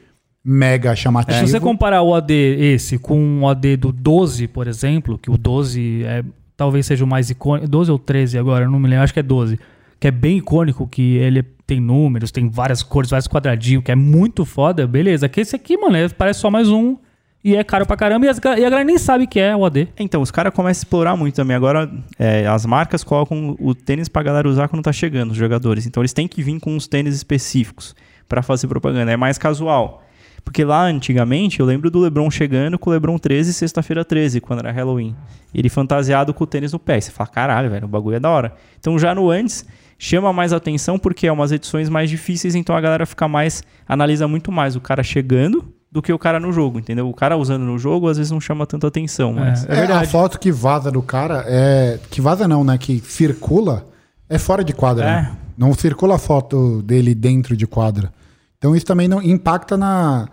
mega 0.44 0.96
chamativo. 0.96 1.40
Se 1.40 1.48
você 1.52 1.60
comparar 1.60 2.02
o 2.02 2.14
AD 2.14 2.34
esse 2.34 2.98
com 2.98 3.42
o 3.42 3.48
AD 3.48 3.78
do 3.78 3.92
12, 3.92 4.48
por 4.48 4.68
exemplo, 4.68 5.18
que 5.18 5.32
o 5.32 5.38
12 5.38 6.04
é, 6.04 6.24
talvez 6.58 6.86
seja 6.86 7.04
o 7.04 7.08
mais 7.08 7.30
icônico, 7.30 7.68
12 7.68 7.92
ou 7.92 7.98
13 8.00 8.38
agora, 8.38 8.66
eu 8.66 8.72
não 8.72 8.80
me 8.80 8.88
lembro, 8.90 9.04
acho 9.04 9.14
que 9.14 9.20
é 9.20 9.24
12, 9.24 9.58
que 10.00 10.08
é 10.08 10.12
bem 10.12 10.38
icônico, 10.38 10.88
que 10.88 11.16
ele 11.18 11.44
tem 11.66 11.80
números, 11.80 12.30
tem 12.32 12.50
várias 12.50 12.84
cores, 12.84 13.10
vários 13.10 13.28
quadradinhos, 13.28 13.84
que 13.84 13.92
é 13.92 13.96
muito 13.96 14.44
foda, 14.44 14.86
beleza. 14.86 15.30
Que 15.30 15.40
esse 15.42 15.56
aqui, 15.56 15.78
mano, 15.78 15.96
é- 15.96 16.10
parece 16.10 16.42
só 16.42 16.52
mais 16.52 16.68
um 16.70 16.98
e 17.42 17.56
é 17.56 17.64
caro 17.64 17.86
pra 17.86 17.96
caramba 17.96 18.26
e, 18.26 18.30
as 18.30 18.38
e 18.38 18.48
a 18.48 18.56
galera 18.70 18.84
nem 18.84 18.98
sabe 18.98 19.28
que 19.28 19.40
é 19.40 19.56
o 19.56 19.66
AD. 19.66 19.88
Então, 19.98 20.22
os 20.22 20.30
caras 20.30 20.54
começam 20.54 20.82
a 20.82 20.84
explorar 20.84 21.16
muito 21.16 21.36
também. 21.36 21.56
Agora, 21.56 21.90
é, 22.20 22.46
as 22.48 22.66
marcas 22.66 23.02
colocam 23.02 23.56
o 23.60 23.74
tênis 23.74 24.10
pra 24.10 24.22
galera 24.24 24.48
usar 24.48 24.68
quando 24.68 24.84
tá 24.84 24.92
chegando, 24.92 25.32
os 25.32 25.38
jogadores. 25.38 25.86
Então, 25.88 26.04
eles 26.04 26.12
têm 26.14 26.28
que 26.28 26.44
vir 26.44 26.60
com 26.60 26.76
uns 26.76 26.86
tênis 26.86 27.16
específicos 27.16 27.96
pra 28.28 28.42
fazer 28.42 28.68
propaganda. 28.68 29.10
É 29.12 29.18
mais 29.18 29.38
casual. 29.38 30.03
Porque 30.44 30.64
lá, 30.64 30.84
antigamente, 30.84 31.60
eu 31.60 31.66
lembro 31.66 31.90
do 31.90 32.00
LeBron 32.00 32.30
chegando 32.30 32.78
com 32.78 32.90
o 32.90 32.94
LeBron 32.94 33.18
13, 33.18 33.54
sexta-feira 33.54 34.04
13, 34.04 34.42
quando 34.42 34.60
era 34.60 34.72
Halloween. 34.72 35.16
Ele 35.54 35.70
fantasiado 35.70 36.34
com 36.34 36.44
o 36.44 36.48
tênis 36.48 36.74
no 36.74 36.80
pé. 36.80 36.98
E 36.98 37.02
Você 37.02 37.12
fala, 37.12 37.30
caralho, 37.30 37.70
velho, 37.70 37.86
o 37.86 37.88
bagulho 37.88 38.18
é 38.18 38.20
da 38.20 38.30
hora. 38.30 38.54
Então, 38.80 39.00
já 39.00 39.16
no 39.16 39.30
antes, 39.30 39.66
chama 39.98 40.34
mais 40.34 40.52
atenção 40.52 41.00
porque 41.00 41.28
é 41.28 41.32
umas 41.32 41.52
edições 41.52 41.88
mais 41.90 42.10
difíceis, 42.10 42.56
então 42.56 42.76
a 42.76 42.82
galera 42.82 43.06
fica 43.06 43.28
mais, 43.28 43.64
analisa 43.88 44.28
muito 44.28 44.52
mais 44.52 44.76
o 44.76 44.82
cara 44.82 45.02
chegando 45.02 45.66
do 45.90 46.02
que 46.02 46.12
o 46.12 46.20
cara 46.20 46.40
no 46.40 46.52
jogo, 46.52 46.80
entendeu? 46.80 47.08
O 47.08 47.14
cara 47.14 47.38
usando 47.38 47.64
no 47.64 47.78
jogo, 47.78 48.10
às 48.10 48.18
vezes 48.18 48.32
não 48.32 48.42
chama 48.42 48.66
tanta 48.66 48.88
atenção, 48.88 49.32
mas... 49.32 49.64
É 49.70 49.74
É, 49.74 49.76
verdade. 49.76 50.06
a 50.06 50.08
foto 50.08 50.40
que 50.40 50.52
vaza 50.52 50.92
do 50.92 51.04
cara 51.04 51.46
é. 51.48 52.00
Que 52.10 52.20
vaza 52.20 52.48
não, 52.48 52.64
né? 52.64 52.78
Que 52.80 53.00
circula 53.00 53.86
é 54.28 54.40
fora 54.40 54.64
de 54.64 54.74
quadra. 54.74 55.06
É. 55.06 55.08
né? 55.08 55.38
Não 55.56 55.72
circula 55.74 56.16
a 56.16 56.18
foto 56.18 56.82
dele 56.82 57.14
dentro 57.14 57.56
de 57.56 57.68
quadra. 57.68 58.12
Então 58.64 58.74
isso 58.74 58.86
também 58.86 59.10
não 59.10 59.22
impacta 59.22 59.76
na, 59.76 60.30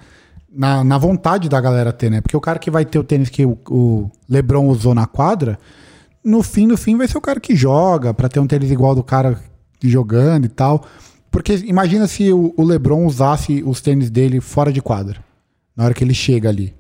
na, 0.49 0.85
na 0.85 0.97
vontade 0.99 1.49
da 1.49 1.61
galera 1.61 1.93
ter, 1.93 2.09
né? 2.09 2.21
Porque 2.21 2.37
o 2.37 2.41
cara 2.41 2.61
que 2.61 2.71
vai 2.71 2.85
ter 2.85 2.97
o 2.97 3.03
tênis 3.03 3.29
que 3.29 3.45
o, 3.45 3.59
o 3.69 4.09
Lebron 4.29 4.69
usou 4.69 4.95
na 4.95 5.05
quadra, 5.05 5.59
no 6.25 6.41
fim, 6.41 6.65
no 6.65 6.77
fim, 6.77 6.97
vai 6.97 7.09
ser 7.09 7.19
o 7.19 7.21
cara 7.21 7.41
que 7.41 7.57
joga, 7.57 8.15
pra 8.15 8.29
ter 8.29 8.39
um 8.39 8.47
tênis 8.47 8.71
igual 8.71 8.95
do 8.95 9.03
cara 9.03 9.37
jogando 9.83 10.45
e 10.45 10.49
tal. 10.49 10.85
Porque 11.29 11.57
imagina 11.67 12.07
se 12.07 12.33
o, 12.33 12.55
o 12.57 12.63
Lebron 12.63 13.05
usasse 13.05 13.65
os 13.67 13.81
tênis 13.81 14.09
dele 14.11 14.41
fora 14.41 14.73
de 14.73 14.81
quadra, 14.81 15.19
na 15.75 15.87
hora 15.87 15.93
que 15.95 16.05
ele 16.05 16.15
chega 16.15 16.49
ali. 16.51 16.73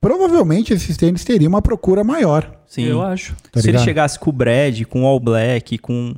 Provavelmente 0.00 0.72
esses 0.72 0.96
tênis 0.96 1.22
teriam 1.22 1.48
uma 1.50 1.62
procura 1.62 2.02
maior. 2.02 2.58
Sim. 2.66 2.86
Eu 2.86 3.02
acho. 3.02 3.36
Tá 3.52 3.60
Se 3.60 3.68
ele 3.68 3.78
chegasse 3.78 4.18
com 4.18 4.30
o 4.30 4.32
Brad, 4.32 4.82
com 4.86 5.04
o 5.04 5.06
All 5.06 5.20
Black, 5.20 5.78
com 5.78 6.12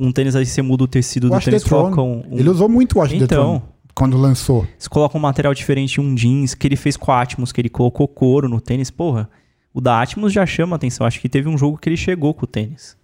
um 0.00 0.10
tênis 0.10 0.34
aí 0.34 0.44
você 0.44 0.62
muda 0.62 0.82
o 0.82 0.88
tecido 0.88 1.28
do 1.28 1.32
Watch 1.34 1.44
the 1.44 1.52
tênis, 1.52 1.62
coloca 1.68 2.02
um, 2.02 2.24
um- 2.28 2.38
Ele 2.40 2.50
usou 2.50 2.68
muito 2.68 2.98
o 2.98 3.08
the 3.08 3.14
Então. 3.14 3.73
Quando 3.94 4.18
lançou. 4.18 4.66
você 4.76 4.88
coloca 4.88 5.16
um 5.16 5.20
material 5.20 5.54
diferente, 5.54 6.00
um 6.00 6.14
jeans, 6.14 6.54
que 6.54 6.66
ele 6.66 6.76
fez 6.76 6.96
com 6.96 7.12
a 7.12 7.22
Atmos, 7.22 7.52
que 7.52 7.60
ele 7.60 7.68
colocou 7.68 8.08
couro 8.08 8.48
no 8.48 8.60
tênis, 8.60 8.90
porra. 8.90 9.30
O 9.72 9.80
da 9.80 10.00
Atmos 10.00 10.32
já 10.32 10.44
chama 10.44 10.76
atenção. 10.76 11.06
Acho 11.06 11.20
que 11.20 11.28
teve 11.28 11.48
um 11.48 11.56
jogo 11.56 11.78
que 11.78 11.88
ele 11.88 11.96
chegou 11.96 12.34
com 12.34 12.44
o 12.44 12.48
tênis. 12.48 12.96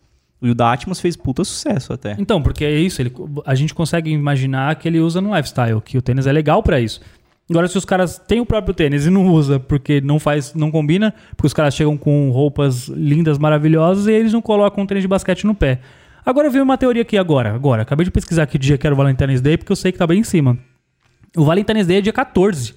E 0.42 0.50
o 0.50 0.54
da 0.54 0.72
Atmos 0.72 1.00
fez 1.00 1.16
puta 1.16 1.44
sucesso 1.44 1.92
até. 1.92 2.16
Então, 2.18 2.42
porque 2.42 2.64
é 2.64 2.72
isso, 2.72 3.02
ele, 3.02 3.12
a 3.44 3.54
gente 3.54 3.74
consegue 3.74 4.10
imaginar 4.10 4.74
que 4.76 4.88
ele 4.88 4.98
usa 4.98 5.20
no 5.20 5.34
lifestyle, 5.34 5.80
que 5.80 5.98
o 5.98 6.02
tênis 6.02 6.26
é 6.26 6.32
legal 6.32 6.62
pra 6.62 6.80
isso. 6.80 7.00
Agora, 7.48 7.66
se 7.66 7.76
os 7.76 7.84
caras 7.84 8.16
têm 8.16 8.40
o 8.40 8.46
próprio 8.46 8.72
tênis 8.72 9.06
e 9.06 9.10
não 9.10 9.26
usa 9.26 9.58
porque 9.58 10.00
não 10.00 10.18
faz, 10.18 10.54
não 10.54 10.70
combina, 10.70 11.12
porque 11.36 11.48
os 11.48 11.52
caras 11.52 11.74
chegam 11.74 11.96
com 11.96 12.30
roupas 12.30 12.88
lindas, 12.88 13.38
maravilhosas 13.38 14.06
e 14.06 14.12
eles 14.12 14.32
não 14.32 14.40
colocam 14.40 14.84
um 14.84 14.86
tênis 14.86 15.02
de 15.02 15.08
basquete 15.08 15.44
no 15.44 15.54
pé. 15.54 15.80
Agora 16.24 16.48
veio 16.48 16.62
uma 16.62 16.78
teoria 16.78 17.02
aqui 17.02 17.18
agora, 17.18 17.52
agora. 17.52 17.82
Acabei 17.82 18.04
de 18.04 18.10
pesquisar 18.10 18.46
que 18.46 18.56
dia 18.56 18.78
que 18.78 18.86
era 18.86 18.94
o 18.94 18.96
Valentine's 18.96 19.40
Day, 19.40 19.56
porque 19.56 19.72
eu 19.72 19.76
sei 19.76 19.90
que 19.90 19.98
tá 19.98 20.06
bem 20.06 20.20
em 20.20 20.24
cima. 20.24 20.58
O 21.36 21.44
Valentine's 21.44 21.86
Day 21.86 21.98
é 21.98 22.00
dia 22.00 22.12
14 22.12 22.74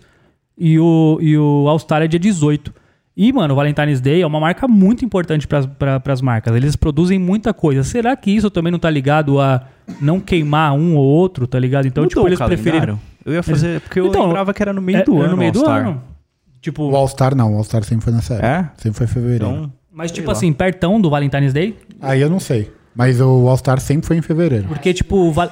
e 0.58 0.78
o, 0.80 1.18
e 1.22 1.38
o 1.38 1.66
All-Star 1.68 2.02
é 2.02 2.08
dia 2.08 2.20
18. 2.20 2.74
E, 3.16 3.32
mano, 3.32 3.54
o 3.54 3.56
Valentine's 3.58 4.02
Day 4.02 4.22
é 4.22 4.26
uma 4.28 4.40
marca 4.40 4.68
muito 4.68 5.06
importante 5.06 5.48
para 5.48 6.02
as 6.12 6.22
marcas. 6.22 6.56
Eles 6.56 6.76
produzem 6.76 7.20
muita 7.20 7.54
coisa. 7.54 7.84
Será 7.84 8.16
que 8.16 8.32
isso 8.32 8.50
também 8.50 8.72
não 8.72 8.80
tá 8.80 8.90
ligado 8.90 9.40
a 9.40 9.68
não 10.02 10.20
queimar 10.20 10.74
um 10.74 10.96
ou 10.96 11.06
outro, 11.06 11.46
tá 11.46 11.60
ligado? 11.60 11.86
Então, 11.88 12.04
Mudou 12.04 12.24
tipo, 12.24 12.28
eles 12.28 12.40
preferiram. 12.40 13.00
Eu 13.24 13.34
ia 13.34 13.44
fazer. 13.44 13.82
Porque 13.82 14.00
eu 14.00 14.08
Então, 14.08 14.26
lembrava 14.26 14.52
que 14.54 14.62
era 14.64 14.74
no 14.74 14.82
meio 14.82 15.00
É, 15.00 15.04
do 15.04 15.18
é 15.18 15.22
ano. 15.22 15.32
no 15.32 15.38
meio 15.38 15.52
o 15.52 15.54
do 15.54 15.66
ano. 15.70 16.02
Tipo, 16.60 16.90
O 16.90 16.96
All-Star 16.96 17.36
não, 17.36 17.54
o 17.54 17.58
All-Star 17.58 17.84
sempre 17.84 18.04
foi 18.04 18.14
nessa 18.14 18.34
época. 18.36 18.48
É? 18.48 18.82
Sempre 18.82 18.98
foi 18.98 19.06
em 19.06 19.10
fevereiro. 19.10 19.46
Então. 19.46 19.74
mas, 19.92 20.12
tipo 20.12 20.28
lá. 20.28 20.34
assim, 20.34 20.52
pertão 20.52 21.00
do 21.00 21.10
Valentine's 21.10 21.54
Day. 21.54 21.78
Aí 22.02 22.20
eu 22.22 22.30
não 22.30 22.40
sei. 22.40 22.72
Mas 22.96 23.20
o 23.22 23.48
All-Star 23.48 23.80
sempre 23.80 24.08
foi 24.08 24.18
em 24.18 24.22
fevereiro. 24.22 24.68
Porque, 24.68 24.92
tipo, 24.94 25.16
o, 25.18 25.32
Va- 25.32 25.52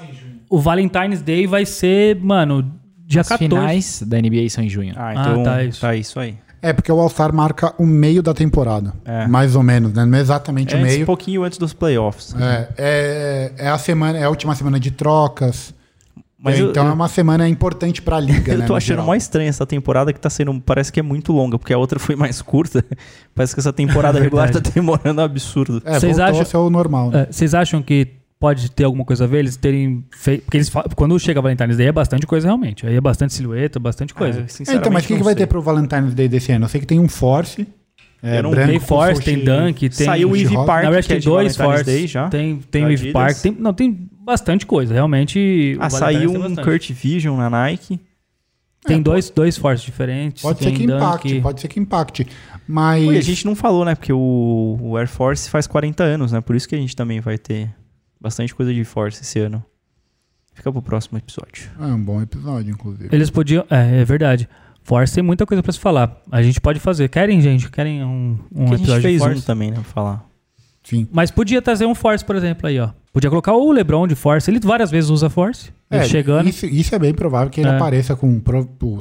o 0.49 0.59
Valentine's 0.59 1.21
Day 1.21 1.45
vai 1.45 1.65
ser, 1.65 2.15
mano, 2.21 2.71
dia 3.11 3.21
As 3.21 3.27
14. 3.27 3.49
finais 3.49 4.03
da 4.05 4.17
NBA 4.21 4.49
são 4.49 4.63
em 4.63 4.69
junho. 4.69 4.93
Ah, 4.97 5.11
então. 5.13 5.41
Ah, 5.41 5.43
tá, 5.43 5.51
tá, 5.51 5.63
isso. 5.63 5.91
isso. 5.93 6.19
aí. 6.19 6.35
É, 6.63 6.71
porque 6.73 6.91
o 6.91 6.99
All-Star 6.99 7.33
marca 7.33 7.73
o 7.79 7.85
meio 7.85 8.21
da 8.21 8.33
temporada. 8.35 8.93
É. 9.03 9.25
Mais 9.27 9.55
ou 9.55 9.63
menos, 9.63 9.93
né? 9.93 10.05
Não 10.05 10.17
é 10.17 10.21
exatamente 10.21 10.75
É 10.75 10.77
o 10.77 10.81
meio. 10.81 11.01
um 11.03 11.05
pouquinho 11.05 11.43
antes 11.43 11.57
dos 11.57 11.73
playoffs. 11.73 12.35
É, 12.39 12.69
é, 12.77 13.51
é 13.57 13.67
a 13.69 13.77
semana, 13.79 14.17
é 14.19 14.23
a 14.23 14.29
última 14.29 14.53
semana 14.55 14.79
de 14.79 14.91
trocas. 14.91 15.73
Mas 16.43 16.57
É, 16.57 16.61
eu- 16.61 16.69
então 16.71 16.85
eu- 16.85 16.91
é 16.91 16.93
uma 16.93 17.07
semana 17.07 17.47
importante 17.49 18.01
pra 18.01 18.19
liga, 18.19 18.51
Eu 18.53 18.59
né? 18.59 18.65
tô 18.65 18.73
no 18.73 18.77
achando 18.77 18.87
geral. 18.97 19.05
mais 19.07 19.23
estranha 19.23 19.49
essa 19.49 19.65
temporada 19.65 20.11
que 20.13 20.19
tá 20.19 20.29
sendo. 20.29 20.59
Parece 20.61 20.91
que 20.91 20.99
é 20.99 21.03
muito 21.03 21.31
longa, 21.33 21.57
porque 21.57 21.73
a 21.73 21.77
outra 21.79 21.99
foi 21.99 22.15
mais 22.15 22.41
curta. 22.43 22.83
Parece 23.33 23.53
que 23.55 23.59
essa 23.59 23.73
temporada 23.73 24.19
É 24.19 24.21
regular 24.21 24.51
tá 24.51 24.59
demorando 24.59 25.19
um 25.21 25.23
absurdo. 25.23 25.81
É, 25.85 25.99
Vocês 25.99 26.17
voltou 26.17 26.23
acham- 26.25 26.41
a 26.41 26.45
ser 26.45 26.57
o 26.57 26.69
normal. 26.69 27.09
Né? 27.11 27.21
É, 27.27 27.31
Vocês 27.31 27.53
acham 27.55 27.81
que 27.81 28.07
pode 28.41 28.71
ter 28.71 28.83
alguma 28.83 29.05
coisa 29.05 29.23
a 29.23 29.27
ver? 29.27 29.37
Eles 29.39 29.55
terem 29.55 30.03
feito. 30.11 30.43
Porque 30.45 30.57
eles 30.57 30.67
fa- 30.67 30.83
quando 30.95 31.17
chega 31.19 31.39
Valentine's 31.39 31.77
Day 31.77 31.87
é 31.87 31.91
bastante 31.91 32.25
coisa 32.25 32.47
realmente. 32.47 32.85
Aí 32.87 32.95
é 32.95 32.99
bastante 32.99 33.33
silhueta, 33.33 33.79
bastante 33.79 34.13
coisa. 34.15 34.41
É, 34.41 34.47
sinceramente, 34.47 34.81
então, 34.81 34.91
mas 34.91 35.05
o 35.05 35.07
que, 35.07 35.15
que 35.17 35.23
vai 35.23 35.35
ter 35.35 35.45
pro 35.45 35.61
Valentine's 35.61 36.13
Day 36.15 36.27
desse 36.27 36.51
ano? 36.51 36.65
Eu 36.65 36.69
sei 36.69 36.81
que 36.81 36.87
tem 36.87 36.99
um 36.99 37.07
Force. 37.07 37.65
É, 38.23 38.39
Eu 38.39 38.43
não 38.43 38.51
branco 38.51 38.69
tem 38.71 38.79
Force, 38.79 39.21
tem. 39.21 39.43
Dunk, 39.43 39.89
tem. 39.89 40.05
Saiu 40.07 40.31
o 40.31 40.35
Eve. 40.35 40.53
Park, 40.55 40.83
Na 40.83 40.89
verdade, 40.89 41.07
que 41.07 41.13
é 41.13 41.15
tem 41.15 41.19
de 41.21 41.25
dois 41.27 41.55
Force. 41.55 41.83
Day 41.83 42.07
já. 42.07 42.29
Tem, 42.29 42.57
tem 42.69 42.85
o 42.85 42.89
Eve. 42.91 43.11
Park. 43.11 43.37
Tem, 43.37 43.51
não, 43.57 43.73
tem 43.73 44.09
bastante 44.19 44.65
coisa. 44.65 44.93
Realmente. 44.93 45.77
Ah, 45.79 45.89
saiu 45.89 46.33
um. 46.33 46.55
Kurt 46.55 46.91
Vision 46.91 47.37
na 47.37 47.49
Nike. 47.49 47.99
Tem 48.83 48.99
dois, 48.99 49.29
dois 49.29 49.55
Force 49.57 49.85
diferentes. 49.85 50.41
Pode 50.41 50.63
ser 50.63 50.71
que 50.71 50.87
Dunk. 50.87 50.97
impacte, 51.03 51.39
pode 51.41 51.61
ser 51.61 51.67
que 51.67 51.79
impacte. 51.79 52.27
Mas. 52.67 53.07
A 53.07 53.21
gente 53.21 53.45
não 53.45 53.55
falou, 53.55 53.85
né? 53.85 53.93
Porque 53.93 54.11
o, 54.11 54.77
o 54.81 54.97
Air 54.97 55.07
Force 55.07 55.47
faz 55.49 55.67
40 55.67 56.03
anos, 56.03 56.31
né? 56.31 56.41
Por 56.41 56.55
isso 56.55 56.67
que 56.67 56.73
a 56.75 56.79
gente 56.79 56.95
também 56.95 57.19
vai 57.19 57.37
ter 57.37 57.69
bastante 58.21 58.53
coisa 58.53 58.73
de 58.73 58.83
Force 58.83 59.21
esse 59.21 59.39
ano. 59.39 59.63
Fica 60.53 60.71
pro 60.71 60.81
próximo 60.81 61.17
episódio. 61.17 61.69
É 61.79 61.85
um 61.85 62.03
bom 62.03 62.21
episódio, 62.21 62.71
inclusive. 62.71 63.09
Eles 63.11 63.29
podiam. 63.29 63.65
É, 63.69 64.01
é 64.01 64.05
verdade. 64.05 64.47
Force 64.83 65.13
tem 65.13 65.23
muita 65.23 65.45
coisa 65.45 65.61
pra 65.63 65.71
se 65.71 65.79
falar. 65.79 66.21
A 66.31 66.41
gente 66.41 66.59
pode 66.59 66.79
fazer. 66.79 67.07
Querem, 67.09 67.39
gente? 67.41 67.69
Querem 67.69 68.03
um, 68.03 68.37
um 68.53 68.65
que 68.65 68.73
a 68.73 68.77
gente 68.77 68.81
episódio 68.83 69.01
de 69.01 69.07
fez 69.07 69.21
Force? 69.21 69.39
um 69.39 69.41
também, 69.41 69.69
né? 69.71 69.75
Pra 69.75 69.83
falar. 69.85 70.25
Sim. 70.83 71.07
Mas 71.11 71.29
podia 71.31 71.61
trazer 71.61 71.85
um 71.85 71.93
Force, 71.95 72.25
por 72.25 72.35
exemplo, 72.35 72.67
aí, 72.67 72.79
ó. 72.79 72.89
Podia 73.13 73.29
colocar 73.29 73.53
o 73.53 73.71
LeBron 73.71 74.07
de 74.07 74.15
Force. 74.15 74.49
Ele 74.49 74.59
várias 74.59 74.89
vezes 74.89 75.09
usa 75.09 75.29
Force. 75.29 75.71
Ele 75.89 76.01
É, 76.01 76.05
chegando. 76.07 76.49
Isso, 76.49 76.65
isso 76.65 76.95
é 76.95 76.99
bem 76.99 77.13
provável 77.13 77.49
que 77.49 77.61
ele 77.61 77.69
É. 77.69 77.75
apareça 77.75 78.15
com, 78.15 78.41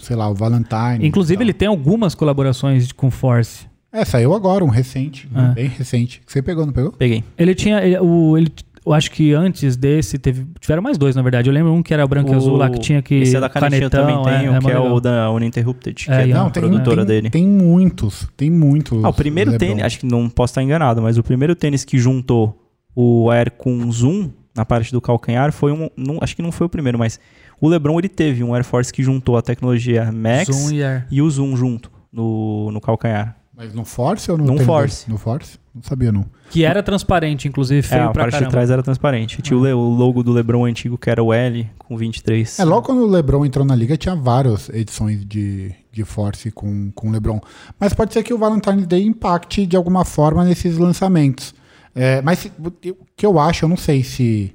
sei 0.00 0.14
lá, 0.16 0.28
o 0.28 0.34
Valentine. 0.34 1.06
Inclusive, 1.06 1.42
ele 1.42 1.52
tem 1.54 1.68
algumas 1.68 2.14
colaborações 2.14 2.92
com 2.92 3.10
Force. 3.10 3.66
É, 3.92 4.04
saiu 4.04 4.34
agora, 4.34 4.64
um 4.64 4.68
recente. 4.68 5.28
É. 5.34 5.54
Bem 5.54 5.68
recente. 5.68 6.20
Você 6.26 6.42
pegou, 6.42 6.64
não 6.66 6.72
pegou? 6.72 6.92
Peguei. 6.92 7.24
Ele 7.38 7.54
tinha. 7.54 7.78
ele- 7.80 7.98
o, 7.98 8.36
ele, 8.36 8.52
eu 8.84 8.92
acho 8.92 9.10
que 9.10 9.32
antes 9.34 9.76
desse 9.76 10.18
teve. 10.18 10.46
Tiveram 10.58 10.82
mais 10.82 10.96
dois, 10.98 11.14
na 11.16 11.22
verdade. 11.22 11.48
Eu 11.48 11.54
lembro 11.54 11.72
um 11.72 11.82
que 11.82 11.92
era 11.92 12.06
branco 12.06 12.30
e 12.30 12.34
O- 12.34 12.36
azul 12.36 12.56
lá, 12.56 12.68
que 12.70 12.78
tinha 12.78 13.00
que. 13.02 13.14
Esse 13.16 13.36
é 13.36 13.40
da 13.40 13.48
canetinha 13.48 13.90
também 13.90 14.14
canetão, 14.16 14.24
tem, 14.38 14.46
é, 14.46 14.50
o 14.50 14.54
é 14.54 14.58
que 14.60 14.70
é 14.70 14.78
o 14.78 15.00
da 15.00 15.30
Uninterrupted, 15.30 16.04
que 16.06 16.10
É, 16.10 16.22
é, 16.22 16.28
e 16.28 16.32
Não, 16.32 16.50
tem, 16.50 16.62
produtora 16.62 17.04
tem, 17.04 17.06
dele. 17.06 17.30
tem 17.30 17.46
muitos. 17.46 18.28
Tem 18.36 18.50
muitos. 18.50 19.04
Ah, 19.04 19.08
o 19.08 19.12
primeiro 19.14 19.50
Lebron. 19.50 19.68
tênis, 19.68 19.84
acho 19.84 19.98
que 20.00 20.06
não 20.06 20.28
posso 20.28 20.52
estar 20.52 20.62
enganado, 20.62 21.00
mas 21.02 21.18
o 21.18 21.22
primeiro 21.22 21.54
tênis 21.54 21.84
que 21.84 21.98
juntou 21.98 22.56
o 22.94 23.30
Air 23.30 23.50
com 23.52 23.90
zoom 23.92 24.30
na 24.56 24.64
parte 24.64 24.90
do 24.92 25.00
calcanhar 25.00 25.52
foi 25.52 25.72
um. 25.72 25.88
não- 25.96 26.18
acho 26.20 26.34
que 26.34 26.42
não 26.42 26.50
foi 26.52 26.66
o 26.66 26.70
primeiro, 26.70 26.98
mas 26.98 27.20
o 27.60 27.68
LeBron 27.68 27.98
ele 27.98 28.08
teve 28.08 28.42
um 28.42 28.54
Air 28.54 28.64
Force 28.64 28.92
que 28.92 29.02
juntou 29.02 29.36
a 29.36 29.42
tecnologia 29.42 30.10
Max 30.10 30.46
Zoom 30.54 30.72
e 30.72 30.82
Air. 30.82 31.06
e 31.10 31.20
o 31.22 31.30
zoom 31.30 31.54
junto 31.56 31.90
no, 32.12 32.70
no 32.72 32.80
calcanhar. 32.80 33.36
Mas 33.62 33.74
no 33.74 33.84
Force 33.84 34.30
ou 34.30 34.38
no 34.38 34.44
No 34.44 34.52
tênis 34.54 34.66
Force. 34.66 35.10
No 35.10 35.18
Force? 35.18 35.58
Não 35.74 35.82
sabia, 35.82 36.10
não. 36.10 36.24
Que 36.50 36.64
era 36.64 36.82
transparente, 36.82 37.46
inclusive, 37.46 37.80
É, 37.80 37.82
feio 37.82 38.04
a 38.08 38.10
pra 38.10 38.22
parte 38.24 38.42
de 38.42 38.50
trás 38.50 38.70
era 38.70 38.82
transparente. 38.82 39.42
Tinha 39.42 39.56
o 39.56 39.62
le- 39.62 39.72
o 39.74 39.80
logo 39.90 40.22
do 40.22 40.32
LeBron 40.32 40.64
antigo, 40.64 40.96
que 40.96 41.10
era 41.10 41.22
o 41.22 41.30
L, 41.30 41.68
com 41.78 41.94
23. 41.94 42.58
É, 42.58 42.64
logo 42.64 42.82
quando 42.86 43.02
o 43.02 43.06
LeBron 43.06 43.44
entrou 43.44 43.64
na 43.66 43.76
liga, 43.76 43.98
tinha 43.98 44.14
várias 44.16 44.70
edições 44.70 45.24
de, 45.26 45.74
de 45.92 46.04
Force 46.04 46.50
com, 46.50 46.90
com 46.92 47.08
o 47.08 47.12
LeBron. 47.12 47.38
Mas 47.78 47.92
pode 47.92 48.14
ser 48.14 48.22
que 48.22 48.32
o 48.32 48.38
Valentine's 48.38 48.86
Day 48.86 49.04
impacte 49.04 49.66
de 49.66 49.76
alguma 49.76 50.06
forma 50.06 50.42
nesses 50.42 50.78
lançamentos. 50.78 51.54
É, 51.94 52.22
mas 52.22 52.50
o 52.58 52.70
que 53.14 53.26
eu 53.26 53.38
acho, 53.38 53.66
eu 53.66 53.68
não 53.68 53.76
sei 53.76 54.02
se, 54.02 54.54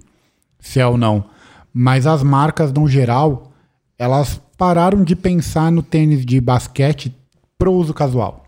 se 0.60 0.80
é 0.80 0.88
ou 0.88 0.98
não, 0.98 1.26
mas 1.72 2.08
as 2.08 2.24
marcas, 2.24 2.74
no 2.74 2.88
geral, 2.88 3.52
elas 4.00 4.42
pararam 4.58 5.04
de 5.04 5.16
pensar 5.16 5.72
no 5.72 5.84
tênis 5.84 6.26
de 6.26 6.42
basquete 6.42 7.16
pro 7.58 7.72
uso 7.72 7.94
casual. 7.94 8.45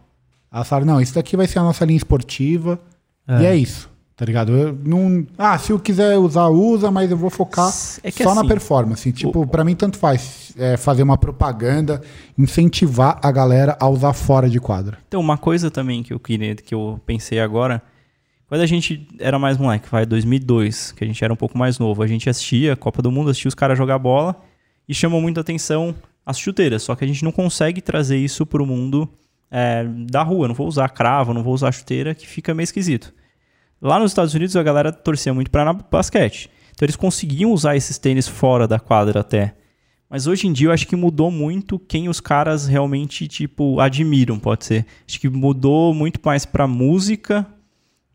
Elas 0.52 0.68
falaram, 0.68 0.88
não, 0.88 1.02
isso 1.02 1.14
daqui 1.14 1.36
vai 1.36 1.48
ser 1.48 1.60
a 1.60 1.64
nossa 1.64 1.86
linha 1.86 1.98
esportiva 1.98 2.80
e 3.28 3.46
é 3.46 3.56
isso. 3.56 3.90
Tá 4.16 4.26
ligado? 4.26 4.52
Eu 4.52 4.80
não, 4.84 5.28
ah, 5.38 5.60
se 5.60 5.72
eu 5.72 5.78
quiser 5.78 6.18
usar, 6.18 6.48
usa, 6.48 6.90
mas 6.90 7.12
eu 7.12 7.18
vou 7.18 7.30
focar 7.30 7.68
É 8.02 8.10
só 8.10 8.34
na 8.34 8.42
assim, 8.42 8.48
performance. 8.48 9.12
Tipo, 9.14 9.46
pra 9.46 9.64
mim 9.64 9.76
tanto 9.76 9.96
faz 9.96 10.54
é, 10.58 10.76
fazer 10.76 11.04
uma 11.04 11.20
propaganda, 11.20 12.02
incentivar 12.36 13.20
a 13.22 13.32
galera 13.32 13.78
a 13.80 13.88
usar 13.88 14.14
fora 14.14 14.50
de 14.50 14.60
quadra. 14.60 14.98
Então, 15.08 15.22
uma 15.22 15.38
coisa 15.38 15.70
também 15.70 16.02
que 16.02 16.12
eu 16.12 16.20
queria, 16.20 16.56
que 16.56 16.74
eu 16.74 17.00
pensei 17.06 17.40
agora, 17.40 17.80
quando 18.48 18.62
a 18.62 18.66
gente 18.66 19.08
era 19.20 19.38
mais 19.38 19.56
moleque, 19.56 19.88
vai 19.88 20.04
2002, 20.04 20.94
que 20.94 21.04
a 21.04 21.08
gente 21.08 21.24
era 21.24 21.32
um 21.32 21.38
pouco 21.38 21.56
mais 21.56 21.78
novo, 21.78 22.02
a 22.02 22.08
gente 22.08 22.28
assistia 22.28 22.74
a 22.74 22.76
Copa 22.76 23.04
do 23.04 23.12
Mundo, 23.12 23.30
assistia 23.30 23.50
os 23.50 23.56
caras 23.56 23.78
jogar 23.78 24.00
bola 24.00 24.36
e 24.90 24.96
chamou 24.96 25.22
muita 25.22 25.42
atenção 25.42 25.94
as 26.26 26.40
chuteiras, 26.40 26.82
só 26.82 26.96
que 26.96 27.06
a 27.06 27.08
gente 27.08 27.24
não 27.24 27.32
consegue 27.32 27.82
trazer 27.82 28.18
isso 28.18 28.48
pro 28.48 28.66
mundo 28.66 29.08
é, 29.50 29.84
da 30.10 30.24
rua, 30.24 30.48
não 30.48 30.56
vou 30.56 30.68
usar 30.68 30.90
cravo, 30.90 31.34
não 31.34 31.44
vou 31.44 31.54
usar 31.54 31.72
chuteira, 31.72 32.14
que 32.14 32.28
fica 32.28 32.54
meio 32.54 32.66
esquisito. 32.66 33.14
Lá 33.82 34.00
nos 34.00 34.12
Estados 34.12 34.34
Unidos 34.34 34.56
a 34.56 34.64
galera 34.64 34.92
torcia 34.92 35.34
muito 35.34 35.52
pra 35.52 35.72
basquete, 35.74 36.50
então 36.74 36.86
eles 36.86 36.96
conseguiam 36.96 37.52
usar 37.52 37.76
esses 37.76 37.98
tênis 37.98 38.28
fora 38.28 38.68
da 38.68 38.80
quadra 38.80 39.20
até. 39.20 39.56
Mas 40.10 40.26
hoje 40.26 40.48
em 40.48 40.54
dia 40.54 40.68
eu 40.68 40.72
acho 40.72 40.88
que 40.88 40.96
mudou 40.96 41.30
muito 41.30 41.78
quem 41.78 42.08
os 42.08 42.20
caras 42.20 42.66
realmente, 42.66 43.28
tipo, 43.28 43.80
admiram, 43.80 44.40
pode 44.40 44.66
ser. 44.66 44.86
Acho 45.06 45.20
que 45.20 45.28
mudou 45.28 45.94
muito 45.94 46.20
mais 46.24 46.46
pra 46.46 46.66
música 46.66 47.46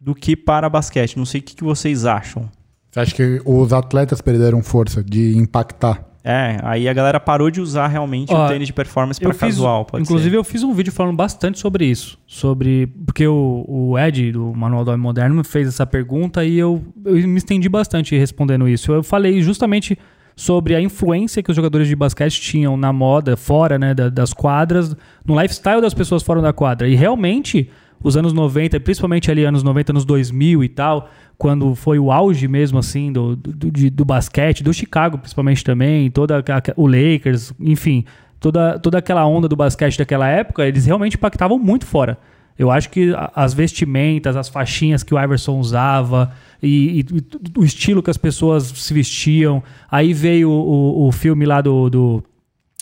do 0.00 0.14
que 0.14 0.34
para 0.34 0.70
basquete. 0.70 1.18
Não 1.18 1.26
sei 1.26 1.40
o 1.40 1.44
que, 1.44 1.54
que 1.54 1.62
vocês 1.62 2.06
acham. 2.06 2.50
Acha 2.96 3.14
que 3.14 3.42
os 3.44 3.72
atletas 3.72 4.20
perderam 4.20 4.62
força 4.62 5.02
de 5.02 5.36
impactar? 5.36 6.11
É, 6.24 6.58
aí 6.62 6.88
a 6.88 6.92
galera 6.92 7.18
parou 7.18 7.50
de 7.50 7.60
usar 7.60 7.88
realmente 7.88 8.32
Ó, 8.32 8.44
o 8.46 8.48
tênis 8.48 8.68
de 8.68 8.72
performance 8.72 9.18
fiz, 9.18 9.36
casual, 9.36 9.84
pode 9.84 10.04
inclusive, 10.04 10.30
ser. 10.30 10.36
eu 10.36 10.44
fiz 10.44 10.62
um 10.62 10.72
vídeo 10.72 10.92
falando 10.92 11.16
bastante 11.16 11.58
sobre 11.58 11.84
isso. 11.84 12.16
Sobre. 12.26 12.86
Porque 13.04 13.26
o, 13.26 13.64
o 13.68 13.98
Ed, 13.98 14.30
do 14.32 14.52
Manual 14.54 14.84
do 14.84 14.90
Homem 14.92 15.02
Moderno, 15.02 15.42
fez 15.42 15.66
essa 15.66 15.84
pergunta 15.84 16.44
e 16.44 16.56
eu, 16.56 16.80
eu 17.04 17.14
me 17.26 17.38
estendi 17.38 17.68
bastante 17.68 18.16
respondendo 18.16 18.68
isso. 18.68 18.92
Eu 18.92 19.02
falei 19.02 19.42
justamente 19.42 19.98
sobre 20.36 20.74
a 20.76 20.80
influência 20.80 21.42
que 21.42 21.50
os 21.50 21.56
jogadores 21.56 21.88
de 21.88 21.96
basquete 21.96 22.40
tinham 22.40 22.76
na 22.76 22.92
moda, 22.92 23.36
fora 23.36 23.76
né, 23.78 23.92
da- 23.92 24.08
das 24.08 24.32
quadras, 24.32 24.96
no 25.26 25.38
lifestyle 25.40 25.80
das 25.80 25.92
pessoas 25.92 26.22
fora 26.22 26.40
da 26.40 26.52
quadra. 26.52 26.88
E 26.88 26.94
realmente, 26.94 27.68
os 28.02 28.16
anos 28.16 28.32
90, 28.32 28.78
principalmente 28.80 29.30
ali 29.30 29.44
anos 29.44 29.62
90, 29.62 29.92
anos 29.92 30.04
2000 30.04 30.62
e 30.64 30.68
tal, 30.68 31.08
quando 31.38 31.74
foi 31.74 31.98
o 31.98 32.10
auge 32.12 32.46
mesmo 32.48 32.78
assim 32.78 33.12
do, 33.12 33.34
do, 33.36 33.70
do 33.90 34.04
basquete, 34.04 34.62
do 34.62 34.72
Chicago 34.72 35.18
principalmente 35.18 35.64
também, 35.64 36.10
toda 36.10 36.38
aquela- 36.38 36.62
o 36.76 36.86
Lakers, 36.86 37.52
enfim, 37.60 38.04
toda, 38.40 38.78
toda 38.78 38.98
aquela 38.98 39.26
onda 39.26 39.48
do 39.48 39.56
basquete 39.56 39.98
daquela 39.98 40.28
época, 40.28 40.66
eles 40.66 40.86
realmente 40.86 41.16
impactavam 41.16 41.58
muito 41.58 41.86
fora. 41.86 42.18
Eu 42.58 42.70
acho 42.70 42.90
que 42.90 43.12
a- 43.14 43.32
as 43.34 43.54
vestimentas, 43.54 44.36
as 44.36 44.48
faixinhas 44.48 45.02
que 45.02 45.14
o 45.14 45.18
Iverson 45.20 45.58
usava 45.58 46.32
e- 46.62 47.00
e 47.00 47.58
o 47.58 47.64
estilo 47.64 48.02
que 48.02 48.10
as 48.10 48.18
pessoas 48.18 48.64
se 48.64 48.92
vestiam. 48.92 49.62
Aí 49.90 50.12
veio 50.12 50.50
o, 50.50 51.08
o 51.08 51.12
filme 51.12 51.46
lá 51.46 51.60
do, 51.62 51.88
do- 51.88 52.24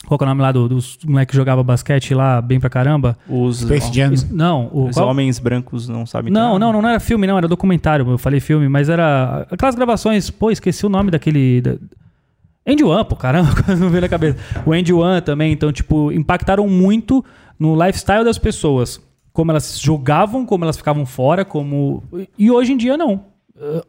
Qual 0.07 0.17
que 0.17 0.23
é 0.23 0.25
o 0.25 0.29
nome 0.29 0.41
lá 0.41 0.51
do, 0.51 0.67
dos 0.67 0.97
moleques 1.05 1.31
que 1.31 1.37
jogava 1.37 1.63
basquete 1.63 2.13
lá 2.13 2.41
bem 2.41 2.59
pra 2.59 2.69
caramba? 2.69 3.17
Os, 3.29 3.59
Space 3.59 3.93
Jam. 3.93 4.11
Não, 4.31 4.69
o. 4.73 4.87
os 4.87 4.95
qual- 4.95 5.07
homens 5.07 5.39
brancos 5.39 5.87
não 5.87 6.05
sabem 6.05 6.33
não, 6.33 6.57
nada. 6.57 6.73
não, 6.73 6.81
não 6.81 6.89
era 6.89 6.99
filme, 6.99 7.27
não, 7.27 7.37
era 7.37 7.47
documentário. 7.47 8.09
Eu 8.09 8.17
falei 8.17 8.39
filme, 8.39 8.67
mas 8.67 8.89
era 8.89 9.45
aquelas 9.49 9.75
gravações. 9.75 10.29
Pô, 10.29 10.49
esqueci 10.51 10.85
o 10.85 10.89
nome 10.89 11.11
daquele. 11.11 11.61
Da... 11.61 11.75
Andy 12.67 12.83
One, 12.83 13.05
pô, 13.05 13.15
caramba, 13.15 13.53
quase 13.63 13.81
não 13.81 13.89
veio 13.89 14.01
na 14.01 14.09
cabeça. 14.09 14.37
O 14.65 14.73
Andy 14.73 14.91
One 14.91 15.21
também, 15.21 15.51
então, 15.53 15.71
tipo, 15.71 16.11
impactaram 16.11 16.67
muito 16.67 17.23
no 17.57 17.75
lifestyle 17.81 18.23
das 18.23 18.37
pessoas. 18.37 18.99
Como 19.31 19.51
elas 19.51 19.79
jogavam, 19.79 20.45
como 20.45 20.65
elas 20.65 20.77
ficavam 20.77 21.05
fora, 21.05 21.45
como. 21.45 22.03
E 22.37 22.51
hoje 22.51 22.73
em 22.73 22.77
dia, 22.77 22.97
não. 22.97 23.25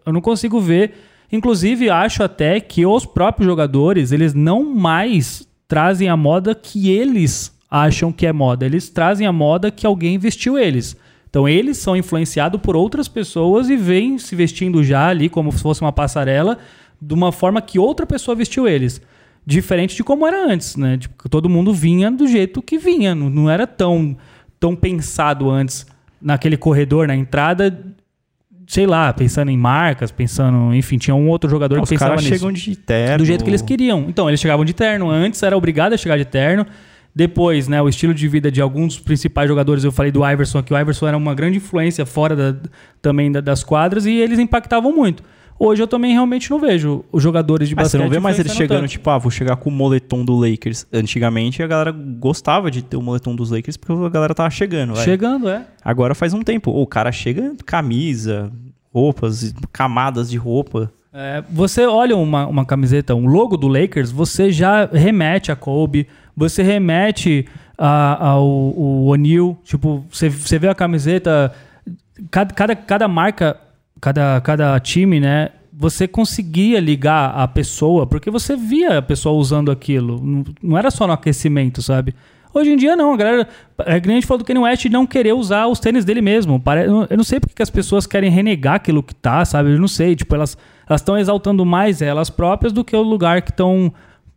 Eu 0.07 0.13
não 0.13 0.21
consigo 0.21 0.61
ver. 0.61 0.93
Inclusive, 1.33 1.89
acho 1.89 2.23
até 2.23 2.61
que 2.61 2.85
os 2.85 3.07
próprios 3.07 3.49
jogadores, 3.49 4.13
eles 4.13 4.35
não 4.35 4.63
mais 4.75 5.49
trazem 5.73 6.11
a 6.11 6.17
moda 6.19 6.55
que 6.55 6.91
eles 6.91 7.51
acham 7.71 8.13
que 8.13 8.27
é 8.27 8.33
moda. 8.33 8.67
Eles 8.67 8.91
trazem 8.91 9.27
a 9.27 9.33
moda 9.33 9.71
que 9.71 9.87
alguém 9.87 10.19
vestiu 10.19 10.59
eles. 10.59 10.95
Então 11.31 11.49
eles 11.49 11.79
são 11.79 11.97
influenciados 11.97 12.61
por 12.61 12.77
outras 12.77 13.09
pessoas 13.09 13.71
e 13.71 13.77
vêm 13.79 14.19
se 14.19 14.37
vestindo 14.37 14.85
já 14.85 15.09
ali 15.09 15.31
como 15.31 15.51
se 15.51 15.63
fosse 15.63 15.81
uma 15.81 15.91
passarela 15.91 16.59
de 17.01 17.15
uma 17.15 17.33
forma 17.33 17.63
que 17.63 17.79
outra 17.79 18.05
pessoa 18.05 18.35
vestiu 18.35 18.69
eles. 18.69 19.01
Diferente 19.47 19.97
de 19.97 20.05
como 20.05 20.27
era 20.27 20.47
antes, 20.47 20.77
né? 20.77 20.99
Tipo, 20.99 21.27
todo 21.31 21.49
mundo 21.49 21.73
vinha 21.73 22.11
do 22.11 22.27
jeito 22.27 22.61
que 22.61 22.77
vinha. 22.77 23.15
Não, 23.15 23.31
não 23.31 23.49
era 23.49 23.67
tão, 23.67 24.15
tão 24.61 24.77
pensado 24.77 25.49
antes 25.49 25.87
naquele 26.21 26.59
corredor, 26.59 27.09
na 27.09 27.17
entrada, 27.17 27.83
sei 28.67 28.87
lá, 28.87 29.13
pensando 29.13 29.51
em 29.51 29.57
marcas, 29.57 30.11
pensando, 30.11 30.75
enfim, 30.75 30.99
tinha 30.99 31.15
um 31.15 31.29
outro 31.29 31.49
jogador 31.51 31.77
Não, 31.77 31.83
que 31.83 31.85
os 31.85 31.91
pensava 31.91 32.11
caras 32.13 32.25
nisso 32.25 32.35
chegam 32.37 32.53
de 32.53 32.77
terno. 32.77 33.19
do 33.19 33.25
jeito 33.25 33.45
que 33.45 33.51
eles 33.51 33.63
queriam. 33.63 34.07
Então, 34.09 34.29
eles 34.29 34.41
chegavam 34.41 34.65
de 34.65 34.73
terno. 34.73 35.11
Antes 35.11 35.43
era 35.43 35.57
obrigado 35.57 35.93
a 35.93 35.97
chegar 35.97 36.17
de 36.17 36.25
terno. 36.25 36.67
Depois, 37.15 37.69
né, 37.69 37.81
o 37.83 37.89
estilo 37.89 38.15
de 38.15 38.27
vida 38.27 38.51
de 38.51 38.61
alguns 38.63 38.95
dos 38.95 39.05
principais 39.05 39.47
jogadores, 39.47 39.85
eu 39.85 39.93
falei 39.93 40.11
do 40.11 40.27
Iverson 40.27 40.59
aqui, 40.59 40.73
o 40.73 40.79
Iverson 40.79 41.09
era 41.09 41.17
uma 41.17 41.35
grande 41.35 41.59
influência 41.59 42.07
fora 42.07 42.35
da- 42.35 42.57
também 43.03 43.31
da- 43.31 43.43
das 43.43 43.63
quadras 43.63 44.07
e 44.07 44.13
eles 44.13 44.39
impactavam 44.39 44.95
muito. 44.95 45.23
Hoje 45.59 45.83
eu 45.83 45.87
também 45.87 46.13
realmente 46.13 46.51
não 46.51 46.59
vejo 46.59 47.05
os 47.13 47.23
jogadores 47.23 47.69
de 47.69 47.75
você 47.75 47.83
basquete 47.83 48.01
não 48.03 48.09
vê 48.11 48.19
mais 48.19 48.39
eles 48.39 48.53
chegando, 48.53 48.81
tanto. 48.81 48.91
tipo, 48.91 49.09
ah, 49.11 49.19
vou 49.19 49.31
chegar 49.31 49.55
com 49.57 49.71
o 49.71 49.73
moletom 49.73 50.25
do 50.25 50.35
Lakers. 50.37 50.87
Antigamente 50.93 51.63
a 51.63 51.67
galera 51.67 51.93
gostava 51.93 52.71
de 52.71 52.83
ter 52.83 52.97
o 52.97 53.03
moletom 53.03 53.37
dos 53.37 53.51
Lakers 53.51 53.77
porque 53.77 54.05
a 54.05 54.09
galera 54.09 54.35
tava 54.35 54.51
chegando. 54.51 54.95
vai. 54.95 55.05
Chegando, 55.05 55.49
é. 55.49 55.65
Agora 55.85 56.15
faz 56.15 56.35
um 56.35 56.43
tempo. 56.43 56.71
O 56.73 56.87
cara 56.87 57.13
chega 57.13 57.55
camisa, 57.65 58.51
roupas, 58.93 59.55
camadas 59.73 60.29
de 60.31 60.37
roupa. 60.37 60.91
É, 61.15 61.45
você 61.51 61.87
olha 61.87 62.17
uma, 62.17 62.47
uma 62.47 62.65
camiseta, 62.65 63.15
um 63.15 63.27
logo 63.27 63.57
do 63.57 63.69
Lakers, 63.69 64.11
você 64.11 64.51
já 64.51 64.87
remete 64.87 65.53
a 65.53 65.57
Kobe, 65.57 66.09
você 66.35 66.63
remete 66.63 67.47
a- 67.77 68.29
ao 68.31 68.45
o 68.47 69.07
O'Neal. 69.13 69.57
Tipo, 69.63 70.05
você, 70.11 70.29
você 70.31 70.59
vê 70.59 70.69
a 70.69 70.75
camiseta, 70.75 71.53
cada, 72.31 72.55
cada, 72.55 72.75
cada 72.75 73.09
marca, 73.09 73.57
cada, 74.03 74.41
cada 74.41 74.79
time, 74.81 75.21
né? 75.21 75.51
Você 75.73 76.07
conseguia 76.07 76.79
ligar 76.81 77.31
a 77.31 77.49
pessoa, 77.49 78.07
porque 78.07 78.31
você 78.31 78.57
via 78.57 78.99
a 78.99 79.03
pessoa 79.03 79.39
usando 79.39 79.71
aquilo. 79.71 80.45
Não, 80.63 80.77
era 80.77 80.91
só 80.91 81.07
no 81.07 81.13
aquecimento, 81.15 81.81
sabe? 81.81 82.15
Hoje 82.53 82.71
em 82.73 82.77
dia, 82.77 82.95
não. 82.95 83.15
A 83.15 83.17
galera. 83.17 83.49
É 83.87 83.99
que 83.99 84.11
a 84.11 84.13
gente 84.13 84.27
falou 84.27 84.41
do 84.41 84.45
Kanye 84.45 84.61
West 84.61 84.85
não 84.87 85.07
querer 85.07 85.33
usar 85.33 85.67
os 85.69 85.81
tênis 85.81 86.05
dele 86.05 86.21
mesmo. 86.21 86.63
Eu 87.09 87.17
não 87.17 87.25
sei 87.25 87.41
porque 87.41 87.55
que 87.55 87.63
as 87.63 87.71
pessoas 87.71 88.07
querem 88.07 88.31
renegar 88.31 88.75
aquilo 88.75 89.03
que 89.03 89.15
tá, 89.15 89.43
sabe? 89.47 89.71
Eu 89.71 89.79
não 89.81 89.89
sei. 89.89 90.15
Tipo, 90.15 90.35
elas 90.35 90.59
estão 90.91 91.17
exaltando 91.17 91.65
mais 91.65 92.03
elas 92.03 92.29
próprias 92.29 92.73
do 92.73 92.85
que 92.85 92.95
o 92.95 93.01
lugar 93.03 93.41
que 93.41 93.51
estão 93.51 93.91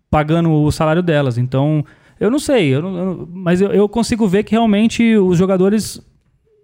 pagando 0.10 0.50
o 0.52 0.72
salário 0.72 1.04
delas. 1.04 1.38
Então, 1.38 1.84
eu 2.18 2.32
não 2.32 2.40
sei. 2.40 2.74
eu 2.74 2.82
não- 2.82 2.98
eu 2.98 3.30
mas 3.34 3.60
eu, 3.60 3.72
eu 3.74 3.90
consigo 3.90 4.26
ver 4.28 4.44
que 4.44 4.52
realmente 4.52 5.18
os 5.18 5.38
jogadores 5.38 6.00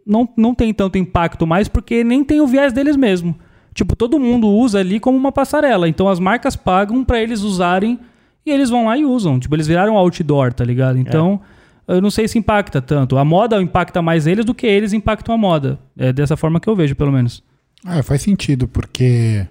não, 0.06 0.28
não 0.38 0.54
tem 0.54 0.74
tanto 0.74 0.98
impacto 0.98 1.46
mais 1.46 1.68
porque 1.68 2.04
nem 2.04 2.24
tem 2.24 2.42
o 2.42 2.48
viés 2.48 2.74
deles 2.74 2.96
mesmo. 2.96 3.36
Tipo, 3.74 3.96
todo 3.96 4.20
mundo 4.20 4.48
usa 4.48 4.80
ali 4.80 5.00
como 5.00 5.18
uma 5.18 5.32
passarela. 5.32 5.88
Então 5.88 6.10
as 6.10 6.20
marcas 6.20 6.56
pagam 6.56 7.04
pra 7.04 7.22
eles 7.22 7.42
usarem 7.42 8.00
e 8.46 8.52
eles 8.52 8.70
vão 8.70 8.86
lá 8.86 8.98
e 8.98 9.06
usam. 9.06 9.40
Tipo, 9.40 9.56
eles 9.56 9.68
viraram 9.68 9.98
outdoor, 9.98 10.54
tá 10.54 10.64
ligado? 10.64 10.98
Então, 10.98 11.40
eu 11.88 12.02
não 12.02 12.12
sei 12.12 12.28
se 12.28 12.38
impacta 12.38 12.82
tanto. 12.82 13.18
A 13.18 13.26
moda 13.26 13.62
impacta 13.62 14.02
mais 14.02 14.28
eles 14.28 14.46
do 14.46 14.54
que 14.54 14.68
eles 14.68 14.94
impactam 14.94 15.34
a 15.34 15.38
moda. 15.38 15.80
É 15.98 16.12
dessa 16.12 16.36
forma 16.36 16.60
que 16.60 16.70
eu 16.70 16.76
vejo, 16.76 16.95
pelo 16.95 17.12
menos. 17.12 17.43
É, 17.86 18.02
faz 18.04 18.22
sentido, 18.22 18.68
porque 18.68 19.47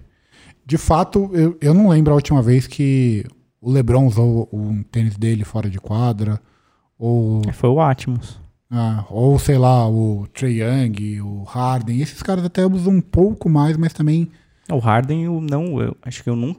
de 0.65 0.79
fato 0.79 1.31
eu, 1.33 1.57
eu 1.61 1.75
não 1.75 1.89
lembro 1.89 2.13
a 2.13 2.15
última 2.15 2.41
vez 2.41 2.67
que 2.67 3.25
o 3.61 3.73
LeBron 3.73 4.07
usou 4.07 4.49
um 4.53 4.83
tênis 4.85 5.17
dele 5.17 5.45
fora 5.45 5.69
de 5.69 5.79
quadra, 5.81 6.41
ou, 6.99 7.43
Foi 7.53 7.71
o 7.71 7.81
Atmos. 7.81 8.39
Ah, 8.71 9.05
ou 9.11 9.37
sei 9.39 9.59
lá, 9.59 9.89
o 9.89 10.29
Trey 10.33 10.63
Young, 10.63 11.21
o 11.21 11.43
Harden. 11.43 12.01
Esses 12.01 12.23
caras 12.23 12.45
até 12.45 12.65
usam 12.65 12.95
um 12.95 13.01
pouco 13.01 13.49
mais, 13.49 13.77
mas 13.77 13.93
também. 13.93 14.31
O 14.71 14.79
Harden, 14.79 15.25
eu 15.25 15.41
não. 15.41 15.81
Eu 15.81 15.97
acho 16.03 16.23
que 16.23 16.31
eu 16.31 16.37
não. 16.37 16.55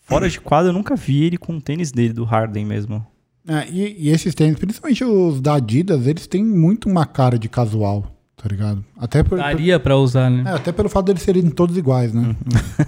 Fora 0.00 0.28
de 0.28 0.40
quadra, 0.40 0.70
eu 0.70 0.74
nunca 0.74 0.96
vi 0.96 1.22
ele 1.22 1.38
com 1.38 1.56
o 1.56 1.60
tênis 1.60 1.92
dele, 1.92 2.12
do 2.12 2.24
Harden 2.24 2.66
mesmo. 2.66 3.06
É, 3.46 3.68
e, 3.70 4.06
e 4.06 4.08
esses 4.08 4.34
tênis, 4.34 4.58
principalmente 4.58 5.04
os 5.04 5.40
da 5.40 5.54
Adidas, 5.54 6.06
eles 6.06 6.26
têm 6.26 6.44
muito 6.44 6.88
uma 6.88 7.06
cara 7.06 7.38
de 7.38 7.48
casual, 7.48 8.13
tá 8.44 8.48
ligado? 8.50 8.84
Até, 9.00 9.22
por, 9.22 9.38
Daria 9.38 9.80
pra 9.80 9.96
usar, 9.96 10.28
né? 10.30 10.44
é, 10.46 10.54
até 10.56 10.70
pelo 10.70 10.88
fato 10.90 11.06
deles 11.06 11.22
serem 11.22 11.48
todos 11.48 11.76
iguais, 11.78 12.12
né? 12.12 12.36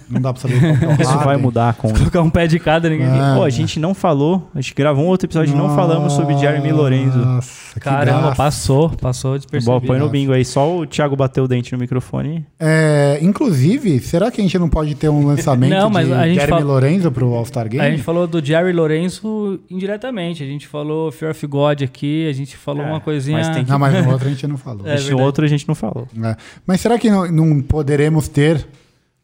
Não 0.08 0.20
dá 0.20 0.30
pra 0.32 0.42
saber 0.42 0.60
qual 0.60 0.76
que 0.76 0.84
é 0.84 0.88
o 0.88 0.92
Isso 1.00 1.14
vai 1.16 1.24
Harden. 1.24 1.42
mudar 1.42 1.74
com. 1.74 1.92
Colocar 1.96 2.20
um 2.22 2.28
pé 2.30 2.46
de 2.46 2.58
cada, 2.58 2.88
ninguém. 2.90 3.06
Ah. 3.08 3.34
Pô, 3.36 3.42
a 3.42 3.48
gente 3.50 3.80
não 3.80 3.94
falou, 3.94 4.48
a 4.54 4.60
gente 4.60 4.74
gravou 4.74 5.04
um 5.04 5.08
outro 5.08 5.26
episódio 5.26 5.54
e 5.54 5.56
não 5.56 5.74
falamos 5.74 6.12
sobre 6.12 6.36
Jeremy 6.36 6.70
Lorenzo. 6.72 7.18
Nossa, 7.18 7.74
que 7.74 7.80
Caramba, 7.80 8.20
graça. 8.20 8.36
passou, 8.36 8.90
passou 8.90 9.32
Bom, 9.32 9.36
despercebido. 9.38 9.86
põe 9.86 9.98
no 9.98 10.08
bingo 10.10 10.32
aí, 10.32 10.44
só 10.44 10.76
o 10.78 10.86
Thiago 10.86 11.16
bateu 11.16 11.44
o 11.44 11.48
dente 11.48 11.72
no 11.72 11.78
microfone. 11.78 12.44
É, 12.60 13.18
inclusive, 13.22 13.98
será 14.00 14.30
que 14.30 14.40
a 14.40 14.44
gente 14.44 14.58
não 14.58 14.68
pode 14.68 14.94
ter 14.94 15.08
um 15.08 15.26
lançamento 15.26 15.70
Não, 15.70 15.88
mas 15.88 16.06
de 16.06 16.12
a 16.12 16.26
gente 16.26 16.34
Jeremy 16.34 16.50
fala- 16.50 16.64
Lorenzo 16.64 17.10
pro 17.10 17.32
All-Star 17.34 17.68
Game? 17.68 17.84
A 17.84 17.90
gente 17.90 18.02
falou 18.02 18.26
do 18.26 18.44
Jerry 18.44 18.72
Lorenzo 18.72 19.58
indiretamente. 19.70 20.42
A 20.42 20.46
gente 20.46 20.66
falou 20.68 21.10
Fear 21.10 21.30
of 21.32 21.46
God 21.46 21.82
aqui, 21.82 22.28
a 22.28 22.32
gente 22.32 22.56
falou 22.56 22.82
É, 22.84 22.88
uma 22.90 23.00
coisinha. 23.00 23.38
mas 23.38 23.48
tem 23.48 23.64
que- 23.64 23.70
Não, 23.70 23.78
mas 23.78 24.04
no 24.04 24.10
outro 24.12 24.26
a 24.28 24.30
gente 24.30 24.46
não 24.46 24.56
falou. 24.56 24.86
É 24.86 24.94
Esse 24.94 25.04
verdade. 25.06 25.22
outro 25.22 25.45
a 25.46 25.50
gente 25.50 25.66
não 25.68 25.74
falou. 25.74 26.06
É. 26.22 26.36
Mas 26.66 26.80
será 26.80 26.98
que 26.98 27.10
não, 27.10 27.30
não 27.30 27.60
poderemos 27.62 28.28
ter 28.28 28.66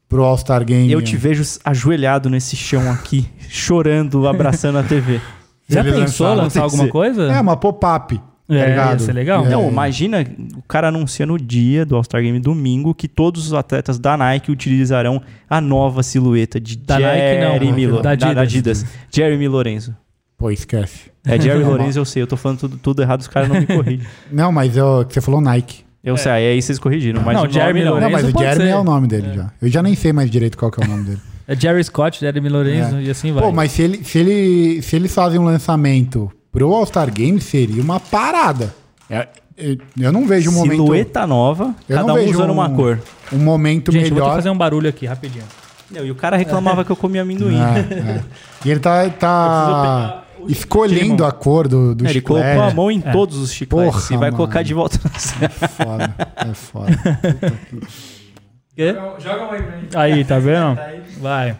pro 0.08 0.22
All-Star 0.24 0.64
Game? 0.64 0.90
Eu 0.90 1.02
te 1.02 1.16
vejo 1.16 1.42
ajoelhado 1.64 2.28
nesse 2.30 2.56
chão 2.56 2.90
aqui, 2.90 3.26
chorando, 3.48 4.26
abraçando 4.26 4.78
a 4.78 4.82
TV. 4.82 5.20
Já 5.68 5.80
Ele 5.80 5.92
pensou 5.92 6.26
lançar- 6.28 6.42
lançar 6.42 6.62
alguma 6.62 6.88
coisa? 6.88 7.22
É, 7.32 7.40
uma 7.40 7.56
pop-up. 7.56 8.16
tá 8.18 8.22
É, 8.54 8.68
ligado? 8.68 8.92
ia 9.00 9.06
ser 9.06 9.12
legal. 9.12 9.46
É. 9.46 9.48
Não, 9.50 9.68
imagina 9.70 10.26
o 10.56 10.62
cara 10.62 10.88
anuncia 10.88 11.24
no 11.24 11.38
dia 11.38 11.86
do 11.86 11.96
All-Star 11.96 12.20
Game 12.20 12.38
domingo 12.40 12.94
que 12.94 13.08
todos 13.08 13.46
os 13.46 13.54
atletas 13.54 13.98
da 13.98 14.16
Nike 14.16 14.50
utilizarão 14.52 15.22
a 15.48 15.60
nova 15.60 16.02
silhueta 16.02 16.60
de 16.60 16.76
Da 16.76 16.98
Nike, 16.98 17.40
não, 17.40 17.52
Jeremy 17.52 17.86
da 17.86 17.92
Lo- 17.94 18.02
da, 18.02 18.10
Adidas. 18.10 18.34
da 18.34 18.40
Adidas. 18.42 18.86
Jeremy 19.10 19.48
Lorenzo. 19.48 19.96
Pô, 20.36 20.50
esquece. 20.50 21.10
É 21.24 21.40
Jeremy 21.40 21.64
Lorenzo, 21.70 22.00
eu 22.00 22.04
sei, 22.04 22.20
eu 22.22 22.26
tô 22.26 22.36
falando 22.36 22.58
tudo, 22.58 22.76
tudo 22.76 23.00
errado, 23.00 23.20
os 23.20 23.28
caras 23.28 23.48
não 23.48 23.60
me 23.60 23.66
corrigem. 23.66 24.06
Não, 24.30 24.50
mas 24.52 24.76
eu, 24.76 25.06
você 25.08 25.20
falou 25.20 25.40
Nike. 25.40 25.84
Eu 26.04 26.16
sei, 26.16 26.32
aí 26.32 26.60
vocês 26.60 26.78
corrigiram, 26.78 27.22
mas 27.24 27.34
Não, 27.34 27.42
o 27.42 27.44
nome 27.44 27.54
Jeremy 27.54 27.84
não. 27.84 27.92
Lorenzo. 27.92 28.10
Não, 28.10 28.18
mas 28.18 28.28
o 28.28 28.32
pode 28.32 28.44
Jeremy 28.44 28.64
ser. 28.64 28.70
é 28.70 28.76
o 28.76 28.84
nome 28.84 29.06
dele 29.06 29.34
já. 29.34 29.50
Eu 29.62 29.68
já 29.68 29.82
nem 29.82 29.94
sei 29.94 30.12
mais 30.12 30.30
direito 30.30 30.58
qual 30.58 30.70
que 30.70 30.82
é 30.82 30.84
o 30.86 30.88
nome 30.88 31.04
dele. 31.04 31.18
É 31.46 31.54
Jerry 31.56 31.82
Scott, 31.84 32.18
Jeremy 32.20 32.48
Lorenzo 32.48 32.98
e 33.00 33.08
assim 33.10 33.32
vai. 33.32 33.42
Pô, 33.42 33.52
mas 33.52 33.70
se, 33.72 33.82
ele, 33.82 34.02
se, 34.04 34.18
ele, 34.18 34.82
se 34.82 34.96
eles 34.96 35.14
fazem 35.14 35.38
um 35.38 35.44
lançamento 35.44 36.30
pro 36.50 36.72
All-Star 36.72 37.12
Game, 37.12 37.40
seria 37.40 37.82
uma 37.82 38.00
parada. 38.00 38.74
É, 39.08 39.28
eu- 39.56 40.12
não 40.12 40.26
vejo 40.26 40.50
um 40.50 40.54
momento, 40.54 40.82
Silhueta 40.82 41.26
nova, 41.26 41.74
Eu 41.88 41.96
cada 41.96 42.08
não 42.08 42.14
um 42.14 42.18
vejo 42.18 42.30
usando 42.32 42.50
uma 42.50 42.68
um- 42.68 42.76
cor. 42.76 42.98
um 43.32 43.38
momento 43.38 43.92
Gente, 43.92 44.04
eu 44.04 44.08
vou 44.10 44.10
ter 44.10 44.14
que 44.14 44.20
melhor. 44.22 44.34
fazer 44.36 44.50
um 44.50 44.56
barulho 44.56 44.88
aqui, 44.88 45.06
rapidinho. 45.06 45.44
Não, 45.90 46.04
e 46.06 46.10
o 46.10 46.14
cara 46.14 46.36
reclamava 46.36 46.84
que 46.84 46.90
eu 46.90 46.96
comia 46.96 47.22
amendoim. 47.22 47.58
É, 47.60 47.94
é. 48.18 48.22
E 48.64 48.70
ele 48.70 48.80
tá, 48.80 49.08
tá 49.10 50.21
O 50.44 50.50
escolhendo 50.50 51.24
a 51.24 51.32
cor 51.32 51.68
do, 51.68 51.94
do 51.94 52.06
É, 52.06 52.10
ele 52.10 52.20
colocou 52.20 52.60
a 52.62 52.72
mão 52.74 52.90
em 52.90 53.00
todos 53.00 53.36
os 53.38 53.52
chicletes 53.52 53.92
Porra, 53.94 54.06
e 54.14 54.16
vai 54.16 54.30
mano. 54.30 54.36
colocar 54.36 54.62
de 54.62 54.74
volta. 54.74 54.98
É 55.40 55.48
foda, 55.68 56.14
é 56.36 56.54
foda. 56.54 56.92
Quê? 58.74 58.94
Joga 59.18 59.44
um 59.46 59.50
aí 59.50 59.62
pra 59.62 59.76
mim. 59.76 59.88
Aí, 59.94 60.24
tá 60.24 60.38
vendo? 60.38 60.78
Vai. 61.20 61.56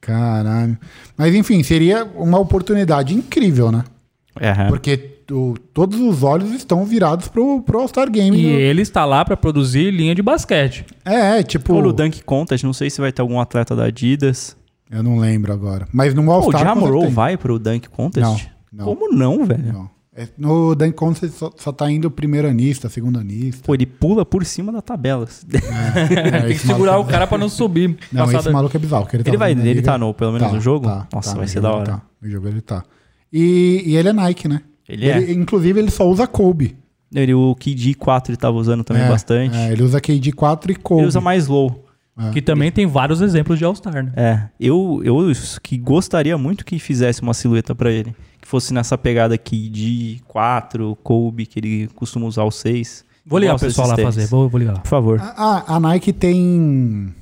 Caralho. 0.00 0.78
Mas 1.16 1.34
enfim, 1.34 1.62
seria 1.62 2.04
uma 2.14 2.38
oportunidade 2.38 3.14
incrível, 3.14 3.72
né? 3.72 3.82
É, 4.38 4.52
Porque 4.68 5.16
o- 5.32 5.54
todos 5.74 5.98
os 5.98 6.22
olhos 6.22 6.52
estão 6.52 6.84
virados 6.84 7.26
pro, 7.26 7.62
pro 7.62 7.80
All-Star 7.80 8.08
Game. 8.10 8.36
E 8.38 8.46
ele 8.46 8.82
está 8.82 9.04
lá 9.04 9.24
pra 9.24 9.36
produzir 9.36 9.90
linha 9.90 10.14
de 10.14 10.22
basquete. 10.22 10.84
É, 11.04 11.40
é, 11.40 11.42
tipo. 11.42 11.74
Pô, 11.74 11.82
no 11.82 11.92
Dunk 11.92 12.22
Contest, 12.22 12.62
não 12.64 12.72
sei 12.72 12.90
se 12.90 13.00
vai 13.00 13.10
ter 13.10 13.22
algum 13.22 13.40
atleta 13.40 13.74
da 13.74 13.84
Adidas. 13.86 14.56
Eu 14.90 15.02
não 15.02 15.18
lembro 15.18 15.52
agora. 15.52 15.86
Mas 15.92 16.14
no 16.14 16.22
Pô, 16.22 16.28
o 16.30 16.32
All-Star. 16.32 16.60
com 16.62 16.68
Jamorou 16.68 17.10
vai 17.10 17.36
pro 17.36 17.58
Dunk 17.58 17.88
Contest? 17.88 18.22
Não, 18.24 18.38
não. 18.72 18.84
Como 18.84 19.12
não, 19.12 19.44
velho? 19.44 19.72
Não. 19.72 19.96
É, 20.18 20.28
no 20.38 20.74
Dunk 20.74 20.94
Contest 20.94 21.34
só, 21.34 21.52
só 21.56 21.70
tá 21.72 21.90
indo 21.90 22.06
o 22.08 22.10
primeiro 22.10 22.48
anista, 22.48 22.88
segundo 22.88 23.18
anista. 23.18 23.62
Pô, 23.66 23.74
ele 23.74 23.84
pula 23.84 24.24
por 24.24 24.44
cima 24.46 24.72
da 24.72 24.80
tabela. 24.80 25.26
É, 25.52 26.40
Tem 26.46 26.52
que 26.56 26.58
segurar 26.66 26.92
o 26.92 26.94
maluco 26.94 27.10
é 27.10 27.12
cara 27.12 27.26
pra 27.26 27.36
não 27.36 27.48
subir. 27.50 27.98
Não, 28.12 28.24
Passada- 28.24 28.38
esse 28.44 28.50
maluco 28.50 28.76
é 28.76 28.80
bizarro. 28.80 29.08
Ele, 29.12 29.22
tá 29.24 29.30
Ele 29.30 29.36
vai, 29.36 29.50
ele 29.52 29.62
liga. 29.62 29.82
tá 29.82 29.98
no, 29.98 30.14
pelo 30.14 30.32
menos 30.32 30.48
Tá, 30.48 30.54
no 30.54 30.60
jogo? 30.60 30.86
tá, 30.86 31.06
Nossa, 31.12 31.30
tá, 31.30 31.36
vai 31.36 31.44
no 31.44 31.50
ser 31.50 31.60
da 31.60 31.68
ele 31.68 31.76
hora. 31.76 31.86
tá. 31.86 32.02
No 32.22 32.30
jogo 32.30 32.48
ele 32.48 32.60
tá. 32.62 32.82
E, 33.32 33.82
e 33.86 33.96
ele 33.96 34.08
é 34.08 34.12
Nike, 34.12 34.48
né? 34.48 34.62
Ele 34.88 35.08
é. 35.08 35.32
Inclusive, 35.32 35.78
ele 35.80 35.90
só 35.90 36.08
usa 36.08 36.26
Kobe. 36.26 36.76
Ele, 37.14 37.34
o 37.34 37.54
KD 37.54 37.94
4 37.94 38.32
ele 38.32 38.36
tava 38.36 38.56
usando 38.56 38.84
também 38.84 39.02
É, 39.02 39.08
bastante. 39.08 39.54
é, 39.56 39.72
ele 39.72 39.82
usa 39.82 40.00
KD 40.00 40.32
4 40.32 40.72
e 40.72 40.74
Kobe. 40.76 41.00
Ele 41.02 41.08
usa 41.08 41.20
mais 41.20 41.46
low. 41.46 41.84
Que 42.32 42.40
também 42.40 42.72
tem 42.72 42.86
vários 42.86 43.20
exemplos 43.20 43.58
de 43.58 43.64
All-Star, 43.64 44.02
né? 44.04 44.12
É, 44.16 44.40
eu, 44.58 45.02
eu 45.04 45.18
que 45.62 45.76
gostaria 45.76 46.38
muito 46.38 46.64
que 46.64 46.78
fizesse 46.78 47.20
uma 47.20 47.34
silhueta 47.34 47.74
pra 47.74 47.90
ele. 47.92 48.16
Que 48.40 48.48
fosse 48.48 48.72
nessa 48.72 48.96
pegada 48.96 49.34
aqui 49.34 49.68
de 49.68 50.20
4, 50.28 50.96
Kobe, 51.02 51.44
que 51.46 51.58
ele 51.58 51.88
costuma 51.94 52.26
usar 52.26 52.44
o 52.44 52.50
6. 52.50 53.04
Vou 53.26 53.38
ligar 53.38 53.56
o 53.56 53.58
pessoal 53.58 53.88
lá 53.88 53.96
fazer, 53.98 54.26
vou, 54.28 54.48
vou 54.48 54.58
ligar 54.58 54.74
lá. 54.74 54.78
Por 54.80 54.88
favor. 54.88 55.20
A, 55.20 55.24
a- 55.26 55.76
a 55.76 55.80
Nike 55.80 56.12
tem 56.12 57.12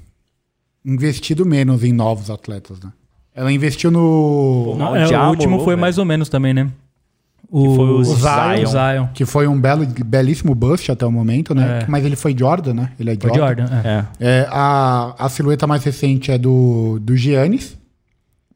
investido 0.85 1.47
menos 1.47 1.83
em 1.83 1.93
novos 1.93 2.31
atletas, 2.31 2.79
né? 2.81 2.93
Ela 3.35 3.51
investiu 3.51 3.91
no. 3.91 4.77
Não, 4.79 4.95
É, 4.95 5.07
já 5.07 5.27
o 5.27 5.31
último 5.31 5.59
foi 5.59 5.69
velho. 5.75 5.81
mais 5.81 5.99
ou 5.99 6.05
menos 6.05 6.29
também, 6.29 6.55
né? 6.55 6.71
O, 7.57 7.75
foi 7.77 7.85
o 7.85 7.97
o 7.99 8.05
Zion. 8.05 8.67
Zion. 8.67 9.07
Que 9.15 9.25
foi 9.25 9.47
um 9.47 9.61
belo, 9.61 9.87
belíssimo 9.87 10.55
bust 10.57 10.91
até 10.91 11.07
o 11.07 11.13
momento, 11.13 11.55
né? 11.55 11.83
É. 11.83 11.87
Mas 11.89 12.05
ele 12.05 12.17
foi 12.17 12.37
Jordan, 12.37 12.75
né? 12.75 12.91
Ele 12.99 13.13
é 13.13 13.17
Foi 13.17 13.33
Jordan. 13.33 13.67
Jordan. 13.67 13.81
é. 13.85 13.89
É. 13.89 14.05
É, 14.41 14.49
a, 14.51 15.15
a 15.19 15.29
silhueta 15.29 15.65
mais 15.67 15.85
recente 15.85 16.33
é 16.33 16.39
do, 16.39 16.99
do 17.01 17.17
Giannis, 17.17 17.77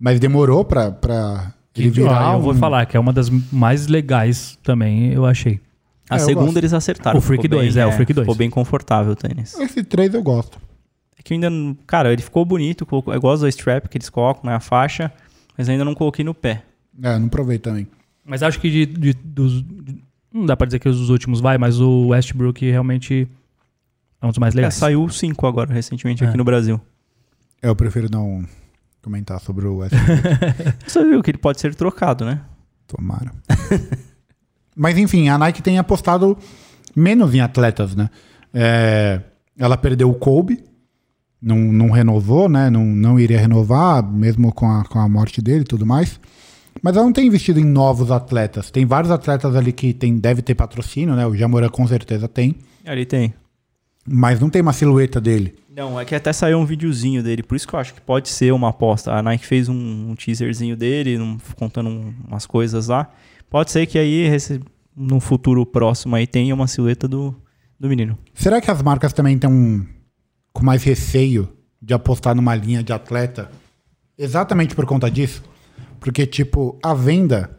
mas 0.01 0.19
demorou 0.19 0.65
pra, 0.65 0.91
pra 0.91 1.53
ele 1.77 1.91
virar. 1.91 2.35
eu 2.35 2.41
vou 2.41 2.55
falar 2.57 2.87
que 2.87 2.97
é 2.97 3.01
uma 3.01 3.13
das 3.13 3.31
mais 3.53 3.87
legais 3.87 4.59
também, 4.65 5.13
eu 5.13 5.25
achei. 5.25 5.61
A 6.11 6.17
É, 6.17 6.21
eu 6.21 6.25
segunda 6.25 6.47
gosto. 6.47 6.57
eles 6.59 6.73
acertaram. 6.73 7.19
O 7.19 7.23
Freak 7.23 7.43
ficou 7.43 7.59
2, 7.59 7.75
bem, 7.75 7.83
é, 7.83 7.87
o 7.87 7.93
Freak 7.93 8.13
2. 8.13 8.25
Ficou 8.25 8.35
bem 8.35 8.51
confortável 8.51 9.13
o 9.13 9.17
tênis. 9.17 9.55
Esse 9.61 9.85
3 9.85 10.13
eu 10.15 10.23
gosto. 10.25 10.59
É 11.17 11.23
que 11.23 11.35
ainda. 11.35 11.49
Cara, 11.87 12.13
ele 12.13 12.23
ficou 12.23 12.45
bonito. 12.45 12.85
colocou- 12.87 13.13
Eu 13.15 13.21
gosto 13.21 13.43
do 13.43 13.49
strap 13.49 13.87
que 13.89 13.97
eles 13.99 14.09
colocam, 14.09 14.51
né? 14.51 14.57
A 14.57 14.61
faixa. 14.61 15.13
Mas 15.57 15.69
ainda 15.69 15.85
não 15.85 15.95
coloquei 15.95 16.25
no 16.25 16.33
pé. 16.35 16.63
É, 17.03 17.17
não 17.19 17.29
provei 17.29 17.59
também. 17.59 17.87
Mas 18.29 18.43
acho 18.43 18.61
que 18.61 18.71
de, 18.71 18.87
de- 18.87 19.13
dos. 19.25 19.63
de- 19.63 20.03
não 20.33 20.45
dá 20.45 20.55
pra 20.57 20.67
dizer 20.67 20.79
que 20.79 20.89
os 20.89 20.99
dos 20.99 21.09
últimos 21.11 21.41
vai, 21.41 21.57
mas 21.57 21.81
o 21.81 22.09
Westbrook 22.09 22.65
realmente 22.71 23.27
é 24.21 24.27
um 24.27 24.29
dos 24.29 24.39
mais 24.39 24.55
É, 24.55 24.57
legais. 24.57 24.75
saiu 24.75 25.09
5 25.09 25.47
agora, 25.47 25.73
recentemente, 25.73 26.23
É. 26.23 26.29
aqui 26.29 26.37
no 26.37 26.45
Brasil. 26.45 26.79
Eu 27.63 27.75
prefiro 27.75 28.09
não 28.13 28.45
comentar 29.03 29.41
sobre 29.41 29.67
o 29.67 29.79
West. 29.79 29.95
Você 30.87 31.05
viu 31.05 31.23
que 31.23 31.31
ele 31.31 31.39
pode 31.39 31.61
ser 31.61 31.75
trocado, 31.75 32.25
né? 32.27 32.43
Tomara. 32.87 33.33
Mas 34.77 34.97
enfim, 34.99 35.29
a 35.29 35.39
Nike 35.39 35.63
tem 35.63 35.79
apostado 35.79 36.37
menos 36.95 37.35
em 37.35 37.41
atletas, 37.41 37.97
né? 37.97 38.11
É, 38.53 39.21
ela 39.59 39.77
perdeu 39.77 40.11
o 40.11 40.15
Kobe, 40.15 40.63
não, 41.41 41.57
não 41.59 41.91
renovou, 41.91 42.49
né? 42.49 42.71
Não, 42.71 42.85
não 42.85 43.19
iria 43.19 43.41
renovar, 43.41 44.03
mesmo 44.09 44.53
com 44.53 44.71
a, 44.71 44.85
com 44.85 44.99
a 44.99 45.09
morte 45.09 45.41
dele 45.43 45.63
e 45.63 45.65
tudo 45.65 45.85
mais. 45.87 46.21
Mas 46.83 46.97
ela 46.97 47.05
não 47.05 47.13
tem 47.13 47.27
investido 47.27 47.59
em 47.61 47.65
novos 47.65 48.11
atletas. 48.11 48.71
Tem 48.71 48.85
vários 48.87 49.11
atletas 49.11 49.55
ali 49.57 49.73
que 49.73 49.93
tem, 49.93 50.17
deve 50.19 50.43
ter 50.43 50.55
patrocínio, 50.55 51.15
né? 51.15 51.27
O 51.27 51.35
Jamoran 51.35 51.69
com 51.69 51.87
certeza 51.87 52.29
tem. 52.29 52.57
Ali 52.87 53.05
tem. 53.05 53.35
Mas 54.07 54.41
não 54.41 54.49
tem 54.49 54.63
uma 54.63 54.73
silhueta 54.73 55.21
dele. 55.21 55.55
Não, 55.75 56.01
é 56.01 56.05
que 56.05 56.15
até 56.15 56.33
saiu 56.33 56.59
um 56.59 56.65
videozinho 56.65 57.23
dele, 57.23 57.43
por 57.43 57.55
isso 57.55 57.69
que 57.69 57.75
eu 57.75 57.79
acho 57.79 57.95
que 57.95 58.01
pode 58.01 58.29
ser 58.29 58.53
uma 58.53 58.71
aposta. 58.71 59.13
A 59.13 59.23
Nike 59.23 59.47
fez 59.47 59.69
um, 59.69 60.11
um 60.11 60.15
teaserzinho 60.17 60.77
dele, 60.77 61.19
um- 61.19 61.39
contando 61.57 61.89
um- 61.89 62.13
umas 62.27 62.47
coisas 62.47 62.89
lá. 62.89 63.09
Pode 63.49 63.71
ser 63.71 63.87
que 63.87 63.97
aí, 63.99 64.23
esse- 64.27 64.61
num 64.97 65.21
futuro 65.21 65.65
próximo 65.65 66.17
aí, 66.17 66.27
tenha 66.27 66.53
uma 66.55 66.67
silhueta 66.67 67.07
do, 67.07 67.33
do 67.79 67.89
menino. 67.89 68.19
Será 68.35 68.61
que 68.61 68.71
as 68.71 68.83
marcas 68.83 69.13
também 69.13 69.37
estão 69.37 69.87
com 70.53 70.65
mais 70.65 70.83
receio 70.83 71.49
de 71.81 71.95
apostar 71.95 72.35
numa 72.35 72.55
linha 72.57 72.83
de 72.83 72.93
atleta 72.93 73.49
exatamente 74.17 74.75
por 74.75 74.85
conta 74.87 75.09
disso? 75.11 75.43
Porque, 76.01 76.27
tipo, 76.27 76.79
a 76.83 76.95
venda 76.95 77.51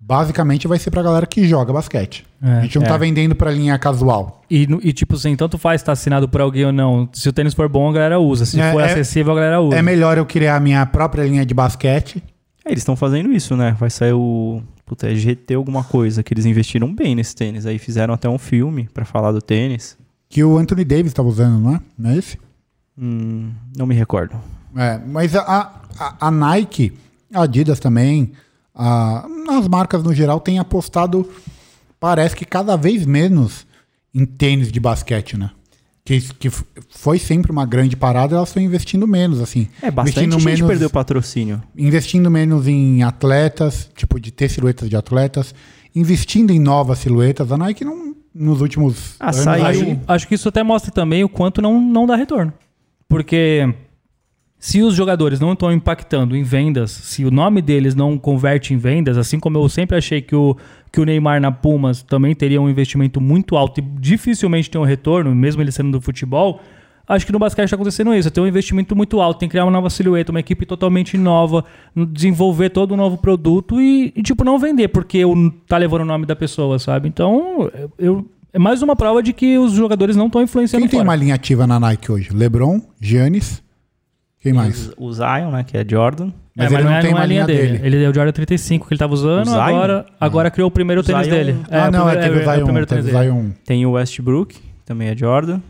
basicamente 0.00 0.68
vai 0.68 0.78
ser 0.78 0.90
pra 0.90 1.02
galera 1.02 1.26
que 1.26 1.46
joga 1.48 1.72
basquete. 1.72 2.26
É, 2.42 2.58
a 2.58 2.60
gente 2.62 2.76
não 2.78 2.84
é. 2.84 2.88
tá 2.88 2.96
vendendo 2.98 3.34
pra 3.34 3.50
linha 3.50 3.78
casual. 3.78 4.42
E, 4.50 4.68
e, 4.82 4.92
tipo 4.92 5.14
assim, 5.14 5.34
tanto 5.34 5.56
faz 5.56 5.80
estar 5.80 5.92
assinado 5.92 6.28
por 6.28 6.40
alguém 6.40 6.66
ou 6.66 6.72
não. 6.72 7.08
Se 7.12 7.28
o 7.28 7.32
tênis 7.32 7.54
for 7.54 7.68
bom, 7.68 7.88
a 7.88 7.92
galera 7.92 8.18
usa. 8.20 8.44
Se 8.44 8.60
É, 8.60 8.70
for 8.72 8.80
é- 8.80 8.84
acessível, 8.84 9.32
a 9.32 9.36
galera 9.36 9.60
usa. 9.60 9.76
É 9.78 9.82
melhor 9.82 10.18
eu 10.18 10.26
criar 10.26 10.56
a 10.56 10.60
minha 10.60 10.84
própria 10.84 11.22
linha 11.22 11.46
de 11.46 11.54
basquete. 11.54 12.22
É, 12.64 12.70
eles 12.70 12.80
estão 12.80 12.96
fazendo 12.96 13.32
isso, 13.32 13.56
né? 13.56 13.74
Vai 13.78 13.88
sair 13.90 14.12
o. 14.12 14.62
Puta, 14.84 15.10
é 15.10 15.14
GT 15.14 15.54
alguma 15.54 15.82
coisa, 15.82 16.22
que 16.22 16.34
eles 16.34 16.44
investiram 16.44 16.94
bem 16.94 17.14
nesse 17.14 17.34
tênis. 17.34 17.64
Aí 17.64 17.78
fizeram 17.78 18.12
até 18.12 18.28
um 18.28 18.36
filme 18.36 18.86
pra 18.92 19.06
falar 19.06 19.32
do 19.32 19.40
tênis. 19.40 19.96
Que 20.28 20.44
o 20.44 20.58
Anthony 20.58 20.84
Davis 20.84 21.06
estava 21.06 21.26
usando, 21.28 21.58
não 21.58 21.76
é? 21.76 21.80
Não 21.96 22.10
é 22.10 22.16
esse? 22.18 22.38
Hum, 22.98 23.50
não 23.74 23.86
me 23.86 23.94
recordo. 23.94 24.36
É, 24.76 25.00
mas 25.06 25.34
a, 25.34 25.72
a, 25.98 26.16
a 26.26 26.30
Nike, 26.30 26.92
a 27.34 27.42
Adidas 27.42 27.78
também, 27.80 28.32
a- 28.74 29.26
as 29.50 29.68
marcas 29.68 30.02
no 30.02 30.14
geral 30.14 30.40
têm 30.40 30.58
apostado, 30.58 31.28
parece 32.00 32.34
que 32.36 32.44
cada 32.44 32.76
vez 32.76 33.04
menos 33.06 33.66
em 34.14 34.24
tênis 34.24 34.70
de 34.70 34.78
basquete, 34.80 35.36
né? 35.36 35.50
que, 36.06 36.20
que 36.34 36.50
foi 36.90 37.18
sempre 37.18 37.50
uma 37.50 37.64
grande 37.64 37.96
parada, 37.96 38.36
elas 38.36 38.50
estão 38.50 38.62
investindo 38.62 39.06
menos, 39.08 39.40
assim. 39.40 39.68
É, 39.80 39.90
bastante 39.90 40.18
investindo 40.26 40.32
gente 40.38 40.44
menos, 40.44 40.68
perdeu 40.68 40.90
patrocínio. 40.90 41.62
investindo 41.74 42.30
menos 42.30 42.68
em 42.68 43.02
atletas, 43.02 43.90
tipo, 43.96 44.20
de 44.20 44.30
ter 44.30 44.50
silhuetas 44.50 44.90
de 44.90 44.96
atletas, 44.96 45.54
investindo 45.94 46.50
em 46.50 46.60
novas 46.60 46.98
silhuetas. 46.98 47.50
A 47.50 47.56
Nike 47.56 47.86
não, 47.86 48.14
nos 48.34 48.60
últimos 48.60 49.14
Ah, 49.18 49.30
anos 49.30 49.36
saiu- 49.44 49.64
aí, 49.64 49.80
Acho, 49.92 50.00
acho 50.08 50.28
que 50.28 50.34
isso 50.34 50.46
até 50.50 50.62
mostra 50.62 50.92
também 50.92 51.24
o 51.24 51.28
quanto 51.28 51.62
não, 51.62 51.80
não 51.80 52.06
dá 52.06 52.16
retorno. 52.16 52.52
Porque 53.08 53.74
se 54.66 54.80
os 54.80 54.94
jogadores 54.94 55.38
não 55.40 55.52
estão 55.52 55.70
impactando 55.70 56.34
em 56.34 56.42
vendas, 56.42 56.90
se 56.90 57.22
o 57.22 57.30
nome 57.30 57.60
deles 57.60 57.94
não 57.94 58.16
converte 58.16 58.72
em 58.72 58.78
vendas, 58.78 59.18
assim 59.18 59.38
como 59.38 59.58
eu 59.58 59.68
sempre 59.68 59.94
achei 59.94 60.22
que 60.22 60.34
o, 60.34 60.56
que 60.90 60.98
o 61.02 61.04
Neymar 61.04 61.38
na 61.38 61.52
Pumas 61.52 62.00
também 62.02 62.34
teria 62.34 62.62
um 62.62 62.70
investimento 62.70 63.20
muito 63.20 63.58
alto 63.58 63.80
e 63.80 63.82
dificilmente 64.00 64.70
tem 64.70 64.80
um 64.80 64.84
retorno, 64.84 65.34
mesmo 65.34 65.60
ele 65.60 65.70
sendo 65.70 65.90
do 65.90 66.00
futebol, 66.00 66.62
acho 67.06 67.26
que 67.26 67.32
no 67.32 67.38
basquete 67.38 67.66
está 67.66 67.76
acontecendo 67.76 68.14
isso. 68.14 68.30
Tem 68.30 68.42
um 68.42 68.46
investimento 68.46 68.96
muito 68.96 69.20
alto, 69.20 69.38
tem 69.38 69.50
que 69.50 69.52
criar 69.52 69.66
uma 69.66 69.70
nova 69.70 69.90
silhueta, 69.90 70.30
uma 70.32 70.40
equipe 70.40 70.64
totalmente 70.64 71.18
nova, 71.18 71.62
desenvolver 71.94 72.70
todo 72.70 72.94
um 72.94 72.96
novo 72.96 73.18
produto 73.18 73.78
e, 73.82 74.14
e, 74.16 74.22
tipo, 74.22 74.44
não 74.44 74.58
vender, 74.58 74.88
porque 74.88 75.26
o- 75.26 75.50
tá 75.68 75.76
levando 75.76 76.00
o 76.00 76.06
nome 76.06 76.24
da 76.24 76.34
pessoa, 76.34 76.78
sabe? 76.78 77.06
Então, 77.06 77.70
eu, 77.98 78.26
é 78.50 78.58
mais 78.58 78.80
uma 78.80 78.96
prova 78.96 79.22
de 79.22 79.34
que 79.34 79.58
os 79.58 79.72
jogadores 79.72 80.16
não 80.16 80.28
estão 80.28 80.40
influenciando 80.40 80.82
Quem 80.84 80.88
tem 80.88 81.00
fora. 81.00 81.08
uma 81.10 81.16
linha 81.16 81.34
ativa 81.34 81.66
na 81.66 81.78
Nike 81.78 82.10
hoje? 82.10 82.30
LeBron, 82.32 82.80
Giannis, 82.98 83.62
quem 84.44 84.52
mais? 84.52 84.92
O 84.96 85.12
Zion, 85.12 85.50
né, 85.50 85.64
que 85.64 85.76
é 85.76 85.84
Jordan. 85.88 86.28
É, 86.56 86.62
Mas 86.62 86.72
ele 86.72 86.82
não 86.84 87.00
tem 87.00 87.10
é 87.10 87.14
uma 87.14 87.20
a 87.22 87.26
linha 87.26 87.44
linha 87.44 87.46
dele. 87.46 87.78
dele. 87.78 87.96
Ele 87.96 88.04
é 88.04 88.08
o 88.08 88.14
Jordan 88.14 88.30
35 88.30 88.86
que 88.86 88.94
ele 88.94 88.98
tava 89.00 89.12
usando, 89.12 89.48
O 89.48 89.60
agora, 89.60 90.06
agora 90.20 90.50
criou 90.52 90.68
o 90.68 90.70
primeiro 90.70 91.00
O 91.00 91.04
tênis 91.04 91.26
Zion- 91.26 91.34
dele. 91.34 91.56
ah, 91.68 91.88
o 91.88 91.90
não, 91.90 92.08
é, 92.08 92.12
primeiro- 92.12 92.20
teve 92.20 92.36
o 92.36 92.38
é 92.38 92.42
o 92.52 92.54
Zion, 92.54 92.64
primeiro 92.64 92.86
teve 92.86 93.00
tênis 93.02 93.14
o 93.16 93.18
dele. 93.18 93.32
Zion. 93.32 93.50
Tem 93.66 93.86
o 93.86 93.90
Westbrook, 93.90 94.56
também 94.86 95.08
é 95.08 95.16
Jordan. 95.16 95.60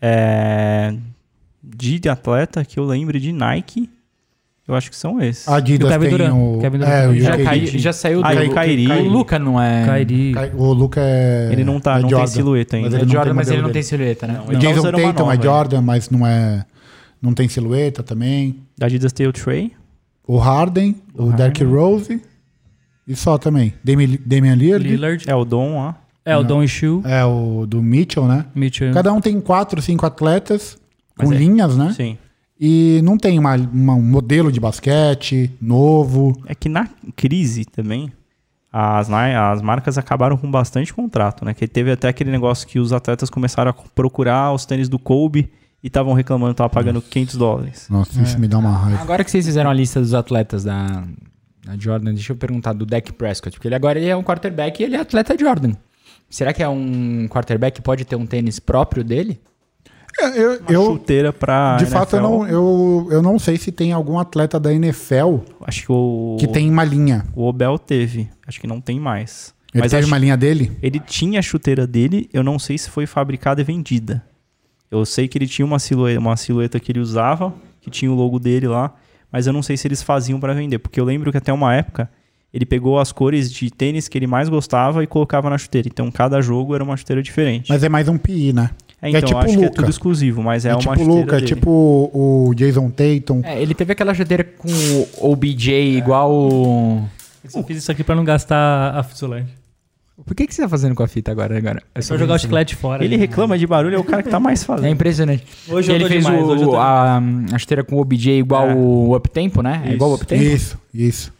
É... 0.00 0.94
De 1.62 2.08
atleta 2.08 2.64
que 2.64 2.78
eu 2.78 2.84
lembro 2.84 3.18
de 3.18 3.32
Nike, 3.32 3.88
eu 4.68 4.74
acho 4.74 4.90
que 4.90 4.96
são 4.96 5.20
esses. 5.20 5.48
A 5.48 5.56
Adidas 5.56 5.88
o 5.88 5.92
Kevin 5.92 6.08
tem 6.08 6.10
Durant. 6.18 6.34
o... 6.34 6.58
Kevin 6.60 6.78
Durant 6.78 6.92
é, 6.92 7.08
o. 7.08 7.14
Já, 7.18 7.34
UK. 7.34 7.44
caiu- 7.44 7.66
já 7.78 7.92
saiu 7.92 8.20
do... 8.22 8.26
Ah, 8.26 8.34
e 8.34 8.48
o 8.48 8.54
Kyrie. 8.54 8.92
O 8.92 9.08
Luca 9.08 9.38
não 9.38 9.60
é... 9.60 9.84
Cai- 9.86 10.52
O 10.54 10.72
Luca 10.74 11.00
é... 11.02 11.48
Ele 11.52 11.64
não 11.64 11.80
tá, 11.80 11.98
é 11.98 12.02
não 12.02 12.08
Jordan. 12.10 12.26
tem 12.26 12.34
silhueta 12.34 12.76
ainda. 12.76 12.88
Mas 12.90 12.94
É 12.94 12.96
ele 12.98 13.06
não 13.06 13.12
Jordan, 13.12 13.30
tem 13.30 13.34
mas 13.36 13.50
ele 13.50 13.62
não 13.62 13.70
tem 13.72 13.82
silhueta, 13.82 14.26
né? 14.26 14.34
Não, 14.34 14.40
O 14.46 14.52
Então, 14.52 14.58
Jason 14.60 14.88
uma 14.90 14.92
Tatum 15.12 15.32
é 15.32 15.42
Jordan, 15.42 15.80
mas 15.82 16.10
não 16.10 16.26
é... 16.26 16.64
Não 17.24 17.32
tem 17.32 17.48
silhueta 17.48 18.02
também. 18.02 18.60
Da 18.76 18.84
Adidas 18.86 19.12
tem 19.12 19.26
o 19.26 19.32
Trey. 19.32 19.72
O 20.26 20.36
Harden, 20.36 20.94
o, 21.14 21.32
Derrick 21.32 21.64
Rose 21.64 22.20
e 23.08 23.16
só 23.16 23.38
também. 23.38 23.72
Damian, 23.82 24.18
Damian 24.24 24.54
Lillard. 24.54 24.86
Lillard. 24.88 25.24
É 25.30 25.34
o 25.34 25.44
Dom 25.44 25.78
lá. 25.78 25.96
É, 26.24 26.36
o 26.36 26.42
Don 26.42 26.66
Shu. 26.66 27.02
É 27.04 27.24
o 27.24 27.66
do 27.66 27.82
Mitchell, 27.82 28.26
né? 28.26 28.46
Mitchell. 28.54 28.92
Cada 28.92 29.12
um 29.12 29.20
tem 29.20 29.38
quatro, 29.40 29.80
cinco 29.82 30.04
atletas 30.06 30.76
com 31.18 31.26
Mas 31.28 31.32
é- 31.32 31.38
linhas, 31.38 31.76
né? 31.76 31.92
Sim. 31.94 32.16
E 32.60 33.00
não 33.04 33.18
tem 33.18 33.38
uma, 33.38 33.56
uma- 33.56 33.94
um 33.94 34.02
modelo 34.02 34.50
de 34.52 34.58
basquete 34.60 35.50
novo. 35.60 36.32
É 36.46 36.54
que 36.54 36.68
na 36.68 36.88
crise 37.16 37.64
também, 37.66 38.10
as, 38.72 39.10
as 39.10 39.60
marcas 39.62 39.98
acabaram 39.98 40.36
com 40.38 40.50
bastante 40.50 40.92
contrato, 40.94 41.44
né? 41.44 41.52
Que 41.52 41.66
teve 41.68 41.90
até 41.90 42.08
aquele 42.08 42.30
negócio 42.30 42.66
que 42.66 42.78
os 42.78 42.92
atletas 42.92 43.28
começaram 43.28 43.70
a 43.70 43.74
procurar 43.94 44.52
os 44.52 44.64
tênis 44.64 44.88
do 44.88 44.98
Kobe 44.98 45.50
e 45.84 45.88
estavam 45.88 46.14
reclamando 46.14 46.54
tava 46.54 46.70
pagando 46.70 47.02
500 47.02 47.36
dólares. 47.36 47.86
Nossa, 47.90 48.20
isso 48.22 48.38
me 48.40 48.48
dá 48.48 48.56
uma 48.58 48.70
raiva. 48.72 49.02
Agora 49.02 49.22
que 49.22 49.30
vocês 49.30 49.44
fizeram 49.44 49.68
a 49.68 49.74
lista 49.74 50.00
dos 50.00 50.14
atletas 50.14 50.64
da, 50.64 51.04
da 51.62 51.76
Jordan, 51.78 52.14
deixa 52.14 52.32
eu 52.32 52.36
perguntar 52.36 52.72
do 52.72 52.86
Dak 52.86 53.12
Prescott, 53.12 53.54
porque 53.56 53.68
ele 53.68 53.74
agora 53.74 53.98
ele 53.98 54.08
é 54.08 54.16
um 54.16 54.22
quarterback 54.22 54.80
e 54.80 54.84
ele 54.86 54.96
é 54.96 55.00
atleta 55.00 55.36
Jordan. 55.38 55.74
Será 56.30 56.54
que 56.54 56.62
é 56.62 56.68
um 56.68 57.28
quarterback 57.28 57.76
que 57.76 57.82
pode 57.82 58.06
ter 58.06 58.16
um 58.16 58.24
tênis 58.24 58.58
próprio 58.58 59.04
dele? 59.04 59.38
É, 60.18 60.38
eu, 60.40 60.58
Uma 60.60 60.70
eu- 60.72 60.84
chuteira 60.86 61.32
pra 61.32 61.76
de 61.76 61.86
fato, 61.86 62.16
eu 62.16 62.20
NFL, 62.20 62.32
não, 62.32 62.48
eu, 62.48 63.08
eu 63.10 63.20
não 63.20 63.38
sei 63.38 63.56
se 63.58 63.70
tem 63.70 63.92
algum 63.92 64.18
atleta 64.18 64.58
da 64.58 64.72
NFL 64.72 65.38
Acho 65.60 65.82
que 65.82 65.92
o... 65.92 66.36
que 66.40 66.46
tem 66.48 66.70
uma 66.70 66.84
linha. 66.84 67.26
O 67.36 67.42
Obel 67.44 67.78
teve. 67.78 68.30
Acho 68.46 68.58
que 68.60 68.66
não 68.66 68.80
tem 68.80 68.98
mais. 68.98 69.52
Ele 69.74 69.82
Mas 69.82 69.90
teve 69.90 70.04
acho- 70.04 70.08
uma 70.10 70.18
linha 70.18 70.36
dele? 70.36 70.72
Ele 70.80 70.98
tinha 71.00 71.40
a 71.40 71.42
chuteira 71.42 71.86
dele, 71.86 72.30
eu 72.32 72.42
não 72.42 72.58
sei 72.60 72.78
se 72.78 72.88
foi 72.88 73.06
fabricada 73.06 73.60
e 73.60 73.64
vendida. 73.64 74.22
Eu 74.98 75.04
sei 75.04 75.26
que 75.26 75.36
ele 75.36 75.46
tinha 75.46 75.66
uma 75.66 75.78
silhueta, 75.78 76.20
uma 76.20 76.36
silhueta 76.36 76.78
que 76.78 76.92
ele 76.92 77.00
usava, 77.00 77.52
que 77.80 77.90
tinha 77.90 78.10
o 78.10 78.14
logo 78.14 78.38
dele 78.38 78.68
lá, 78.68 78.94
mas 79.30 79.46
eu 79.46 79.52
não 79.52 79.62
sei 79.62 79.76
se 79.76 79.88
eles 79.88 80.02
faziam 80.02 80.38
pra 80.38 80.54
vender, 80.54 80.78
porque 80.78 81.00
eu 81.00 81.04
lembro 81.04 81.32
que 81.32 81.38
até 81.38 81.52
uma 81.52 81.74
época 81.74 82.08
ele 82.52 82.64
pegou 82.64 83.00
as 83.00 83.10
cores 83.10 83.52
de 83.52 83.68
tênis 83.70 84.06
que 84.06 84.16
ele 84.16 84.28
mais 84.28 84.48
gostava 84.48 85.02
e 85.02 85.06
colocava 85.08 85.50
na 85.50 85.58
chuteira. 85.58 85.88
Então 85.88 86.08
cada 86.12 86.40
jogo 86.40 86.74
era 86.76 86.84
uma 86.84 86.96
chuteira 86.96 87.20
diferente. 87.20 87.68
Mas 87.68 87.82
é 87.82 87.88
mais 87.88 88.08
um 88.08 88.16
PI, 88.16 88.52
né? 88.52 88.70
É, 89.02 89.08
é 89.08 89.10
então, 89.10 89.22
tipo 89.22 89.32
eu 89.32 89.38
acho 89.38 89.48
que 89.48 89.64
é 89.64 89.66
Luca. 89.66 89.74
tudo 89.74 89.90
exclusivo, 89.90 90.42
mas 90.42 90.64
é, 90.64 90.68
É, 90.70 90.74
uma 90.74 90.96
tipo 90.96 91.02
Luca, 91.02 91.36
é 91.36 91.40
dele. 91.40 91.46
tipo 91.54 91.70
o, 92.14 92.54
Jason 92.54 92.88
Tatum. 92.90 93.40
É, 93.42 93.60
ele 93.60 93.74
teve 93.74 93.92
aquela 93.92 94.14
chuteira 94.14 94.44
com 94.44 94.68
o 94.68 95.32
OBJ 95.32 95.96
igual 95.96 96.30
o... 96.32 97.04
Eu 97.42 97.50
só 97.50 97.62
fiz 97.64 97.78
isso 97.78 97.90
aqui 97.90 98.04
pra 98.04 98.14
não 98.14 98.24
gastar 98.24 98.96
a 98.96 99.02
fuselagem. 99.02 99.48
Por 100.24 100.34
que, 100.34 100.46
que 100.46 100.54
você 100.54 100.62
tá 100.62 100.68
fazendo 100.68 100.94
com 100.94 101.02
a 101.02 101.08
fita 101.08 101.32
agora? 101.32 101.56
agora? 101.58 101.82
É 101.94 101.98
É 101.98 102.02
só 102.02 102.16
jogar 102.16 102.34
o 102.34 102.38
chiclete 102.38 102.76
fora. 102.76 103.04
Ele 103.04 103.16
reclama 103.16 103.58
de 103.58 103.66
barulho, 103.66 103.96
é 103.96 103.98
o 103.98 104.04
cara 104.04 104.22
que 104.22 104.28
tá 104.28 104.38
mais 104.38 104.62
É 104.62 104.64
fazendo. 104.66 104.88
impressionante. 104.92 105.44
Hoje 105.68 105.90
eu 105.90 105.96
ele 105.96 106.06
fez 106.06 106.24
demais, 106.24 106.42
o- 106.42 106.46
hoje 106.46 106.62
eu 106.62 106.76
a, 106.80 107.20
a 107.52 107.58
chuteira 107.58 107.82
com 107.82 107.96
o 107.96 108.00
OBJ 108.00 108.38
igual 108.38 108.70
É. 108.70 108.74
o 108.74 109.14
Uptempo, 109.16 109.60
né? 109.60 109.82
É 109.86 109.92
igual 109.92 110.10
o 110.10 110.14
Uptempo? 110.14 110.42
Isso, 110.42 110.78
isso. 110.94 111.32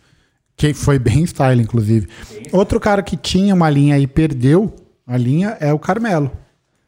Que 0.56 0.74
foi 0.74 0.98
bem 0.98 1.22
style, 1.24 1.60
inclusive. 1.62 2.08
Outro 2.52 2.80
cara 2.80 3.02
que 3.02 3.16
tinha 3.16 3.54
uma 3.54 3.70
linha 3.70 3.98
e 3.98 4.06
perdeu 4.06 4.74
a 5.06 5.16
linha 5.16 5.56
é 5.60 5.72
o 5.72 5.78
Carmelo. 5.78 6.30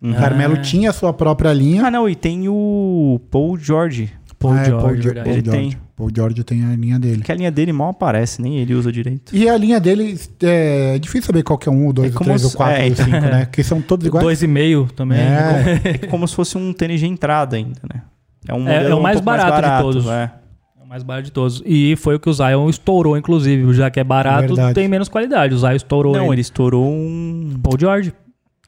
O 0.03 0.13
Carmelo 0.15 0.57
tinha 0.63 0.91
a 0.91 0.93
sua 0.93 1.13
própria 1.13 1.53
linha. 1.53 1.85
Ah, 1.87 1.91
não, 1.91 2.09
e 2.09 2.15
tem 2.15 2.49
o 2.49 3.21
Paul 3.31 3.57
George. 3.57 4.13
Paul 4.39 4.53
Ah, 4.53 4.61
é, 4.61 4.65
George, 4.67 4.83
Paul, 4.83 4.93
verdade. 4.95 5.15
Paul 5.25 5.33
Ele 5.37 5.45
George. 5.45 5.71
tem. 5.71 5.79
Paul 5.97 6.11
George 6.15 6.45
tem 6.45 6.65
a 6.65 6.77
linha 6.77 6.99
dele. 6.99 7.23
Que 7.23 7.33
a 7.33 7.35
linha 7.35 7.51
dele 7.51 7.73
mal 7.73 7.89
aparece, 7.91 8.43
nem 8.43 8.59
ele 8.59 8.75
usa 8.75 8.93
direito. 8.93 9.35
E 9.35 9.49
a 9.49 9.57
linha 9.57 9.81
dele 9.81 10.19
é 10.43 10.99
difícil 10.99 11.23
saber 11.27 11.43
qual 11.43 11.59
que 11.59 11.69
é 11.69 11.73
um, 11.73 11.89
o 11.89 11.93
dois, 11.93 12.13
É 12.15 12.17
o 12.17 12.21
três, 12.21 12.45
o 12.45 12.51
se- 12.51 12.57
quatro, 12.57 12.83
é, 12.83 12.89
o 12.89 12.97
cinco, 12.97 13.11
né? 13.11 13.47
Que 13.51 13.63
são 13.63 13.81
todos 13.81 14.07
iguais. 14.07 14.23
Dois 14.25 14.43
e 14.43 14.47
meio 14.47 14.87
também. 14.95 15.19
É. 15.21 15.81
É 16.03 16.07
como 16.07 16.29
se 16.29 16.35
fosse 16.35 16.59
um 16.59 16.73
tênis 16.73 17.01
de 17.01 17.07
entrada 17.07 17.57
ainda, 17.57 17.81
né? 17.93 18.03
É 18.47 18.53
um 18.55 18.69
É- 18.69 18.85
é 18.91 18.95
o 18.95 18.99
um 18.99 19.01
mais 19.03 19.17
pouco 19.21 19.25
barato 19.25 19.69
de 19.69 19.83
todos. 19.83 20.07
É. 20.07 20.31
É 20.79 20.85
o 20.85 20.87
mais 20.87 21.03
barato 21.03 21.25
de 21.25 21.33
todos. 21.33 21.63
E 21.65 21.97
foi 21.97 22.17
o 22.17 22.21
que 22.21 22.29
o 22.29 22.33
Zion 22.33 22.69
estourou, 22.69 23.17
inclusive. 23.17 23.73
Já 23.73 23.91
que 23.91 23.99
é 23.99 24.05
barato, 24.05 24.55
tem 24.75 24.87
menos 24.89 25.09
qualidade. 25.09 25.55
O 25.55 25.59
Zion 25.59 25.73
estourou 25.73 26.13
Não, 26.13 26.25
ele. 26.27 26.35
ele 26.35 26.41
estourou 26.43 26.87
um. 26.87 27.59
Paul 27.63 27.77
George, 27.81 28.13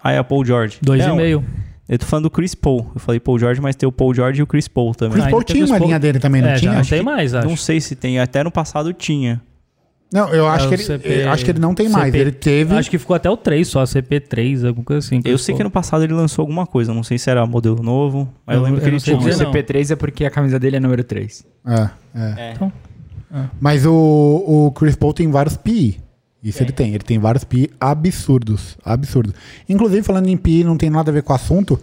Ah, 0.03 0.13
é 0.13 0.21
o 0.21 0.25
Paul 0.25 0.45
George. 0.47 0.79
dois 0.81 1.05
e 1.05 1.13
meio. 1.13 1.45
Eu 1.89 1.99
tô 1.99 2.05
falando 2.07 2.25
do 2.25 2.31
Chris 2.31 2.55
Paul. 2.55 2.91
Eu 2.95 3.01
falei 3.01 3.19
Paul 3.19 3.39
George, 3.39 3.61
mas 3.61 3.75
tem 3.75 3.89
o 3.89 3.93
Paul 3.93 4.13
George 4.15 4.41
e 4.41 4.43
o 4.43 4.47
Chris 4.47 4.69
Paul 4.69 4.95
também. 4.95 5.15
Chris 5.15 5.27
Ah, 5.27 5.31
Paul 5.31 5.43
tinha 5.43 5.65
uma 5.65 5.79
Paul. 5.79 5.87
linha 5.87 5.99
dele 5.99 6.19
também, 6.19 6.43
não 6.43 6.49
é, 6.51 6.57
tinha? 6.57 6.73
não 6.73 6.81
Acho 6.81 6.91
tem 6.91 6.99
que- 6.99 7.05
mais, 7.05 7.35
acho. 7.35 7.49
Não 7.49 7.57
sei 7.57 7.81
se 7.81 7.97
tem. 7.97 8.19
Até 8.21 8.45
no 8.45 8.51
passado 8.51 8.93
tinha. 8.93 9.41
Não, 10.13 10.29
eu 10.31 10.47
acho, 10.49 10.65
É, 10.65 10.69
que 10.69 10.75
ele, 10.75 10.83
CP 10.85 11.09
eu 11.25 11.31
acho 11.31 11.45
que 11.45 11.51
ele 11.51 11.59
não 11.59 11.75
tem 11.75 11.87
mais. 11.89 12.07
CP 12.07 12.19
Ele 12.19 12.33
teve. 12.33 12.75
Acho 12.75 12.89
que 12.91 12.97
ficou 12.99 13.15
até 13.15 13.29
o 13.29 13.37
3 13.37 13.69
só, 13.69 13.83
CP3, 13.85 14.65
alguma 14.67 14.85
coisa 14.85 15.07
assim. 15.07 15.21
Eu 15.25 15.37
sei 15.37 15.55
que 15.55 15.63
no 15.63 15.71
passado 15.71 16.03
ele 16.03 16.15
lançou 16.15 16.43
alguma 16.43 16.67
coisa. 16.67 16.95
Não 16.95 17.03
sei 17.03 17.19
se 17.19 17.29
era 17.31 17.45
modelo 17.47 17.83
novo, 17.83 18.27
mas 18.47 18.57
eu, 18.57 18.61
Eu- 18.61 18.65
lembro 18.65 18.79
eu 18.81 18.85
que 18.85 18.89
ele 18.91 19.01
tinha. 19.01 19.17
O 19.17 19.19
dizer, 19.19 19.45
não. 19.45 19.51
CP3 19.53 19.91
é 19.91 19.97
porque 19.97 20.25
a 20.25 20.31
camisa 20.31 20.59
dele 20.59 20.77
é 20.77 20.81
número 20.81 21.05
3. 21.05 21.45
É, 21.67 21.91
é. 22.15 22.35
É. 22.39 22.53
Então, 22.55 22.73
Mas 23.61 23.85
o, 23.85 23.93
o 24.47 24.73
Chris 24.73 24.97
Paul 24.97 25.13
tem 25.13 25.31
vários 25.31 25.57
PI. 25.59 26.01
Isso 26.43 26.63
ele 26.63 26.73
tem. 26.73 26.91
Ele 26.95 27.03
tem 27.05 27.19
vários 27.19 27.45
PI 27.45 27.71
absurdos. 27.81 28.77
Absurdos. 28.85 29.35
Inclusive, 29.69 30.03
falando 30.03 30.29
em 30.29 30.37
PI, 30.37 30.65
não 30.65 30.77
tem 30.77 30.89
nada 30.91 31.11
a 31.11 31.15
ver 31.15 31.23
com 31.23 31.33
o 31.33 31.37
assunto. 31.37 31.79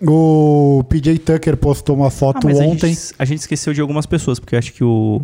O 0.00 0.82
PJ 0.88 1.18
Tucker 1.18 1.56
postou 1.56 1.94
uma 1.96 2.08
Ah, 2.08 2.10
foto 2.10 2.46
mas 2.46 2.58
a 2.58 2.64
ontem. 2.64 2.88
gente, 2.94 3.14
a 3.18 3.24
gente 3.24 3.38
esqueceu 3.40 3.72
de 3.72 3.80
algumas 3.80 4.04
pessoas, 4.06 4.40
porque 4.40 4.54
eu 4.54 4.58
acho 4.58 4.72
que 4.72 4.82
o. 4.82 5.20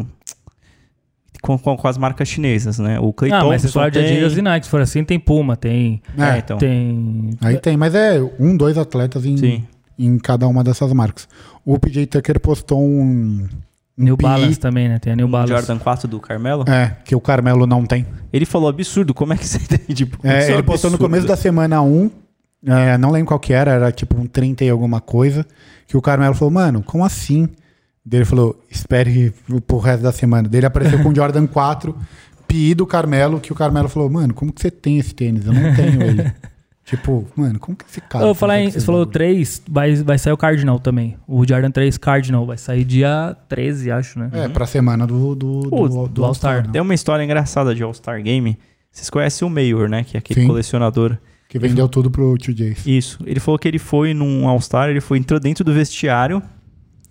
Com, 1.40 1.56
com, 1.56 1.76
com 1.76 1.88
as 1.88 1.96
marcas 1.96 2.28
chinesas, 2.28 2.78
né? 2.80 2.98
O 2.98 3.12
Clay 3.12 3.30
ah, 3.30 3.36
mas 3.36 3.42
Thompson 3.44 3.58
vocês 3.60 3.72
falaram 3.72 3.92
de 3.92 3.98
tem- 4.00 4.10
Adidas 4.12 4.36
e 4.36 4.42
Nike. 4.42 4.66
Se 4.66 4.70
for 4.70 4.80
assim, 4.80 5.04
tem 5.04 5.20
Puma, 5.20 5.56
tem... 5.56 6.02
É, 6.18 6.22
É, 6.34 6.38
então. 6.38 6.58
Tem... 6.58 7.30
Aí 7.40 7.56
tem, 7.58 7.76
mas 7.76 7.94
é 7.94 8.20
um, 8.40 8.56
dois 8.56 8.76
atletas 8.76 9.24
em, 9.24 9.36
Sim. 9.36 9.64
em 9.96 10.18
cada 10.18 10.48
uma 10.48 10.64
dessas 10.64 10.92
marcas. 10.92 11.28
O 11.64 11.78
PJ 11.78 12.06
Tucker 12.06 12.40
postou 12.40 12.80
um. 12.82 13.46
New 13.98 14.16
PI, 14.16 14.22
Balance 14.22 14.58
também, 14.60 14.88
né? 14.88 14.98
Tem 14.98 15.12
a 15.12 15.16
New 15.16 15.26
O 15.26 15.28
Balance. 15.28 15.52
Jordan 15.52 15.78
4 15.78 16.06
do 16.08 16.20
Carmelo. 16.20 16.64
É, 16.68 16.96
que 17.04 17.14
o 17.16 17.20
Carmelo 17.20 17.66
não 17.66 17.84
tem. 17.84 18.06
Ele 18.32 18.46
falou 18.46 18.68
absurdo, 18.68 19.12
como 19.12 19.32
é 19.32 19.36
que 19.36 19.46
você 19.46 19.58
tem? 19.76 19.94
Tipo, 19.94 20.18
É, 20.26 20.38
isso 20.42 20.52
ele 20.52 20.62
postou 20.62 20.88
no 20.90 20.94
absurdo. 20.94 21.10
começo 21.10 21.26
da 21.26 21.36
semana 21.36 21.82
1, 21.82 22.10
é, 22.66 22.96
não 22.98 23.10
lembro 23.10 23.28
qual 23.28 23.40
que 23.40 23.52
era, 23.52 23.72
era 23.72 23.92
tipo 23.92 24.18
um 24.20 24.26
30 24.26 24.64
e 24.64 24.70
alguma 24.70 25.00
coisa, 25.00 25.44
que 25.86 25.96
o 25.96 26.00
Carmelo 26.02 26.34
falou, 26.34 26.52
mano, 26.52 26.82
como 26.82 27.04
assim? 27.04 27.48
Daí 28.04 28.20
ele 28.20 28.24
falou, 28.24 28.58
espere 28.70 29.34
pro 29.66 29.78
resto 29.78 30.02
da 30.02 30.12
semana. 30.12 30.48
Daí 30.48 30.60
ele 30.60 30.66
apareceu 30.66 31.02
com 31.02 31.10
o 31.10 31.14
Jordan 31.14 31.46
4, 31.46 31.94
PI 32.46 32.74
do 32.74 32.86
Carmelo, 32.86 33.38
que 33.40 33.52
o 33.52 33.54
Carmelo 33.54 33.88
falou, 33.88 34.08
mano, 34.08 34.32
como 34.32 34.52
que 34.52 34.62
você 34.62 34.70
tem 34.70 34.98
esse 34.98 35.14
tênis? 35.14 35.44
Eu 35.44 35.52
não 35.52 35.74
tenho 35.74 36.02
ele. 36.02 36.32
tipo, 36.88 37.26
mano, 37.36 37.58
como 37.58 37.76
que 37.76 37.84
esse 37.84 38.00
cara... 38.00 38.24
Eu 38.24 38.28
vou 38.28 38.34
falar 38.34 38.60
em, 38.60 38.70
você 38.70 38.80
falou 38.80 39.02
bagulho? 39.02 39.12
3, 39.12 39.62
vai, 39.68 39.94
vai 39.96 40.18
sair 40.18 40.32
o 40.32 40.36
Cardinal 40.36 40.78
também. 40.78 41.16
O 41.26 41.46
Jordan 41.46 41.70
3 41.70 41.98
Cardinal 41.98 42.46
vai 42.46 42.56
sair 42.56 42.84
dia 42.84 43.36
13, 43.48 43.90
acho, 43.90 44.18
né? 44.18 44.30
É, 44.32 44.48
pra 44.48 44.66
semana 44.66 45.06
do, 45.06 45.34
do, 45.34 45.60
do, 45.62 45.88
do, 45.88 46.08
do 46.08 46.24
All-Star. 46.24 46.66
né? 46.66 46.72
Tem 46.72 46.80
uma 46.80 46.94
história 46.94 47.22
engraçada 47.22 47.74
de 47.74 47.82
All-Star 47.82 48.22
Game. 48.22 48.58
Vocês 48.90 49.10
conhecem 49.10 49.46
o 49.46 49.50
Mayor, 49.50 49.88
né? 49.88 50.02
Que 50.02 50.16
é 50.16 50.18
aquele 50.18 50.40
Sim. 50.40 50.46
colecionador. 50.46 51.16
Que 51.48 51.58
vendeu 51.58 51.88
tudo 51.88 52.10
pro 52.10 52.36
Tio 52.36 52.54
Jace. 52.54 52.96
Isso. 52.96 53.18
Ele 53.26 53.40
falou 53.40 53.58
que 53.58 53.68
ele 53.68 53.78
foi 53.78 54.12
num 54.14 54.48
All-Star, 54.48 54.88
ele 54.88 55.00
foi, 55.00 55.18
entrou 55.18 55.38
dentro 55.38 55.62
do 55.64 55.72
vestiário 55.72 56.42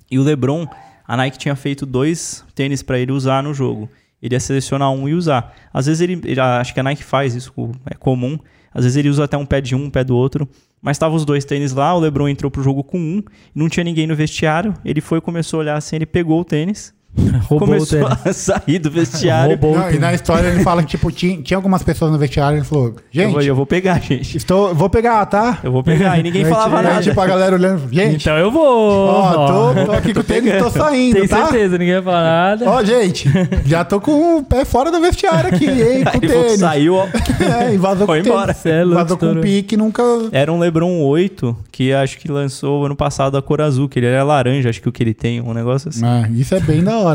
e 0.09 0.17
o 0.19 0.23
LeBron, 0.23 0.67
a 1.07 1.17
Nike 1.17 1.38
tinha 1.38 1.55
feito 1.55 1.86
dois 1.86 2.43
tênis 2.55 2.82
pra 2.84 2.97
ele 2.99 3.11
usar 3.11 3.41
no 3.43 3.53
jogo. 3.53 3.89
Ele 4.21 4.34
ia 4.36 4.39
selecionar 4.39 4.91
um 4.91 5.07
e 5.07 5.13
usar. 5.13 5.53
Às 5.73 5.86
vezes 5.86 6.01
ele, 6.01 6.19
ele- 6.25 6.39
acho 6.39 6.73
que 6.73 6.80
a 6.80 6.84
Nike 6.84 7.03
faz 7.03 7.36
isso, 7.36 7.53
é 7.86 7.93
comum. 7.95 8.38
Às 8.78 8.84
vezes 8.84 8.95
ele 8.95 9.09
usa 9.09 9.23
até 9.23 9.36
um 9.36 9.45
pé 9.45 9.59
de 9.59 9.75
um, 9.75 9.86
um 9.86 9.89
pé 9.89 10.03
do 10.03 10.15
outro. 10.15 10.47
Mas 10.80 10.97
estavam 10.97 11.17
os 11.17 11.25
dois 11.25 11.43
tênis 11.43 11.73
lá, 11.73 11.95
o 11.95 11.99
LeBron 11.99 12.30
entrou 12.30 12.51
pro 12.51 12.61
jogo 12.61 12.84
com 12.84 12.99
um, 12.99 13.23
não 13.55 13.67
tinha 13.67 13.84
ninguém 13.84 14.05
no 14.05 14.15
vestiário. 14.15 14.75
Ele 14.86 15.01
foi, 15.01 15.19
começou 15.19 15.57
a 15.57 15.61
olhar 15.61 15.78
assim, 15.78 15.95
ele 15.95 16.05
pegou 16.05 16.39
o 16.39 16.45
tênis, 16.45 16.93
começou 17.47 18.07
a 18.07 18.32
sair 18.34 18.80
do 18.80 18.89
vestiário. 18.91 19.49
Roubou 19.51 19.74
o 19.76 19.78
Não, 19.80 19.91
e 19.91 19.99
na 19.99 20.13
história 20.13 20.47
ele 20.49 20.63
fala 20.63 20.82
que, 20.84 20.89
tipo, 20.89 21.11
tinha, 21.11 21.41
tinha 21.41 21.57
algumas 21.57 21.84
pessoas 21.84 22.11
no 22.11 22.18
vestiário 22.18 22.57
e 22.57 22.59
ele 22.59 22.65
falou: 22.65 22.88
Eu 22.88 22.93
Gente, 23.11 23.32
vou, 23.34 23.41
eu 23.41 23.55
vou 23.55 23.65
pegar, 23.65 23.99
gente. 24.01 24.38
estou, 24.38 24.74
vou 24.76 24.89
pegar, 24.89 25.26
tá? 25.26 25.59
Eu 25.63 25.72
vou 25.72 25.84
pegar. 25.84 26.18
E 26.20 26.24
ninguém 26.24 26.45
falava 26.45 26.82
nada. 26.82 27.01
Tipo, 27.01 27.20
a 27.20 27.28
galera 27.28 27.55
olhando, 27.55 27.82
gente, 27.91 28.22
Então 28.24 28.38
eu 28.38 28.51
vou. 28.51 29.07
ó, 29.07 29.74
tô, 29.74 29.86
tô 29.86 29.91
aqui 29.91 30.13
com 30.13 30.20
o 30.20 30.24
tênis, 30.24 30.57
tô 30.61 30.70
saindo, 30.70 31.20
Tem 31.20 31.28
tá? 31.28 31.47
certeza, 31.47 31.78
ninguém 31.78 31.95
vai 31.95 32.03
falar 32.03 32.24
nada. 32.24 32.70
Ó, 32.70 32.84
gente, 32.84 33.30
já 33.65 33.84
tô 33.84 33.99
com 33.99 34.38
o 34.38 34.43
pé 34.43 34.65
fora 34.65 34.91
do 34.91 34.99
vestiário 35.01 35.53
aqui, 35.53 35.65
hein, 35.65 36.03
com 36.03 36.09
o 36.18 36.22
Aí 36.22 36.28
tênis. 36.28 36.59
saiu, 36.59 36.95
ó. 36.95 37.07
É, 37.07 37.74
e 37.74 37.78
vazou 37.78 38.05
Foi 38.05 38.22
com 38.22 38.30
o 38.30 38.32
embora. 38.34 38.53
tênis. 38.53 38.78
É 38.78 38.84
louco, 38.84 38.95
vazou 39.01 39.18
com 39.18 39.26
um 39.28 39.41
pique, 39.41 39.78
nunca... 39.78 40.03
Era 40.32 40.51
um 40.51 40.59
LeBron 40.59 41.01
8, 41.03 41.55
que 41.72 41.93
acho 41.93 42.18
que 42.18 42.30
lançou 42.32 42.86
ano 42.86 42.95
passado 42.95 43.38
a 43.38 43.41
cor 43.41 43.61
azul, 43.61 43.88
que 43.88 43.99
ele 43.99 44.05
era 44.07 44.24
laranja, 44.24 44.70
acho 44.70 44.82
que 44.82 44.89
o 44.89 44.91
que 44.91 45.01
ele 45.03 45.13
tem, 45.13 45.41
um 45.41 45.53
negócio 45.53 45.89
assim. 45.89 46.05
É, 46.05 46.30
isso 46.32 46.53
é 46.55 46.59
bem 46.59 46.84
da 46.84 46.97
hora. 46.97 47.07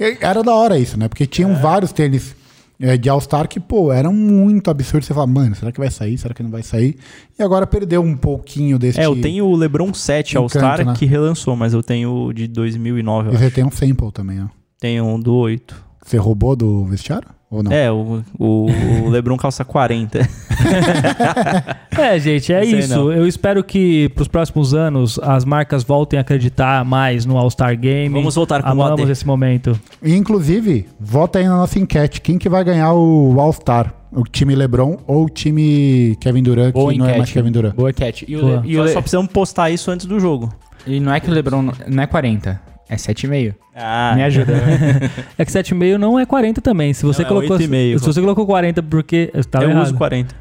E 0.00 0.18
Era 0.20 0.42
da 0.42 0.54
hora 0.54 0.78
isso, 0.78 0.98
né? 0.98 1.08
Porque 1.08 1.26
tinham 1.26 1.54
vários 1.54 1.92
tênis 1.92 2.34
é, 2.80 2.96
de 2.96 3.08
All-Star 3.08 3.48
que, 3.48 3.58
pô, 3.58 3.92
eram 3.92 4.12
muito 4.12 4.70
absurdos. 4.70 5.06
Você 5.06 5.14
fala, 5.14 5.26
mano, 5.26 5.54
será 5.54 5.72
que 5.72 5.80
vai 5.80 5.90
sair? 5.90 6.16
Será 6.18 6.32
que 6.34 6.42
não 6.42 6.50
vai 6.50 6.62
sair? 6.62 6.96
E 7.38 7.42
agora 7.42 7.66
perdeu 7.66 8.02
um 8.02 8.16
pouquinho 8.16 8.78
desse... 8.78 9.00
É, 9.00 9.06
eu 9.06 9.20
tenho 9.20 9.46
o 9.46 9.56
LeBron 9.56 9.92
7 9.92 10.36
All-Star 10.38 10.84
né? 10.86 10.94
que 10.96 11.04
relançou, 11.06 11.56
mas 11.56 11.72
eu 11.74 11.82
tenho 11.82 12.26
o 12.26 12.32
de 12.32 12.46
2009, 12.46 13.28
eu 13.28 13.32
E 13.32 13.36
acho. 13.36 13.44
você 13.44 13.50
tem 13.50 13.64
um 13.64 13.70
sample 13.70 14.12
também, 14.12 14.42
ó. 14.42 14.46
Tenho 14.78 15.04
um 15.04 15.18
do 15.18 15.34
8. 15.34 15.74
Você 16.04 16.16
roubou 16.16 16.54
do 16.54 16.84
vestiário? 16.84 17.28
Ou 17.50 17.62
não? 17.62 17.72
É, 17.72 17.90
o, 17.90 18.22
o, 18.38 18.66
o 19.04 19.08
LeBron 19.10 19.36
calça 19.36 19.64
40. 19.64 20.20
É, 21.98 22.18
gente, 22.18 22.52
é 22.52 22.64
isso. 22.64 22.94
não. 22.94 23.10
Eu 23.12 23.26
espero 23.26 23.62
que 23.64 24.08
pros 24.10 24.28
próximos 24.28 24.72
anos 24.72 25.18
as 25.18 25.44
marcas 25.44 25.82
voltem 25.82 26.16
a 26.18 26.20
acreditar 26.22 26.84
mais 26.84 27.26
no 27.26 27.36
All-Star 27.36 27.76
Game. 27.76 28.14
Vamos 28.14 28.34
voltar 28.36 28.62
com 28.62 28.68
o 28.68 28.72
Amamos 28.72 29.02
AD. 29.02 29.10
esse 29.12 29.26
momento. 29.26 29.78
E, 30.02 30.14
inclusive, 30.14 30.86
vota 31.00 31.38
aí 31.40 31.44
na 31.48 31.56
nossa 31.56 31.76
enquete. 31.78 32.20
Quem 32.20 32.38
que 32.38 32.48
vai 32.48 32.62
ganhar 32.62 32.92
o 32.92 33.34
All-Star? 33.40 33.92
O 34.12 34.22
time 34.22 34.54
LeBron 34.54 34.96
ou 35.06 35.24
o 35.24 35.28
time 35.28 36.16
Kevin 36.20 36.42
Durant, 36.42 36.72
Boa 36.72 36.92
que 36.92 36.98
não 36.98 37.06
é 37.06 37.08
mais 37.10 37.22
enquete. 37.22 37.34
Kevin 37.34 37.50
Durant? 37.52 37.74
Boa 37.74 37.90
enquete. 37.90 38.24
E, 38.28 38.36
o. 38.36 38.60
Le- 38.60 38.68
e, 38.68 38.76
o 38.76 38.78
Só, 38.80 38.84
Le- 38.84 38.92
só 38.92 39.00
precisamos 39.00 39.32
postar 39.32 39.70
isso 39.70 39.90
antes 39.90 40.06
do 40.06 40.18
jogo. 40.20 40.52
e 40.86 40.98
não 41.00 41.12
é 41.12 41.18
que 41.20 41.28
o 41.28 41.34
LeBron 41.34 41.60
não- 41.62 41.74
não 41.88 42.02
é 42.02 42.06
40, 42.06 42.60
é 42.88 42.96
7,5. 42.96 43.54
Ah, 43.74 44.12
Me 44.16 44.22
ajuda. 44.24 44.52
É 45.38 45.44
que 45.44 45.52
7,5 45.52 45.96
não 45.96 46.18
é 46.18 46.26
40 46.26 46.60
também. 46.60 46.92
Se 46.92 47.04
você 47.04 47.22
Não, 47.22 47.26
é 47.26 47.28
colocou 47.28 47.58
8,5. 47.58 47.98
Se 47.98 48.04
você 48.06 48.20
colocou 48.20 48.46
40 48.46 48.82
porque 48.82 49.30
eu 49.34 49.70
errado. 49.70 49.82
uso 49.84 49.94
40. 49.94 50.34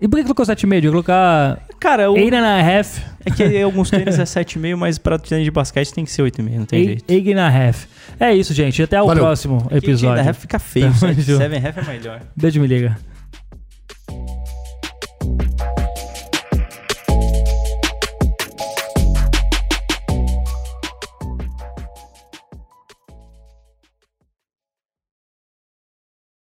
E 0.00 0.06
por 0.06 0.16
que 0.16 0.22
colocou 0.22 0.46
7,5? 0.46 0.68
Devia 0.74 0.90
colocar 0.90 1.58
Cara, 1.80 2.08
o, 2.10 2.14
8 2.14 2.32
and 2.34 2.46
a 2.46 2.60
half. 2.78 2.98
é 3.26 3.30
que 3.32 3.42
alguns 3.62 3.90
tênis 3.90 4.16
é 4.18 4.22
7,5, 4.22 4.76
mas 4.76 4.96
pra 4.96 5.18
tênis 5.18 5.44
de 5.44 5.50
basquete 5.50 5.92
tem 5.92 6.04
que 6.04 6.10
ser 6.12 6.22
8,5, 6.22 6.56
não 6.56 6.64
tem 6.66 6.84
jeito. 6.84 7.04
8 7.12 7.30
and 7.36 7.42
a 7.42 7.48
half. 7.48 7.86
É 8.20 8.32
isso, 8.32 8.54
gente. 8.54 8.80
Até 8.82 9.02
o 9.02 9.06
Valeu. 9.06 9.24
próximo 9.24 9.66
episódio. 9.72 10.20
ainda 10.20 10.32
fica 10.34 10.58
feio, 10.60 10.86
Tá, 10.90 10.94
7 10.94 11.14
fechou. 11.16 11.34
half 11.42 11.78
é 11.78 11.82
melhor. 11.92 12.20
Beijo, 12.36 12.60
me 12.60 12.66
liga. 12.68 12.96